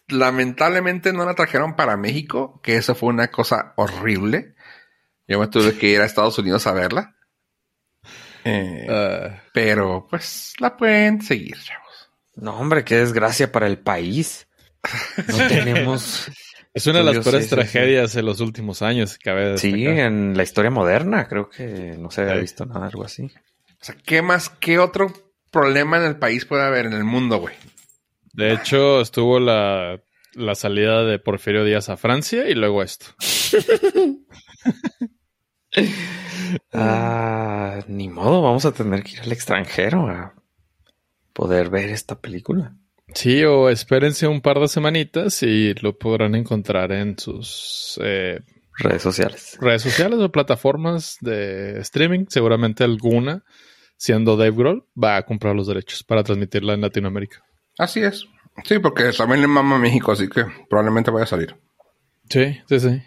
lamentablemente 0.09 1.13
no 1.13 1.25
la 1.25 1.35
trajeron 1.35 1.75
para 1.77 1.97
México, 1.97 2.61
que 2.63 2.77
eso 2.77 2.95
fue 2.95 3.09
una 3.11 3.29
cosa 3.29 3.73
horrible. 3.77 4.55
Yo 5.27 5.39
me 5.41 5.49
tuve 5.49 5.77
que 5.77 5.89
ir 5.89 6.01
a 6.01 6.05
Estados 6.07 6.39
Unidos 6.39 6.67
a 6.67 6.73
verla. 6.73 7.17
Eh, 8.45 8.87
Ah, 8.89 9.43
pero 9.53 10.07
pues 10.09 10.55
la 10.59 10.77
pueden 10.77 11.21
seguir, 11.23 11.57
chavos. 11.63 12.11
No, 12.35 12.57
hombre, 12.59 12.85
qué 12.85 12.97
desgracia 12.97 13.51
para 13.53 13.67
el 13.67 13.79
país. 13.79 14.47
No 15.27 15.37
tenemos. 15.49 16.31
es 16.73 16.87
una 16.87 17.01
de 17.01 17.05
las 17.05 17.19
peores 17.19 17.45
sí, 17.45 17.49
sí, 17.51 17.55
tragedias 17.57 18.15
en 18.17 18.25
los 18.27 18.41
últimos 18.41 18.81
años, 18.83 19.19
cabe 19.19 19.59
Sí, 19.59 19.87
en 19.87 20.37
la 20.37 20.43
historia 20.45 20.71
moderna 20.71 21.27
creo 21.29 21.51
que 21.51 21.97
no 21.99 22.11
se 22.11 22.23
había 22.23 22.35
Sí. 22.37 22.41
visto 22.43 22.65
nada 22.65 22.87
algo 22.87 23.05
así. 23.05 23.25
O 23.81 23.85
sea, 23.85 23.97
¿qué 24.05 24.23
más, 24.23 24.49
qué 24.49 24.79
otro 24.79 25.13
problema 25.51 25.99
en 25.99 26.05
el 26.05 26.17
país 26.17 26.45
puede 26.45 26.63
haber 26.63 26.87
en 26.87 26.93
el 26.95 27.05
mundo, 27.05 27.39
güey? 27.39 27.55
De 28.33 28.53
hecho, 28.53 29.01
estuvo 29.01 29.41
la, 29.41 30.01
la 30.35 30.55
salida 30.55 31.05
de 31.05 31.19
Porfirio 31.19 31.65
Díaz 31.65 31.89
a 31.89 31.97
Francia 31.97 32.49
y 32.49 32.55
luego 32.55 32.83
esto. 32.83 33.07
Ah, 36.73 37.81
ni 37.89 38.09
modo, 38.09 38.41
vamos 38.41 38.65
a 38.65 38.73
tener 38.73 39.03
que 39.03 39.13
ir 39.13 39.21
al 39.21 39.33
extranjero 39.33 40.09
a 40.09 40.35
poder 41.33 41.69
ver 41.69 41.91
esta 41.91 42.19
película. 42.19 42.75
Sí, 43.15 43.45
o 43.45 43.69
espérense 43.69 44.27
un 44.27 44.41
par 44.41 44.59
de 44.59 44.69
semanitas 44.69 45.43
y 45.43 45.75
lo 45.75 45.99
podrán 45.99 46.35
encontrar 46.35 46.93
en 46.93 47.19
sus 47.19 47.99
eh, 48.03 48.41
Redes 48.79 49.03
sociales. 49.03 49.59
redes 49.61 49.83
sociales 49.83 50.21
o 50.21 50.31
plataformas 50.31 51.17
de 51.21 51.81
streaming. 51.81 52.27
Seguramente 52.29 52.85
alguna, 52.85 53.45
siendo 53.97 54.37
Dave 54.37 54.53
Grohl, 54.53 54.87
va 55.03 55.17
a 55.17 55.25
comprar 55.25 55.57
los 55.57 55.67
derechos 55.67 56.05
para 56.05 56.23
transmitirla 56.23 56.75
en 56.75 56.83
Latinoamérica. 56.83 57.45
Así 57.79 58.01
es. 58.01 58.27
Sí, 58.65 58.79
porque 58.81 59.13
también 59.13 59.41
le 59.41 59.47
mama 59.47 59.77
a 59.77 59.79
México, 59.79 60.13
así 60.13 60.29
que 60.29 60.45
probablemente 60.69 61.11
vaya 61.11 61.25
a 61.25 61.29
salir. 61.29 61.57
Sí, 62.29 62.61
sí, 62.69 62.81
sí. 62.81 63.03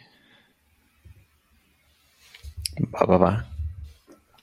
Va, 2.93 3.06
va, 3.06 3.18
va. 3.18 3.48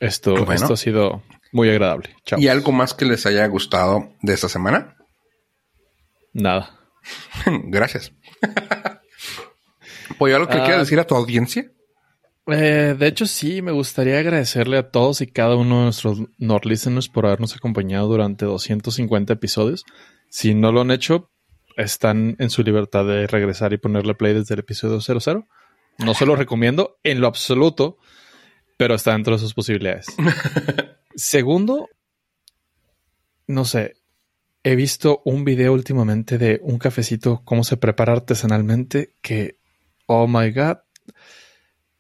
Esto, 0.01 0.33
Bueno. 0.33 0.53
esto 0.53 0.75
ha 0.75 0.77
sido 0.77 1.23
muy 1.53 1.71
agradable. 1.71 2.15
Chao. 2.25 2.39
¿Y 2.39 2.49
algo 2.49 2.73
más 2.73 2.95
que 2.95 3.05
les 3.05 3.27
haya 3.27 3.47
gustado 3.47 4.13
de 4.23 4.35
esta 4.35 4.49
semana? 4.49 4.97
Nada. 6.33 6.79
Gracias. 7.65 8.13
Pues 10.19 10.35
algo 10.35 10.49
que 10.49 10.57
Ah. 10.57 10.65
quieras 10.65 10.81
decir 10.81 10.99
a 10.99 11.07
tu 11.07 11.15
audiencia. 11.15 11.71
Eh, 12.49 12.97
de 12.99 13.07
hecho, 13.07 13.27
sí, 13.27 13.61
me 13.63 13.73
gustaría 13.73 14.19
agradecerle 14.19 14.79
a 14.79 14.91
todos 14.91 15.21
y 15.21 15.27
cada 15.29 15.55
uno 15.55 15.79
de 15.79 15.85
nuestros 15.85 16.19
Nord 16.39 16.65
listeners 16.65 17.09
por 17.09 17.27
habernos 17.27 17.55
acompañado 17.55 18.09
durante 18.09 18.47
250 18.47 19.35
episodios. 19.35 19.85
Si 20.29 20.55
no 20.55 20.73
lo 20.73 20.83
han 20.83 20.91
hecho, 20.91 21.31
están 21.77 22.37
en 22.39 22.51
su 22.51 22.63
libertad 22.63 23.07
de 23.07 23.27
regresar 23.27 23.73
y 23.73 23.79
ponerle 23.79 24.15
play 24.15 24.35
desde 24.35 24.55
el 24.55 24.61
episodio 24.61 25.01
00. 25.01 25.47
No 25.99 26.15
se 26.15 26.27
lo 26.27 26.37
recomiendo 26.37 26.99
en 27.03 27.21
lo 27.21 27.27
absoluto, 27.27 27.99
pero 28.77 28.95
está 28.95 29.13
dentro 29.13 29.35
de 29.35 29.41
sus 29.41 29.55
posibilidades. 29.55 30.07
Segundo, 31.15 31.89
no 33.47 33.65
sé, 33.65 33.95
he 34.63 34.77
visto 34.77 35.23
un 35.25 35.45
video 35.45 35.73
últimamente 35.73 36.39
de 36.39 36.61
un 36.63 36.79
cafecito, 36.79 37.43
cómo 37.45 37.65
se 37.65 37.77
prepara 37.77 38.13
artesanalmente, 38.13 39.15
que, 39.23 39.59
oh 40.07 40.29
my 40.29 40.51
god, 40.53 40.79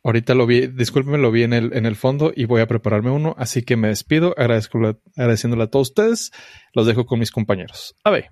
Ahorita 0.09 0.35
lo 0.35 0.47
vi, 0.47 0.69
discúlpenme, 0.69 1.19
lo 1.19 1.31
vi 1.31 1.43
en 1.43 1.53
el, 1.53 1.73
en 1.75 1.85
el 1.85 1.95
fondo 1.95 2.33
y 2.35 2.47
voy 2.47 2.63
a 2.63 2.67
prepararme 2.67 3.11
uno, 3.11 3.35
así 3.39 3.63
que 3.63 3.77
me 3.77 3.89
despido 3.89 4.35
agradezco, 4.39 4.79
agradeciéndole 5.17 5.65
a 5.65 5.67
todos 5.67 5.89
ustedes. 5.91 6.31
Los 6.73 6.87
dejo 6.87 7.05
con 7.05 7.19
mis 7.19 7.31
compañeros. 7.31 7.95
A 8.05 8.11
ver, 8.11 8.31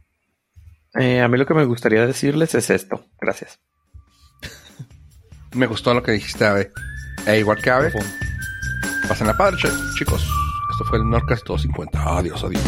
Eh, 0.98 1.20
a 1.20 1.28
mí 1.28 1.36
lo 1.36 1.44
que 1.44 1.52
me 1.52 1.66
gustaría 1.66 2.06
decirles 2.06 2.54
es 2.54 2.70
esto. 2.70 3.04
Gracias. 3.20 3.60
Me 5.52 5.66
gustó 5.66 5.92
lo 5.92 6.02
que 6.02 6.12
dijiste, 6.12 6.46
Ave. 6.46 6.70
E 7.26 7.38
igual 7.40 7.60
que 7.60 7.70
Ave, 7.70 7.92
pasen 9.08 9.26
la 9.26 9.36
padre, 9.36 9.56
ch- 9.58 9.94
chicos. 9.98 10.22
Esto 10.72 10.84
fue 10.88 10.98
el 10.98 11.08
Norcas 11.10 11.42
250. 11.44 12.18
Adiós, 12.18 12.42
adiós. 12.42 12.62